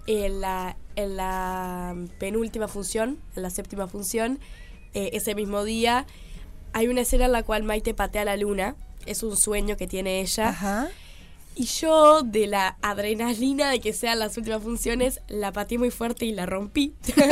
en 0.07 0.41
la, 0.41 0.77
en 0.95 1.15
la 1.15 1.95
penúltima 2.17 2.67
función, 2.67 3.19
en 3.35 3.43
la 3.43 3.51
séptima 3.51 3.87
función, 3.87 4.39
eh, 4.95 5.11
ese 5.13 5.35
mismo 5.35 5.63
día, 5.63 6.07
hay 6.73 6.87
una 6.87 7.01
escena 7.01 7.25
en 7.25 7.33
la 7.33 7.43
cual 7.43 7.61
Maite 7.61 7.93
patea 7.93 8.25
la 8.25 8.35
luna. 8.35 8.75
Es 9.05 9.21
un 9.21 9.37
sueño 9.37 9.77
que 9.77 9.85
tiene 9.85 10.21
ella. 10.21 10.89
Y 11.55 11.65
yo, 11.65 12.21
de 12.23 12.47
la 12.47 12.77
adrenalina 12.81 13.69
de 13.69 13.79
que 13.79 13.93
sean 13.93 14.19
las 14.19 14.37
últimas 14.37 14.63
funciones, 14.63 15.21
la 15.27 15.51
pateé 15.51 15.77
muy 15.77 15.91
fuerte 15.91 16.25
y 16.25 16.31
la 16.31 16.45
rompí. 16.45 16.93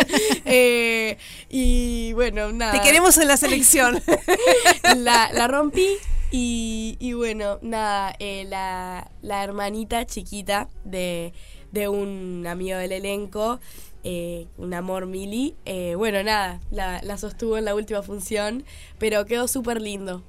Eh, 0.54 1.18
y 1.50 2.12
bueno, 2.14 2.52
nada. 2.52 2.74
Te 2.74 2.82
queremos 2.82 3.18
en 3.18 3.28
la 3.28 3.38
selección. 3.38 4.02
la, 4.98 5.32
la 5.32 5.48
rompí 5.48 5.88
y, 6.30 6.98
y 7.00 7.14
bueno, 7.14 7.60
nada, 7.62 8.14
eh, 8.20 8.46
la, 8.50 9.10
la 9.22 9.44
hermanita 9.44 10.06
chiquita 10.06 10.68
de, 10.84 11.34
de 11.72 11.88
un 11.88 12.46
amigo 12.48 12.78
del 12.78 12.92
elenco, 12.92 13.60
eh, 14.04 14.48
un 14.58 14.74
amor 14.74 15.06
Mili, 15.06 15.56
bueno, 15.96 16.22
nada, 16.24 16.60
la, 16.70 17.02
la 17.04 17.18
sostuvo 17.18 17.58
en 17.58 17.66
la 17.66 17.76
última 17.76 18.02
función, 18.02 18.66
pero 18.98 19.26
quedó 19.26 19.48
súper 19.48 19.82
lindo. 19.82 20.24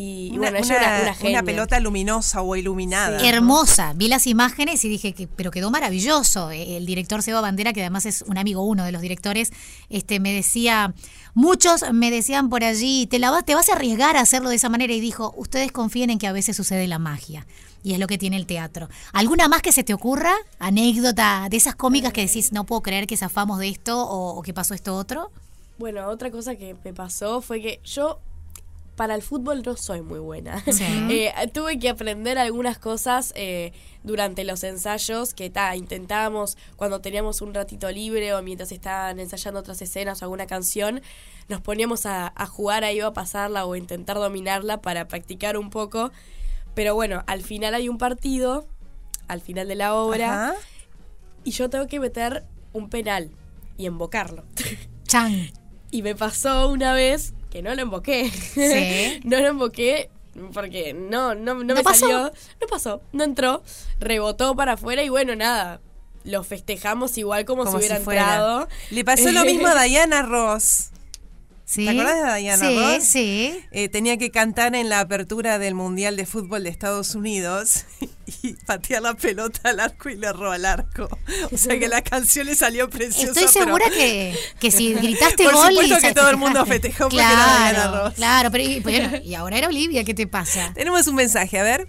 Y, 0.00 0.30
Una, 0.30 0.50
bueno, 0.52 0.58
ella 0.58 0.76
una- 0.78 1.02
una 1.02 1.14
genia. 1.14 1.42
pelota 1.42 1.80
luminosa 1.80 2.40
o 2.42 2.54
iluminada. 2.54 3.18
Hermosa. 3.26 3.94
Vi 3.96 4.06
las 4.08 4.26
imágenes 4.28 4.84
y 4.84 4.88
dije 4.88 5.12
que, 5.12 5.26
pero 5.26 5.50
quedó 5.50 5.70
maravilloso. 5.70 6.50
Eh, 6.52 6.76
El 6.76 6.86
director 6.86 7.22
Seba 7.22 7.40
Bandera, 7.40 7.72
que 7.72 7.80
además 7.80 8.06
es 8.06 8.22
un 8.28 8.38
amigo 8.38 8.62
uno 8.64 8.84
de 8.84 8.92
los 8.92 9.02
directores, 9.02 9.52
este, 9.90 10.20
me 10.20 10.32
decía, 10.32 10.94
muchos 11.34 11.82
me 11.92 12.10
decían 12.12 12.48
por 12.48 12.62
allí, 12.62 13.06
te 13.08 13.18
la 13.18 13.30
vas, 13.32 13.44
te 13.44 13.54
vas 13.56 13.68
a 13.68 13.72
arriesgar 13.72 14.16
a 14.16 14.20
hacerlo 14.20 14.50
de 14.50 14.56
esa 14.56 14.68
manera 14.68 14.92
y 14.92 15.00
dijo, 15.00 15.34
ustedes 15.36 15.72
confíen 15.72 16.10
en 16.10 16.18
que 16.18 16.26
a 16.28 16.32
veces 16.32 16.56
sucede 16.56 16.86
la 16.86 16.98
magia. 17.00 17.46
Y 17.82 17.92
es 17.94 17.98
lo 17.98 18.06
que 18.06 18.18
tiene 18.18 18.36
el 18.36 18.46
teatro. 18.46 18.88
¿Alguna 19.12 19.48
más 19.48 19.62
que 19.62 19.72
se 19.72 19.82
te 19.84 19.94
ocurra? 19.94 20.32
¿Anécdota 20.58 21.48
de 21.50 21.56
esas 21.56 21.74
cómicas 21.74 22.12
que 22.12 22.20
decís, 22.26 22.52
no 22.52 22.64
puedo 22.64 22.82
creer 22.82 23.06
que 23.06 23.16
zafamos 23.16 23.58
de 23.58 23.68
esto 23.68 24.00
o, 24.00 24.38
o 24.38 24.42
que 24.42 24.52
pasó 24.54 24.74
esto 24.74 24.94
otro? 24.96 25.30
Bueno, 25.78 26.06
otra 26.08 26.30
cosa 26.30 26.54
que 26.56 26.76
me 26.84 26.92
pasó 26.92 27.40
fue 27.40 27.60
que 27.60 27.80
yo 27.84 28.18
para 28.98 29.14
el 29.14 29.22
fútbol 29.22 29.62
no 29.64 29.76
soy 29.76 30.02
muy 30.02 30.18
buena. 30.18 30.62
Sí. 30.72 30.84
Eh, 31.10 31.32
tuve 31.52 31.78
que 31.78 31.88
aprender 31.88 32.36
algunas 32.36 32.78
cosas 32.78 33.32
eh, 33.36 33.72
durante 34.02 34.44
los 34.44 34.62
ensayos 34.64 35.32
que 35.32 35.48
ta, 35.48 35.74
intentábamos 35.76 36.58
cuando 36.76 37.00
teníamos 37.00 37.40
un 37.40 37.54
ratito 37.54 37.90
libre 37.90 38.34
o 38.34 38.42
mientras 38.42 38.72
estaban 38.72 39.20
ensayando 39.20 39.60
otras 39.60 39.80
escenas 39.80 40.20
o 40.20 40.24
alguna 40.24 40.46
canción, 40.46 41.00
nos 41.48 41.60
poníamos 41.60 42.06
a, 42.06 42.32
a 42.34 42.46
jugar 42.46 42.84
ahí 42.84 43.00
o 43.00 43.06
a 43.06 43.12
pasarla 43.12 43.64
o 43.64 43.72
a 43.72 43.78
intentar 43.78 44.16
dominarla 44.16 44.82
para 44.82 45.06
practicar 45.06 45.56
un 45.56 45.70
poco. 45.70 46.10
Pero 46.74 46.94
bueno, 46.94 47.22
al 47.26 47.42
final 47.42 47.74
hay 47.74 47.88
un 47.88 47.98
partido, 47.98 48.66
al 49.28 49.40
final 49.40 49.68
de 49.68 49.76
la 49.76 49.94
obra, 49.94 50.48
Ajá. 50.50 50.54
y 51.44 51.52
yo 51.52 51.70
tengo 51.70 51.86
que 51.86 52.00
meter 52.00 52.44
un 52.72 52.90
penal 52.90 53.30
y 53.76 53.86
embocarlo. 53.86 54.44
Chan. 55.04 55.50
Y 55.90 56.02
me 56.02 56.14
pasó 56.14 56.68
una 56.68 56.92
vez 56.92 57.32
que 57.50 57.62
no 57.62 57.74
lo 57.74 57.82
emboqué. 57.82 58.30
Sí. 58.30 59.20
no 59.24 59.38
lo 59.40 59.48
emboqué 59.48 60.10
porque 60.52 60.94
no, 60.94 61.34
no, 61.34 61.54
no, 61.54 61.64
¿No 61.64 61.74
me 61.74 61.82
pasó? 61.82 62.00
salió. 62.00 62.32
No 62.60 62.66
pasó, 62.68 63.02
no 63.12 63.24
entró. 63.24 63.62
Rebotó 63.98 64.54
para 64.54 64.72
afuera 64.72 65.02
y 65.02 65.08
bueno, 65.08 65.34
nada. 65.34 65.80
Lo 66.24 66.42
festejamos 66.44 67.16
igual 67.16 67.44
como, 67.44 67.64
Como 67.64 67.72
si 67.72 67.78
hubiera 67.78 67.96
si 67.96 68.02
entrado. 68.02 68.68
Le 68.90 69.04
pasó 69.04 69.30
lo 69.32 69.44
mismo 69.44 69.66
a 69.68 69.82
Diana 69.82 70.22
Ross. 70.22 70.90
Sí. 71.70 71.84
¿Te 71.84 71.90
acordás 71.90 72.32
de 72.34 72.38
Diana 72.40 72.66
Sí, 72.66 72.78
Ross? 72.78 73.04
sí. 73.04 73.60
Eh, 73.72 73.90
tenía 73.90 74.16
que 74.16 74.30
cantar 74.30 74.74
en 74.74 74.88
la 74.88 75.00
apertura 75.00 75.58
del 75.58 75.74
Mundial 75.74 76.16
de 76.16 76.24
Fútbol 76.24 76.64
de 76.64 76.70
Estados 76.70 77.14
Unidos 77.14 77.84
y 78.42 78.54
patear 78.64 79.02
la 79.02 79.12
pelota 79.12 79.68
al 79.68 79.80
arco 79.80 80.08
y 80.08 80.16
le 80.16 80.28
erró 80.28 80.50
al 80.50 80.64
arco. 80.64 81.10
O 81.52 81.58
sea 81.58 81.78
que 81.78 81.86
la 81.88 82.00
canción 82.00 82.46
le 82.46 82.54
salió 82.54 82.88
preciosa. 82.88 83.38
Estoy 83.38 83.48
segura 83.48 83.84
pero- 83.86 83.96
que, 83.98 84.34
que 84.58 84.70
si 84.70 84.94
gritaste 84.94 85.44
Por 85.44 85.52
gol. 85.52 85.68
supuesto 85.74 85.98
y 85.98 86.00
que 86.00 86.14
todo 86.14 86.30
el 86.30 86.38
mundo 86.38 86.64
festejó 86.64 87.04
porque 87.10 87.16
era 87.18 87.28
Diana 87.34 87.70
Claro, 87.74 88.04
Ross. 88.04 88.14
claro, 88.14 88.50
pero 88.50 88.64
y, 88.64 88.80
bueno, 88.80 89.18
y 89.22 89.34
ahora 89.34 89.58
era 89.58 89.68
Olivia, 89.68 90.04
¿qué 90.04 90.14
te 90.14 90.26
pasa? 90.26 90.72
Tenemos 90.74 91.06
un 91.06 91.16
mensaje, 91.16 91.58
a 91.58 91.62
ver. 91.64 91.88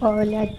Hola, 0.00 0.50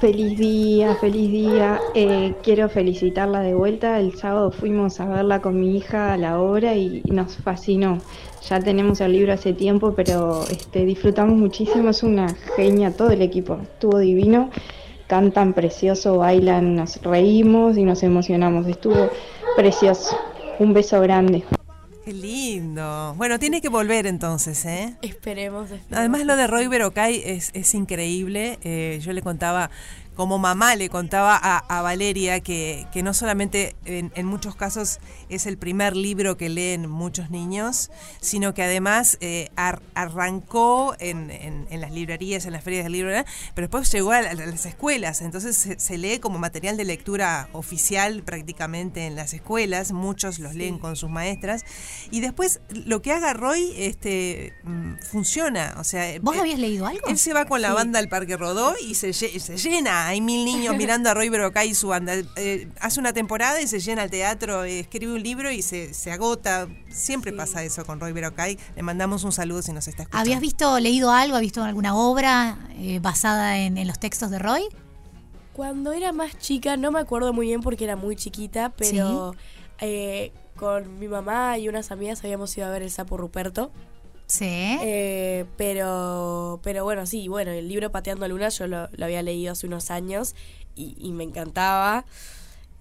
feliz 0.00 0.38
día, 0.38 0.94
feliz 0.96 1.30
día. 1.30 1.80
Eh, 1.94 2.34
quiero 2.42 2.68
felicitarla 2.68 3.40
de 3.40 3.54
vuelta. 3.54 3.98
El 3.98 4.14
sábado 4.16 4.50
fuimos 4.50 5.00
a 5.00 5.06
verla 5.06 5.40
con 5.40 5.58
mi 5.60 5.76
hija 5.76 6.12
a 6.12 6.16
la 6.16 6.40
obra 6.40 6.74
y 6.74 7.02
nos 7.06 7.36
fascinó. 7.36 7.98
Ya 8.48 8.60
tenemos 8.60 9.00
el 9.00 9.12
libro 9.12 9.32
hace 9.32 9.52
tiempo, 9.52 9.92
pero 9.94 10.44
este, 10.44 10.84
disfrutamos 10.84 11.36
muchísimo. 11.36 11.90
Es 11.90 12.02
una 12.02 12.28
genia, 12.56 12.96
todo 12.96 13.10
el 13.10 13.22
equipo. 13.22 13.58
Estuvo 13.62 13.98
divino. 13.98 14.50
Cantan 15.06 15.54
precioso, 15.54 16.18
bailan, 16.18 16.76
nos 16.76 17.02
reímos 17.02 17.76
y 17.78 17.84
nos 17.84 18.02
emocionamos. 18.02 18.66
Estuvo 18.66 19.10
precioso. 19.56 20.16
Un 20.58 20.74
beso 20.74 21.00
grande. 21.00 21.44
Qué 22.08 22.14
lindo. 22.14 23.12
Bueno, 23.18 23.38
tiene 23.38 23.60
que 23.60 23.68
volver 23.68 24.06
entonces, 24.06 24.64
¿eh? 24.64 24.94
Esperemos, 25.02 25.64
esperemos. 25.64 25.98
Además 25.98 26.24
lo 26.24 26.36
de 26.36 26.46
Roy 26.46 26.66
Berocay 26.66 27.20
es, 27.22 27.50
es 27.52 27.74
increíble. 27.74 28.58
Eh, 28.62 28.98
yo 29.02 29.12
le 29.12 29.20
contaba, 29.20 29.70
como 30.18 30.36
mamá 30.40 30.74
le 30.74 30.88
contaba 30.88 31.38
a, 31.40 31.58
a 31.58 31.80
Valeria 31.80 32.40
que, 32.40 32.88
que 32.92 33.04
no 33.04 33.14
solamente 33.14 33.76
en, 33.84 34.10
en 34.16 34.26
muchos 34.26 34.56
casos 34.56 34.98
es 35.28 35.46
el 35.46 35.58
primer 35.58 35.94
libro 35.94 36.36
que 36.36 36.48
leen 36.48 36.90
muchos 36.90 37.30
niños, 37.30 37.92
sino 38.20 38.52
que 38.52 38.64
además 38.64 39.16
eh, 39.20 39.48
ar- 39.54 39.80
arrancó 39.94 40.96
en, 40.98 41.30
en- 41.30 41.68
en 41.70 41.80
las 41.80 41.92
librerías, 41.92 42.46
en 42.46 42.52
las 42.52 42.64
ferias 42.64 42.82
del 42.82 42.94
libro, 42.94 43.12
pero 43.54 43.68
después 43.68 43.92
llegó 43.92 44.10
a, 44.10 44.20
la- 44.22 44.30
a 44.30 44.34
las 44.34 44.66
escuelas. 44.66 45.20
Entonces 45.20 45.56
se, 45.56 45.78
se 45.78 45.98
lee 45.98 46.18
como 46.18 46.40
material 46.40 46.76
de 46.76 46.84
lectura 46.84 47.48
oficial 47.52 48.24
prácticamente 48.24 49.06
en 49.06 49.14
las 49.14 49.34
escuelas. 49.34 49.92
Muchos 49.92 50.40
los 50.40 50.56
leen 50.56 50.80
con 50.80 50.96
sus 50.96 51.10
maestras. 51.10 51.64
Y 52.10 52.18
después 52.22 52.60
lo 52.70 53.02
que 53.02 53.12
haga 53.12 53.34
Roy 53.34 53.72
este, 53.76 54.52
mm, 54.64 54.94
funciona. 55.12 55.76
O 55.78 55.84
sea, 55.84 56.18
¿Vos 56.22 56.34
eh, 56.34 56.40
habías 56.40 56.58
leído 56.58 56.88
algo? 56.88 57.06
él 57.06 57.18
se 57.18 57.32
va 57.32 57.44
con 57.44 57.62
la 57.62 57.68
Sí. 57.68 57.74
banda 57.74 58.00
al 58.00 58.08
Parque 58.08 58.36
Rodó 58.36 58.74
y 58.84 58.96
se, 58.96 59.12
se 59.12 59.28
llena. 59.56 60.07
Hay 60.08 60.20
mil 60.20 60.44
niños 60.44 60.74
mirando 60.78 61.10
a 61.10 61.14
Roy 61.14 61.28
Berocay 61.28 61.70
y 61.70 61.74
su 61.74 61.88
banda. 61.88 62.14
Eh, 62.36 62.68
hace 62.80 63.00
una 63.00 63.12
temporada 63.12 63.60
y 63.60 63.66
se 63.66 63.80
llena 63.80 64.04
el 64.04 64.10
teatro, 64.10 64.64
eh, 64.64 64.80
escribe 64.80 65.12
un 65.12 65.22
libro 65.22 65.50
y 65.50 65.62
se, 65.62 65.94
se 65.94 66.10
agota. 66.10 66.68
Siempre 66.88 67.32
pasa 67.32 67.62
eso 67.62 67.84
con 67.84 68.00
Roy 68.00 68.12
Berocay. 68.12 68.58
Le 68.74 68.82
mandamos 68.82 69.24
un 69.24 69.32
saludo 69.32 69.62
si 69.62 69.72
nos 69.72 69.86
está 69.86 70.02
escuchando. 70.02 70.22
¿Habías 70.22 70.40
visto, 70.40 70.78
leído 70.80 71.10
algo? 71.10 71.36
¿Has 71.36 71.42
visto 71.42 71.62
alguna 71.62 71.94
obra 71.94 72.58
eh, 72.76 72.98
basada 73.00 73.58
en, 73.58 73.76
en 73.78 73.86
los 73.86 73.98
textos 73.98 74.30
de 74.30 74.38
Roy? 74.38 74.62
Cuando 75.58 75.92
era 75.92 76.12
más 76.12 76.38
chica, 76.38 76.76
no 76.76 76.92
me 76.92 77.00
acuerdo 77.00 77.32
muy 77.32 77.48
bien 77.48 77.62
porque 77.62 77.82
era 77.82 77.96
muy 77.96 78.14
chiquita, 78.14 78.70
pero 78.76 79.34
eh, 79.80 80.32
con 80.54 80.98
mi 80.98 81.08
mamá 81.08 81.58
y 81.58 81.68
unas 81.68 81.90
amigas 81.90 82.22
habíamos 82.22 82.56
ido 82.56 82.66
a 82.66 82.70
ver 82.70 82.82
el 82.82 82.90
sapo 82.92 83.16
Ruperto. 83.16 83.72
Sí. 84.28 84.78
Eh, 84.82 85.46
pero, 85.56 86.60
pero 86.62 86.84
bueno, 86.84 87.06
sí, 87.06 87.28
bueno, 87.28 87.50
el 87.50 87.68
libro 87.68 87.90
Pateando 87.90 88.28
Luna 88.28 88.50
yo 88.50 88.66
lo, 88.66 88.88
lo 88.92 89.04
había 89.04 89.22
leído 89.22 89.52
hace 89.52 89.66
unos 89.66 89.90
años 89.90 90.34
y, 90.76 90.94
y 90.98 91.12
me 91.12 91.24
encantaba. 91.24 92.04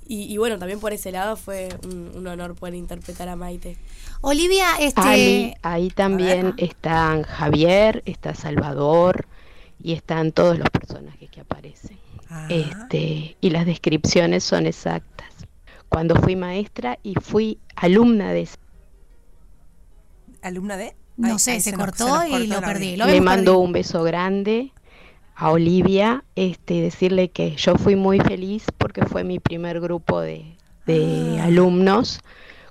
Y, 0.10 0.24
y 0.24 0.38
bueno, 0.38 0.58
también 0.60 0.80
por 0.80 0.94
ese 0.94 1.12
lado 1.12 1.36
fue 1.36 1.70
un, 1.84 2.12
un 2.16 2.28
honor 2.28 2.56
poder 2.56 2.76
interpretar 2.76 3.28
a 3.30 3.36
Maite. 3.36 3.78
Olivia, 4.22 4.76
este. 4.80 5.02
Ali, 5.02 5.54
ahí 5.62 5.90
también 5.90 6.54
están 6.58 7.24
Javier, 7.24 8.04
está 8.06 8.34
Salvador 8.34 9.26
y 9.82 9.94
están 9.94 10.32
todos 10.32 10.58
los 10.58 10.70
personajes 10.70 11.30
que 11.30 11.42
aparecen. 11.42 11.98
Este, 12.50 13.38
y 13.40 13.50
las 13.52 13.66
descripciones 13.66 14.44
son 14.44 14.66
exactas. 14.66 15.28
Cuando 15.88 16.16
fui 16.16 16.36
maestra 16.36 17.00
y 17.04 17.16
fui 17.16 17.60
alumna 17.76 18.34
de 18.34 18.50
¿Alumna 20.42 20.78
de? 20.78 20.96
No 21.18 21.40
sé, 21.40 21.60
se, 21.62 21.74
cortó 21.74 22.08
nos 22.08 22.28
y 22.28 22.30
cortó 22.30 22.62
lo 22.62 22.62
perdí. 22.62 22.96
Lo 22.96 23.06
le 23.06 23.22
mando 23.22 23.54
perdido. 23.54 23.60
un 23.60 23.72
beso 23.72 24.04
grande 24.04 24.72
a 25.36 25.52
Olivia, 25.52 26.24
este, 26.36 26.82
decirle 26.82 27.30
que 27.30 27.56
yo 27.56 27.76
fui 27.76 27.96
muy 27.96 28.20
feliz 28.20 28.66
porque 28.78 29.06
fue 29.06 29.24
mi 29.24 29.40
primer 29.40 29.80
grupo 29.80 30.22
de, 30.22 30.56
de 30.86 31.40
Ah. 31.40 31.46
alumnos 31.46 32.22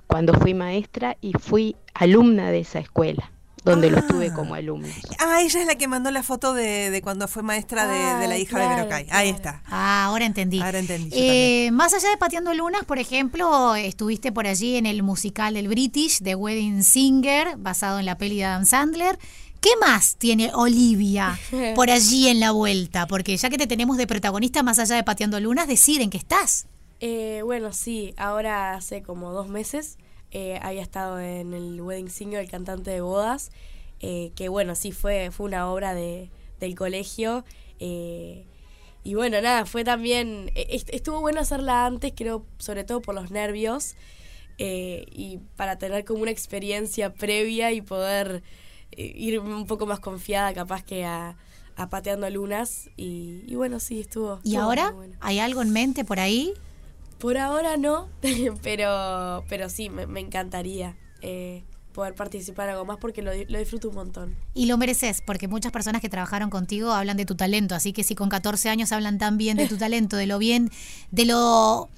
cuando 0.07 0.33
fui 0.33 0.53
maestra 0.53 1.17
y 1.21 1.33
fui 1.33 1.75
alumna 1.93 2.51
de 2.51 2.59
esa 2.59 2.79
escuela. 2.79 3.31
Donde 3.67 3.91
los 3.91 4.07
tuve 4.07 4.33
como 4.33 4.55
alumnos. 4.55 4.91
Ah, 5.19 5.41
ella 5.41 5.61
es 5.61 5.67
la 5.67 5.75
que 5.75 5.87
mandó 5.87 6.11
la 6.11 6.23
foto 6.23 6.53
de, 6.53 6.89
de 6.89 7.01
cuando 7.01 7.27
fue 7.27 7.43
maestra 7.43 7.87
de, 7.87 8.21
de 8.21 8.27
la 8.27 8.37
hija 8.37 8.57
de 8.57 8.65
claro, 8.65 8.87
Verocay. 8.87 9.07
Ahí 9.11 9.29
está. 9.29 9.61
Ah, 9.65 10.05
ahora 10.05 10.25
entendí. 10.25 10.61
Ahora 10.61 10.79
entendí. 10.79 11.09
Eh, 11.13 11.69
más 11.71 11.93
allá 11.93 12.09
de 12.09 12.17
Pateando 12.17 12.53
Lunas, 12.53 12.83
por 12.85 12.99
ejemplo, 12.99 13.75
estuviste 13.75 14.31
por 14.31 14.47
allí 14.47 14.77
en 14.77 14.85
el 14.85 15.03
musical 15.03 15.53
del 15.53 15.67
British, 15.67 16.19
The 16.23 16.35
Wedding 16.35 16.83
Singer, 16.83 17.57
basado 17.57 17.99
en 17.99 18.05
la 18.05 18.17
peli 18.17 18.37
de 18.37 18.45
Adam 18.45 18.65
Sandler. 18.65 19.19
¿Qué 19.59 19.71
más 19.81 20.15
tiene 20.17 20.51
Olivia 20.53 21.37
por 21.75 21.89
allí 21.89 22.27
en 22.27 22.39
la 22.39 22.51
vuelta? 22.51 23.07
Porque 23.07 23.35
ya 23.35 23.49
que 23.49 23.57
te 23.57 23.67
tenemos 23.67 23.97
de 23.97 24.07
protagonista 24.07 24.63
más 24.63 24.79
allá 24.79 24.95
de 24.95 25.03
Pateando 25.03 25.39
Lunas, 25.39 25.67
decir 25.67 26.01
en 26.01 26.09
qué 26.09 26.17
estás. 26.17 26.67
Eh, 26.99 27.41
bueno, 27.43 27.73
sí, 27.73 28.13
ahora 28.17 28.73
hace 28.73 29.03
como 29.03 29.31
dos 29.31 29.49
meses 29.49 29.97
eh, 30.31 30.59
había 30.61 30.81
estado 30.81 31.19
en 31.19 31.53
el 31.53 31.81
Wedding 31.81 32.09
Singer, 32.09 32.39
el 32.41 32.49
cantante 32.49 32.91
de 32.91 33.01
bodas, 33.01 33.51
eh, 33.99 34.31
que 34.35 34.49
bueno, 34.49 34.75
sí, 34.75 34.91
fue, 34.91 35.31
fue 35.31 35.45
una 35.47 35.71
obra 35.71 35.93
de, 35.93 36.29
del 36.59 36.75
colegio. 36.75 37.43
eh, 37.79 38.45
y 39.03 39.13
bueno, 39.13 39.41
nada, 39.41 39.65
fue 39.65 39.83
también, 39.85 40.51
e- 40.55 40.67
est- 40.75 40.89
estuvo 40.93 41.21
bueno 41.21 41.39
hacerla 41.39 41.85
antes, 41.85 42.11
creo, 42.15 42.45
sobre 42.57 42.83
todo 42.83 43.01
por 43.01 43.15
los 43.15 43.31
nervios, 43.31 43.95
y 44.59 45.39
para 45.55 45.77
tener 45.77 46.03
como 46.03 46.21
una 46.23 46.31
experiencia 46.31 47.13
previa 47.13 47.71
y 47.71 47.81
poder 47.81 48.41
ir 48.97 49.39
un 49.39 49.65
poco 49.67 49.85
más 49.85 49.99
confiada 49.99 50.53
capaz 50.53 50.83
que 50.83 51.05
a, 51.05 51.37
a 51.75 51.89
Pateando 51.89 52.29
Lunas. 52.29 52.89
Y, 52.97 53.43
y 53.45 53.55
bueno, 53.55 53.79
sí, 53.79 53.99
estuvo. 54.01 54.39
¿Y 54.43 54.49
estuvo 54.49 54.63
ahora? 54.63 54.91
bueno. 54.91 55.15
¿Hay 55.19 55.39
algo 55.39 55.61
en 55.61 55.71
mente 55.71 56.03
por 56.03 56.19
ahí? 56.19 56.53
Por 57.19 57.37
ahora 57.37 57.77
no, 57.77 58.09
pero, 58.63 59.43
pero 59.49 59.69
sí, 59.69 59.89
me, 59.89 60.19
encantaría 60.19 60.95
eh, 61.21 61.63
poder 61.93 62.13
participar 62.13 62.69
algo 62.69 62.85
más 62.85 62.97
porque 62.97 63.21
lo, 63.21 63.31
lo 63.33 63.59
disfruto 63.59 63.89
un 63.89 63.95
montón. 63.95 64.35
Y 64.53 64.67
lo 64.67 64.77
mereces, 64.77 65.21
porque 65.21 65.47
muchas 65.47 65.71
personas 65.71 66.01
que 66.01 66.09
trabajaron 66.09 66.49
contigo 66.49 66.91
hablan 66.91 67.17
de 67.17 67.25
tu 67.25 67.35
talento, 67.35 67.75
así 67.75 67.93
que 67.93 68.03
si 68.03 68.15
con 68.15 68.29
14 68.29 68.69
años 68.69 68.91
hablan 68.91 69.17
tan 69.17 69.37
bien 69.37 69.57
de 69.57 69.67
tu 69.67 69.77
talento, 69.77 70.15
de 70.15 70.27
lo 70.27 70.37
bien, 70.37 70.69
de 71.11 71.25
lo 71.25 71.89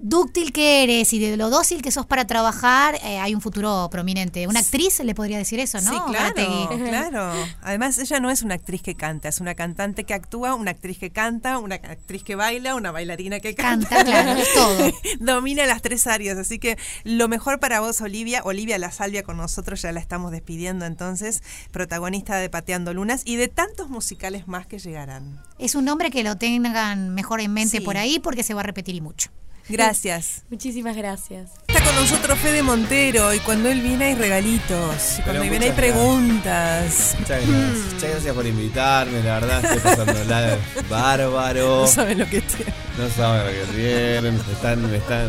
dúctil 0.00 0.52
que 0.52 0.82
eres 0.84 1.12
y 1.12 1.18
de 1.18 1.36
lo 1.36 1.50
dócil 1.50 1.82
que 1.82 1.90
sos 1.90 2.06
para 2.06 2.26
trabajar, 2.26 2.96
eh, 3.04 3.18
hay 3.18 3.34
un 3.34 3.40
futuro 3.40 3.88
prominente. 3.90 4.46
Una 4.46 4.60
actriz 4.60 5.00
le 5.00 5.14
podría 5.14 5.38
decir 5.38 5.58
eso, 5.60 5.80
¿no? 5.80 5.90
Sí, 5.92 5.98
claro, 6.08 6.68
claro. 6.88 7.32
Además, 7.62 7.98
ella 7.98 8.20
no 8.20 8.30
es 8.30 8.42
una 8.42 8.54
actriz 8.54 8.82
que 8.82 8.94
canta, 8.94 9.28
es 9.28 9.40
una 9.40 9.54
cantante 9.54 10.04
que 10.04 10.14
actúa, 10.14 10.54
una 10.54 10.70
actriz 10.70 10.98
que 10.98 11.10
canta, 11.10 11.58
una 11.58 11.76
actriz 11.76 12.22
que 12.22 12.34
baila, 12.34 12.74
una 12.74 12.90
bailarina 12.90 13.40
que 13.40 13.54
canta. 13.54 13.88
Canta, 13.88 14.04
claro, 14.04 14.40
es 14.40 14.52
todo. 14.54 14.92
Domina 15.20 15.66
las 15.66 15.82
tres 15.82 16.06
áreas, 16.06 16.38
así 16.38 16.58
que 16.58 16.78
lo 17.04 17.28
mejor 17.28 17.60
para 17.60 17.80
vos, 17.80 18.00
Olivia. 18.00 18.42
Olivia 18.44 18.78
La 18.78 18.90
Salvia 18.90 19.22
con 19.22 19.36
nosotros, 19.36 19.82
ya 19.82 19.92
la 19.92 20.00
estamos 20.00 20.32
despidiendo 20.32 20.86
entonces, 20.86 21.42
protagonista 21.70 22.36
de 22.36 22.48
Pateando 22.50 22.94
Lunas 22.94 23.22
y 23.24 23.36
de 23.36 23.48
tantos 23.48 23.88
musicales 23.88 24.48
más 24.48 24.66
que 24.66 24.78
llegarán. 24.78 25.42
Es 25.58 25.74
un 25.74 25.84
nombre 25.84 26.10
que 26.10 26.22
lo 26.22 26.36
tengan 26.36 27.14
mejor 27.14 27.40
en 27.40 27.52
mente 27.52 27.78
Sí. 27.78 27.80
por 27.84 27.96
ahí 27.96 28.18
porque 28.18 28.42
se 28.42 28.54
va 28.54 28.60
a 28.60 28.64
repetir 28.64 28.94
y 28.94 29.00
mucho. 29.00 29.30
Gracias. 29.68 30.42
Muchísimas 30.50 30.96
gracias. 30.96 31.50
Está 31.66 31.82
con 31.84 31.94
nosotros 31.94 32.38
Fede 32.38 32.62
Montero 32.62 33.34
y 33.34 33.40
cuando 33.40 33.68
él 33.68 33.80
viene 33.80 34.06
hay 34.06 34.14
regalitos, 34.14 35.18
y 35.18 35.22
cuando 35.22 35.42
viene 35.42 35.66
hay 35.66 35.72
preguntas. 35.72 37.16
Muchas 37.18 37.46
gracias. 37.46 37.92
Muchas 37.92 38.10
gracias 38.10 38.34
por 38.34 38.46
invitarme, 38.46 39.22
la 39.22 39.40
verdad 39.40 39.64
estoy 39.64 39.80
pasándola 39.80 40.58
bárbaro. 40.88 41.78
No 41.82 41.86
saben 41.86 42.18
lo 42.18 42.26
que 42.26 42.40
tiene. 42.40 42.72
No 42.96 43.08
saben 43.10 43.46
lo 43.46 43.66
que 43.66 43.72
tienen, 43.72 44.34
me 44.34 44.52
están, 44.52 44.90
me 44.90 44.96
están 44.96 45.28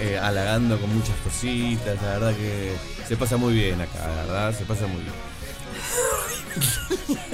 eh, 0.00 0.18
halagando 0.18 0.80
con 0.80 0.94
muchas 0.94 1.16
cositas, 1.24 2.00
la 2.02 2.08
verdad 2.18 2.34
que 2.34 2.72
se 3.06 3.16
pasa 3.16 3.36
muy 3.36 3.54
bien 3.54 3.80
acá, 3.80 4.06
la 4.06 4.22
verdad, 4.22 4.58
se 4.58 4.64
pasa 4.64 4.86
muy 4.86 5.00
bien. 5.02 5.14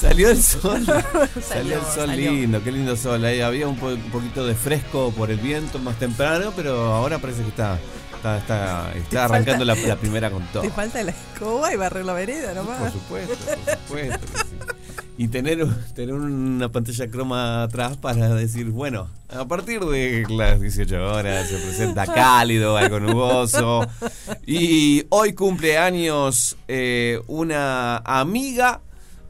Salió 0.00 0.30
el 0.30 0.42
sol, 0.42 0.84
salió, 0.84 1.42
Salió, 1.42 1.74
el 1.78 1.84
sol 1.84 2.06
salió. 2.08 2.30
lindo, 2.30 2.62
qué 2.62 2.72
lindo 2.72 2.96
sol. 2.96 3.24
Ahí 3.24 3.40
había 3.40 3.66
un, 3.68 3.76
po- 3.76 3.88
un 3.88 4.10
poquito 4.10 4.46
de 4.46 4.54
fresco 4.54 5.12
por 5.16 5.30
el 5.30 5.38
viento 5.38 5.78
más 5.78 5.98
temprano, 5.98 6.52
pero 6.54 6.92
ahora 6.94 7.18
parece 7.18 7.42
que 7.42 7.48
está, 7.48 7.78
está, 8.16 8.38
está, 8.38 8.92
está 8.94 9.24
arrancando 9.24 9.64
la, 9.64 9.74
la 9.74 9.96
primera 9.96 10.30
con 10.30 10.46
todo. 10.48 10.62
Te 10.62 10.70
falta 10.70 11.02
la 11.02 11.12
escoba 11.12 11.72
y 11.72 11.76
barrer 11.76 12.04
la 12.04 12.12
vereda 12.12 12.54
nomás. 12.54 12.78
Por 12.78 12.92
supuesto, 12.92 13.34
por 13.34 13.78
supuesto. 13.78 14.26
Y 15.18 15.26
tener, 15.28 15.66
tener 15.94 16.14
una 16.14 16.70
pantalla 16.70 17.10
croma 17.10 17.64
atrás 17.64 17.96
para 17.96 18.34
decir, 18.34 18.70
bueno, 18.70 19.08
a 19.28 19.46
partir 19.46 19.80
de 19.80 20.24
las 20.30 20.60
18 20.60 20.96
horas 21.12 21.48
se 21.48 21.58
presenta 21.58 22.06
cálido, 22.14 22.76
algo 22.76 23.00
nuboso. 23.00 23.86
Y 24.46 25.04
hoy 25.10 25.32
cumple 25.32 25.76
años 25.76 26.56
eh, 26.68 27.20
una 27.26 27.96
amiga 27.98 28.80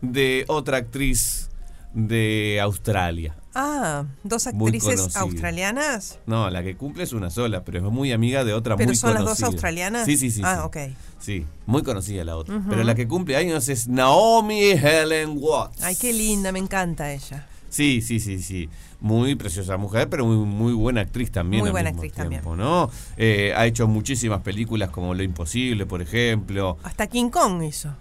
de 0.03 0.45
otra 0.47 0.77
actriz 0.77 1.49
de 1.95 2.61
Australia. 2.63 3.35
Ah, 3.55 4.05
dos 4.23 4.47
actrices 4.47 5.17
australianas. 5.17 6.19
No, 6.27 6.51
la 6.51 6.63
que 6.63 6.77
cumple 6.77 7.05
es 7.05 7.13
una 7.13 7.31
sola, 7.31 7.65
pero 7.65 7.79
es 7.79 7.85
muy 7.93 8.13
amiga 8.13 8.45
de 8.45 8.53
otra 8.53 8.77
¿Pero 8.77 8.89
muy 8.89 8.97
son 8.97 9.15
las 9.15 9.25
dos 9.25 9.43
australianas? 9.43 10.05
Sí, 10.05 10.17
sí, 10.17 10.31
sí. 10.31 10.43
Ah, 10.45 10.57
sí. 10.57 10.67
ok. 10.67 10.77
Sí, 11.19 11.47
muy 11.67 11.83
conocida 11.83 12.25
la 12.25 12.37
otra. 12.37 12.63
Pero 12.69 12.85
la 12.85 12.95
que 12.95 13.09
cumple 13.09 13.37
años 13.37 13.69
es 13.69 13.89
Naomi 13.89 14.71
Helen 14.71 15.37
Watts. 15.39 15.83
Ay, 15.83 15.97
qué 15.97 16.13
linda, 16.13 16.53
me 16.53 16.59
encanta 16.59 17.13
ella. 17.13 17.47
Sí, 17.71 18.01
sí, 18.01 18.21
sí, 18.21 18.43
sí. 18.43 18.69
Muy 19.01 19.35
preciosa 19.35 19.77
mujer, 19.77 20.09
pero 20.09 20.25
muy, 20.25 20.37
muy 20.45 20.73
buena 20.73 21.03
actriz 21.03 21.31
también. 21.31 21.61
Muy 21.61 21.69
al 21.69 21.73
buena 21.73 21.91
mismo 21.91 22.05
actriz 22.05 22.29
tiempo, 22.29 22.57
¿no? 22.57 22.91
Eh, 23.17 23.53
ha 23.57 23.67
hecho 23.67 23.87
muchísimas 23.87 24.43
películas 24.43 24.91
como 24.91 25.15
Lo 25.15 25.23
Imposible, 25.23 25.87
por 25.87 26.03
ejemplo. 26.03 26.79
Hasta 26.83 27.07
King 27.07 27.31
Kong 27.31 27.63
hizo. 27.63 27.95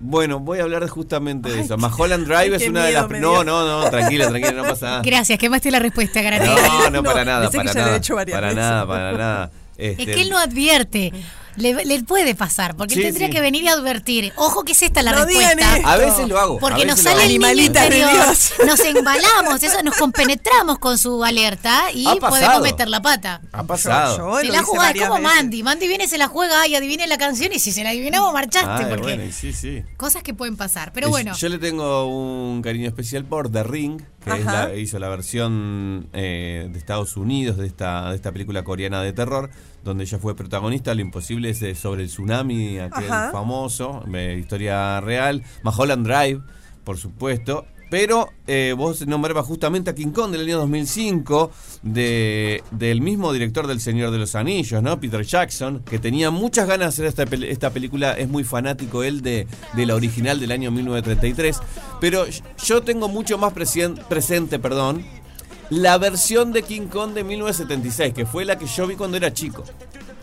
Bueno, 0.00 0.40
voy 0.40 0.58
a 0.58 0.62
hablar 0.62 0.88
justamente 0.88 1.50
de 1.50 1.60
eso. 1.60 1.76
Mulholland 1.76 2.26
Drive 2.26 2.56
es 2.56 2.68
una 2.68 2.86
de 2.86 2.92
las. 2.92 3.08
No, 3.10 3.44
no, 3.44 3.66
no, 3.66 3.90
tranquila, 3.90 4.28
tranquila, 4.28 4.52
no 4.52 4.62
pasa 4.64 4.86
nada. 4.86 5.02
Gracias, 5.02 5.38
quemaste 5.38 5.70
la 5.70 5.78
respuesta, 5.78 6.22
Garategui. 6.22 6.54
No, 6.54 6.90
no, 6.90 7.02
para 7.02 7.24
nada, 7.24 7.50
para 7.50 7.70
he 7.70 7.74
nada. 7.74 8.00
Para 8.00 8.40
veces. 8.40 8.56
nada, 8.56 8.86
para 8.86 9.12
nada. 9.12 9.50
Es 9.76 9.98
Este, 9.98 10.06
que 10.06 10.22
él 10.22 10.30
no 10.30 10.38
advierte. 10.38 11.12
Le, 11.60 11.84
le 11.84 12.02
puede 12.04 12.34
pasar, 12.34 12.76
porque 12.76 12.94
Sí, 12.94 13.00
él 13.00 13.06
tendría 13.08 13.28
sí. 13.28 13.32
que 13.32 13.40
venir 13.40 13.62
y 13.64 13.68
advertir. 13.68 14.32
Ojo 14.36 14.64
que 14.64 14.72
es 14.72 14.82
esta 14.82 15.02
la 15.02 15.12
No 15.12 15.26
digan 15.26 15.56
respuesta. 15.56 15.76
esto. 15.76 15.88
A 15.88 15.96
veces 15.96 16.28
lo 16.28 16.38
hago. 16.38 16.58
Porque 16.58 16.86
nos 16.86 17.00
sale 17.00 17.24
el 17.26 17.38
niño 17.38 17.52
interior, 17.62 18.08
nos 18.66 18.80
embalamos, 18.80 19.62
eso 19.62 19.82
nos 19.82 19.96
compenetramos 19.96 20.78
con 20.78 20.98
su 20.98 21.22
alerta 21.24 21.84
y 21.94 22.04
podemos 22.18 22.60
meter 22.62 22.88
la 22.88 23.02
pata. 23.02 23.40
Ha 23.52 23.64
pasado. 23.64 24.16
Yo 24.16 24.42
lo 24.48 24.52
la 24.52 24.62
varias 24.76 25.08
como 25.08 25.20
veces. 25.20 25.36
Mandy. 25.36 25.62
Mandy 25.62 25.88
viene, 25.88 26.08
se 26.08 26.18
la 26.18 26.28
juega 26.28 26.66
y 26.66 26.74
adivine 26.74 27.06
la 27.06 27.18
canción 27.18 27.52
y 27.52 27.58
si 27.58 27.72
se 27.72 27.84
la 27.84 27.90
adivinamos 27.90 28.32
marchaste. 28.32 28.84
Ay, 28.84 28.86
porque 28.88 29.16
bueno, 29.16 29.32
sí, 29.32 29.52
sí. 29.52 29.82
cosas 29.96 30.22
que 30.22 30.34
pueden 30.34 30.56
pasar. 30.56 30.92
Pero 30.92 31.08
bueno, 31.10 31.34
Yo 31.36 31.48
le 31.48 31.58
tengo 31.58 32.06
un 32.06 32.62
cariño 32.62 32.88
especial 32.88 33.24
por 33.24 33.50
The 33.50 33.62
Ring, 33.64 34.00
que 34.24 34.32
es 34.32 34.44
la- 34.44 34.74
hizo 34.74 34.98
la 34.98 35.08
versión 35.08 36.08
eh, 36.12 36.68
de 36.70 36.78
Estados 36.78 37.16
Unidos 37.16 37.56
de 37.56 37.66
esta, 37.66 38.10
de 38.10 38.16
esta 38.16 38.32
película 38.32 38.62
coreana 38.64 39.02
de 39.02 39.12
terror, 39.12 39.50
donde 39.84 40.04
ella 40.04 40.18
fue 40.18 40.34
protagonista. 40.36 40.94
Lo 40.94 41.00
imposible 41.00 41.50
es 41.50 41.62
eh, 41.62 41.74
sobre 41.74 42.02
el 42.02 42.08
tsunami, 42.08 42.78
aquel 42.78 43.10
Ajá. 43.10 43.30
famoso, 43.32 44.04
eh, 44.14 44.36
historia 44.40 45.00
real. 45.00 45.42
Mulholland 45.62 46.06
Drive, 46.06 46.40
por 46.84 46.98
supuesto. 46.98 47.64
Pero 47.90 48.28
eh, 48.46 48.72
vos 48.78 49.04
nombrabas 49.04 49.44
justamente 49.46 49.90
a 49.90 49.96
King 49.96 50.12
Kong 50.12 50.30
del 50.30 50.42
año 50.42 50.58
2005, 50.58 51.50
de, 51.82 52.62
del 52.70 53.00
mismo 53.00 53.32
director 53.32 53.66
del 53.66 53.80
Señor 53.80 54.12
de 54.12 54.18
los 54.18 54.36
Anillos, 54.36 54.80
¿no? 54.80 55.00
Peter 55.00 55.24
Jackson, 55.24 55.82
que 55.84 55.98
tenía 55.98 56.30
muchas 56.30 56.68
ganas 56.68 56.96
de 56.96 57.04
hacer 57.04 57.06
esta, 57.06 57.24
pel- 57.26 57.46
esta 57.48 57.70
película. 57.70 58.12
Es 58.12 58.28
muy 58.28 58.44
fanático 58.44 59.02
él 59.02 59.22
de, 59.22 59.48
de 59.74 59.86
la 59.86 59.96
original 59.96 60.38
del 60.38 60.52
año 60.52 60.70
1933. 60.70 61.58
Pero 62.00 62.26
yo 62.64 62.80
tengo 62.82 63.08
mucho 63.08 63.38
más 63.38 63.52
presente, 63.52 64.58
perdón, 64.60 65.04
la 65.70 65.98
versión 65.98 66.52
de 66.52 66.62
King 66.62 66.88
Kong 66.88 67.12
de 67.14 67.24
1976, 67.24 68.12
que 68.14 68.26
fue 68.26 68.44
la 68.44 68.58
que 68.58 68.66
yo 68.66 68.86
vi 68.86 68.96
cuando 68.96 69.16
era 69.16 69.32
chico. 69.32 69.64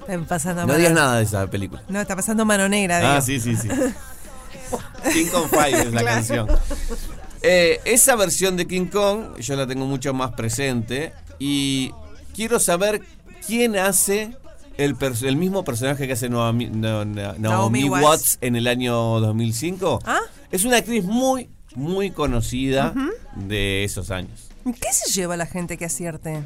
Están 0.01 0.25
pasando 0.25 0.61
No 0.61 0.67
mano- 0.67 0.77
digas 0.79 0.93
nada 0.93 1.17
de 1.17 1.23
esa 1.23 1.47
película. 1.47 1.83
No, 1.89 1.99
está 1.99 2.15
pasando 2.15 2.45
mano 2.45 2.69
negra. 2.69 3.15
Ah, 3.17 3.21
sí, 3.21 3.39
sí, 3.39 3.55
sí. 3.55 3.67
King 5.13 5.27
Kong 5.31 5.47
Five 5.49 5.79
es 5.81 5.93
la 5.93 6.01
Claro. 6.01 6.05
canción. 6.05 6.47
Eh, 7.41 7.79
esa 7.85 8.15
versión 8.15 8.57
de 8.57 8.67
King 8.67 8.87
Kong 8.87 9.37
yo 9.39 9.55
la 9.55 9.67
tengo 9.67 9.85
mucho 9.85 10.13
más 10.13 10.31
presente 10.33 11.13
y 11.39 11.91
quiero 12.35 12.59
saber 12.59 13.01
quién 13.45 13.77
hace 13.77 14.35
el, 14.77 14.95
mismo 15.37 15.63
personaje 15.63 16.07
que 16.07 16.13
hace 16.13 16.29
Naomi, 16.29 16.67
Na- 16.67 17.05
Na- 17.05 17.35
Naomi 17.37 17.83
Naomi 17.83 17.89
Watts. 17.89 18.03
Watts. 18.05 18.37
en 18.41 18.55
el 18.55 18.67
año 18.67 18.93
2005. 19.19 19.99
¿Ah? 20.05 20.19
Es 20.51 20.65
una 20.65 20.77
actriz 20.77 21.03
muy, 21.05 21.49
muy 21.75 22.11
conocida 22.11 22.93
de 23.35 23.83
esos 23.83 24.11
años. 24.11 24.49
¿Qué 24.73 24.93
se 24.93 25.11
lleva 25.11 25.37
la 25.37 25.45
gente 25.45 25.77
que 25.77 25.85
acierte? 25.85 26.43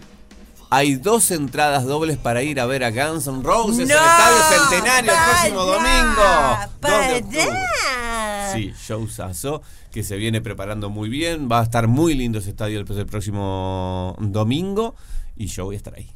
Hay 0.69 0.95
dos 0.95 1.31
entradas 1.31 1.83
dobles 1.83 2.17
para 2.17 2.43
ir 2.43 2.59
a 2.59 2.65
ver 2.65 2.83
a 2.85 2.91
Guns 2.91 3.27
N' 3.27 3.43
Roses 3.43 3.79
en 3.79 3.91
el. 3.91 3.97
Estadio 3.97 4.69
Centenario 4.69 5.11
el 5.11 5.17
¡Para 5.17 5.31
próximo 5.31 5.65
domingo. 5.65 7.21
2 7.21 7.29
de 7.29 7.45
¡Para! 7.45 8.53
Sí, 8.53 8.73
showzazo 8.87 9.61
que 9.91 10.03
se 10.03 10.15
viene 10.15 10.39
preparando 10.39 10.89
muy 10.89 11.09
bien. 11.09 11.49
Va 11.51 11.59
a 11.59 11.63
estar 11.63 11.87
muy 11.87 12.13
lindo 12.15 12.39
ese 12.39 12.51
estadio 12.51 12.79
el, 12.79 12.89
el 12.89 13.05
próximo 13.05 14.15
domingo 14.19 14.95
y 15.35 15.47
yo 15.47 15.65
voy 15.65 15.75
a 15.75 15.77
estar 15.77 15.93
ahí. 15.95 16.09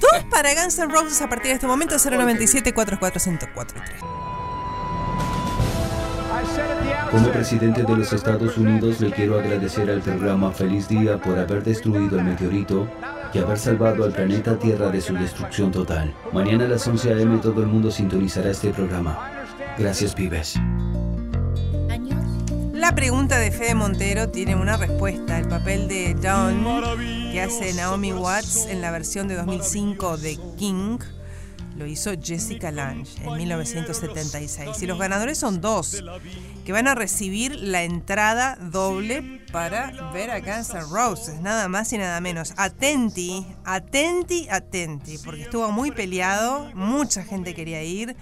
Dos 0.00 0.24
para 0.30 0.54
Guns 0.54 0.78
N' 0.78 0.90
Roses 0.90 1.20
a 1.20 1.28
partir 1.28 1.48
de 1.48 1.54
este 1.56 1.66
momento 1.66 1.96
097 1.98 2.72
44 2.72 3.20
1043. 3.30 4.23
Como 7.10 7.30
presidente 7.30 7.84
de 7.84 7.96
los 7.96 8.12
Estados 8.12 8.56
Unidos 8.56 9.00
le 9.00 9.10
quiero 9.10 9.38
agradecer 9.38 9.88
al 9.90 10.00
programa 10.00 10.50
Feliz 10.50 10.88
Día 10.88 11.18
por 11.18 11.38
haber 11.38 11.62
destruido 11.62 12.18
el 12.18 12.24
meteorito 12.24 12.88
y 13.32 13.38
haber 13.38 13.58
salvado 13.58 14.04
al 14.04 14.12
planeta 14.12 14.58
Tierra 14.58 14.90
de 14.90 15.00
su 15.00 15.14
destrucción 15.14 15.70
total. 15.70 16.14
Mañana 16.32 16.64
a 16.64 16.68
las 16.68 16.86
11 16.86 17.12
a.m. 17.12 17.38
todo 17.38 17.60
el 17.62 17.68
mundo 17.68 17.90
sintonizará 17.90 18.50
este 18.50 18.70
programa. 18.70 19.30
Gracias, 19.78 20.14
pibes. 20.14 20.54
La 22.72 22.94
pregunta 22.94 23.38
de 23.38 23.50
Fede 23.50 23.74
Montero 23.74 24.28
tiene 24.28 24.56
una 24.56 24.76
respuesta. 24.76 25.38
El 25.38 25.48
papel 25.48 25.88
de 25.88 26.14
Dawn 26.14 26.64
que 27.32 27.40
hace 27.40 27.72
Naomi 27.74 28.12
Watts 28.12 28.66
en 28.66 28.80
la 28.80 28.90
versión 28.90 29.26
de 29.26 29.36
2005 29.36 30.18
de 30.18 30.38
King 30.56 30.98
lo 31.76 31.86
hizo 31.86 32.12
Jessica 32.20 32.70
Lange 32.70 33.22
en 33.22 33.36
1976. 33.36 34.82
Y 34.82 34.86
los 34.86 34.98
ganadores 34.98 35.38
son 35.38 35.60
dos, 35.60 36.02
que 36.64 36.72
van 36.72 36.88
a 36.88 36.94
recibir 36.94 37.54
la 37.56 37.82
entrada 37.82 38.56
doble 38.56 39.42
para 39.52 40.10
ver 40.12 40.30
a 40.30 40.40
Guns 40.40 40.70
N' 40.70 40.82
Roses, 40.90 41.40
nada 41.40 41.68
más 41.68 41.92
y 41.92 41.98
nada 41.98 42.20
menos. 42.20 42.54
Atenti, 42.56 43.46
atenti, 43.64 44.48
atenti, 44.50 45.18
porque 45.18 45.42
estuvo 45.42 45.70
muy 45.70 45.90
peleado, 45.90 46.70
mucha 46.74 47.22
gente 47.22 47.54
quería 47.54 47.82
ir. 47.82 48.16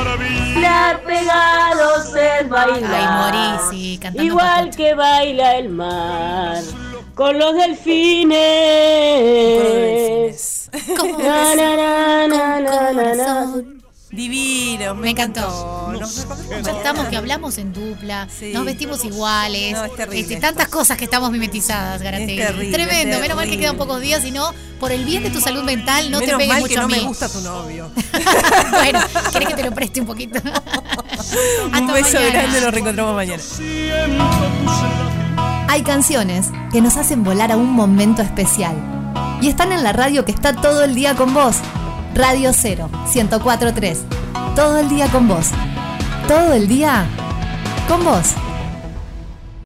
Bailar 0.04 1.02
pegados 1.04 2.16
es 2.16 2.50
bailar. 2.50 2.94
Ay, 2.94 3.08
morí, 3.18 3.70
sí, 3.70 3.98
cantando 4.02 4.24
Igual 4.24 4.76
que 4.76 4.94
baila 4.94 5.56
el 5.56 5.70
mar. 5.70 6.62
Con 7.14 7.40
los 7.40 7.56
delfines. 7.56 8.30
Como 10.98 11.18
Na, 11.20 11.56
na, 11.56 11.76
na, 11.78 12.28
na, 12.28 12.60
na, 12.60 12.92
na, 12.94 13.14
na. 13.16 13.75
Divino, 14.16 14.96
Me 14.96 15.12
encantó. 15.12 15.92
Ya 16.64 16.72
estamos 16.72 17.08
que 17.08 17.18
hablamos 17.18 17.58
en 17.58 17.74
dupla, 17.74 18.28
nos 18.54 18.66
vestimos 18.66 19.04
iguales, 19.04 19.74
No, 19.74 19.86
es 19.86 19.96
terrible 19.96 20.20
este, 20.22 20.36
tantas 20.38 20.68
cosas 20.70 20.98
que 20.98 21.06
estamos 21.06 21.32
mimetizadas. 21.32 22.02
Es 22.02 22.12
terrible, 22.28 22.72
Tremendo, 22.72 23.20
menos 23.20 23.36
mal 23.36 23.50
que 23.50 23.58
quedan 23.58 23.78
pocos 23.78 24.02
días, 24.02 24.24
y 24.26 24.32
no, 24.32 24.54
por 24.80 24.92
el 24.92 25.06
bien 25.06 25.24
de 25.24 25.30
tu 25.30 25.42
salud 25.42 25.64
mental, 25.64 26.12
no 26.12 26.20
Menos 26.20 26.32
te 26.32 26.38
pegues 26.38 26.54
mal 26.54 26.62
mucho 26.62 26.74
que 26.74 26.80
no 26.80 26.84
a 26.84 26.88
mí. 26.88 26.96
me 26.96 27.08
gusta 27.08 27.30
tu 27.30 27.42
novio. 27.42 27.92
bueno, 28.72 29.00
¿querés 29.32 29.48
que 29.50 29.56
te 29.56 29.64
lo 29.64 29.72
preste 29.72 30.02
un 30.02 30.08
poquito? 30.08 30.40
Un 31.78 31.88
beso 31.88 32.20
grande, 32.32 32.62
nos 32.62 32.72
reencontramos 32.72 33.16
mañana. 33.16 33.44
Hay 35.68 35.82
canciones 35.84 36.48
que 36.72 36.82
nos 36.82 36.96
hacen 36.98 37.24
volar 37.24 37.52
a 37.52 37.58
un 37.58 37.72
momento 37.72 38.22
especial. 38.22 38.76
Y 39.42 39.50
están 39.50 39.72
en 39.74 39.84
la 39.84 39.92
radio 39.92 40.24
que 40.24 40.32
está 40.32 40.54
todo 40.54 40.84
el 40.84 40.96
día 40.96 41.16
con 41.16 41.34
vos. 41.34 41.58
Radio 42.16 42.54
0, 42.54 42.90
1043. 43.14 44.06
Todo 44.56 44.78
el 44.80 44.88
día 44.88 45.12
con 45.12 45.28
vos. 45.28 45.52
Todo 46.30 46.54
el 46.54 46.66
día 46.70 47.06
con 47.90 48.06
vos. 48.06 48.45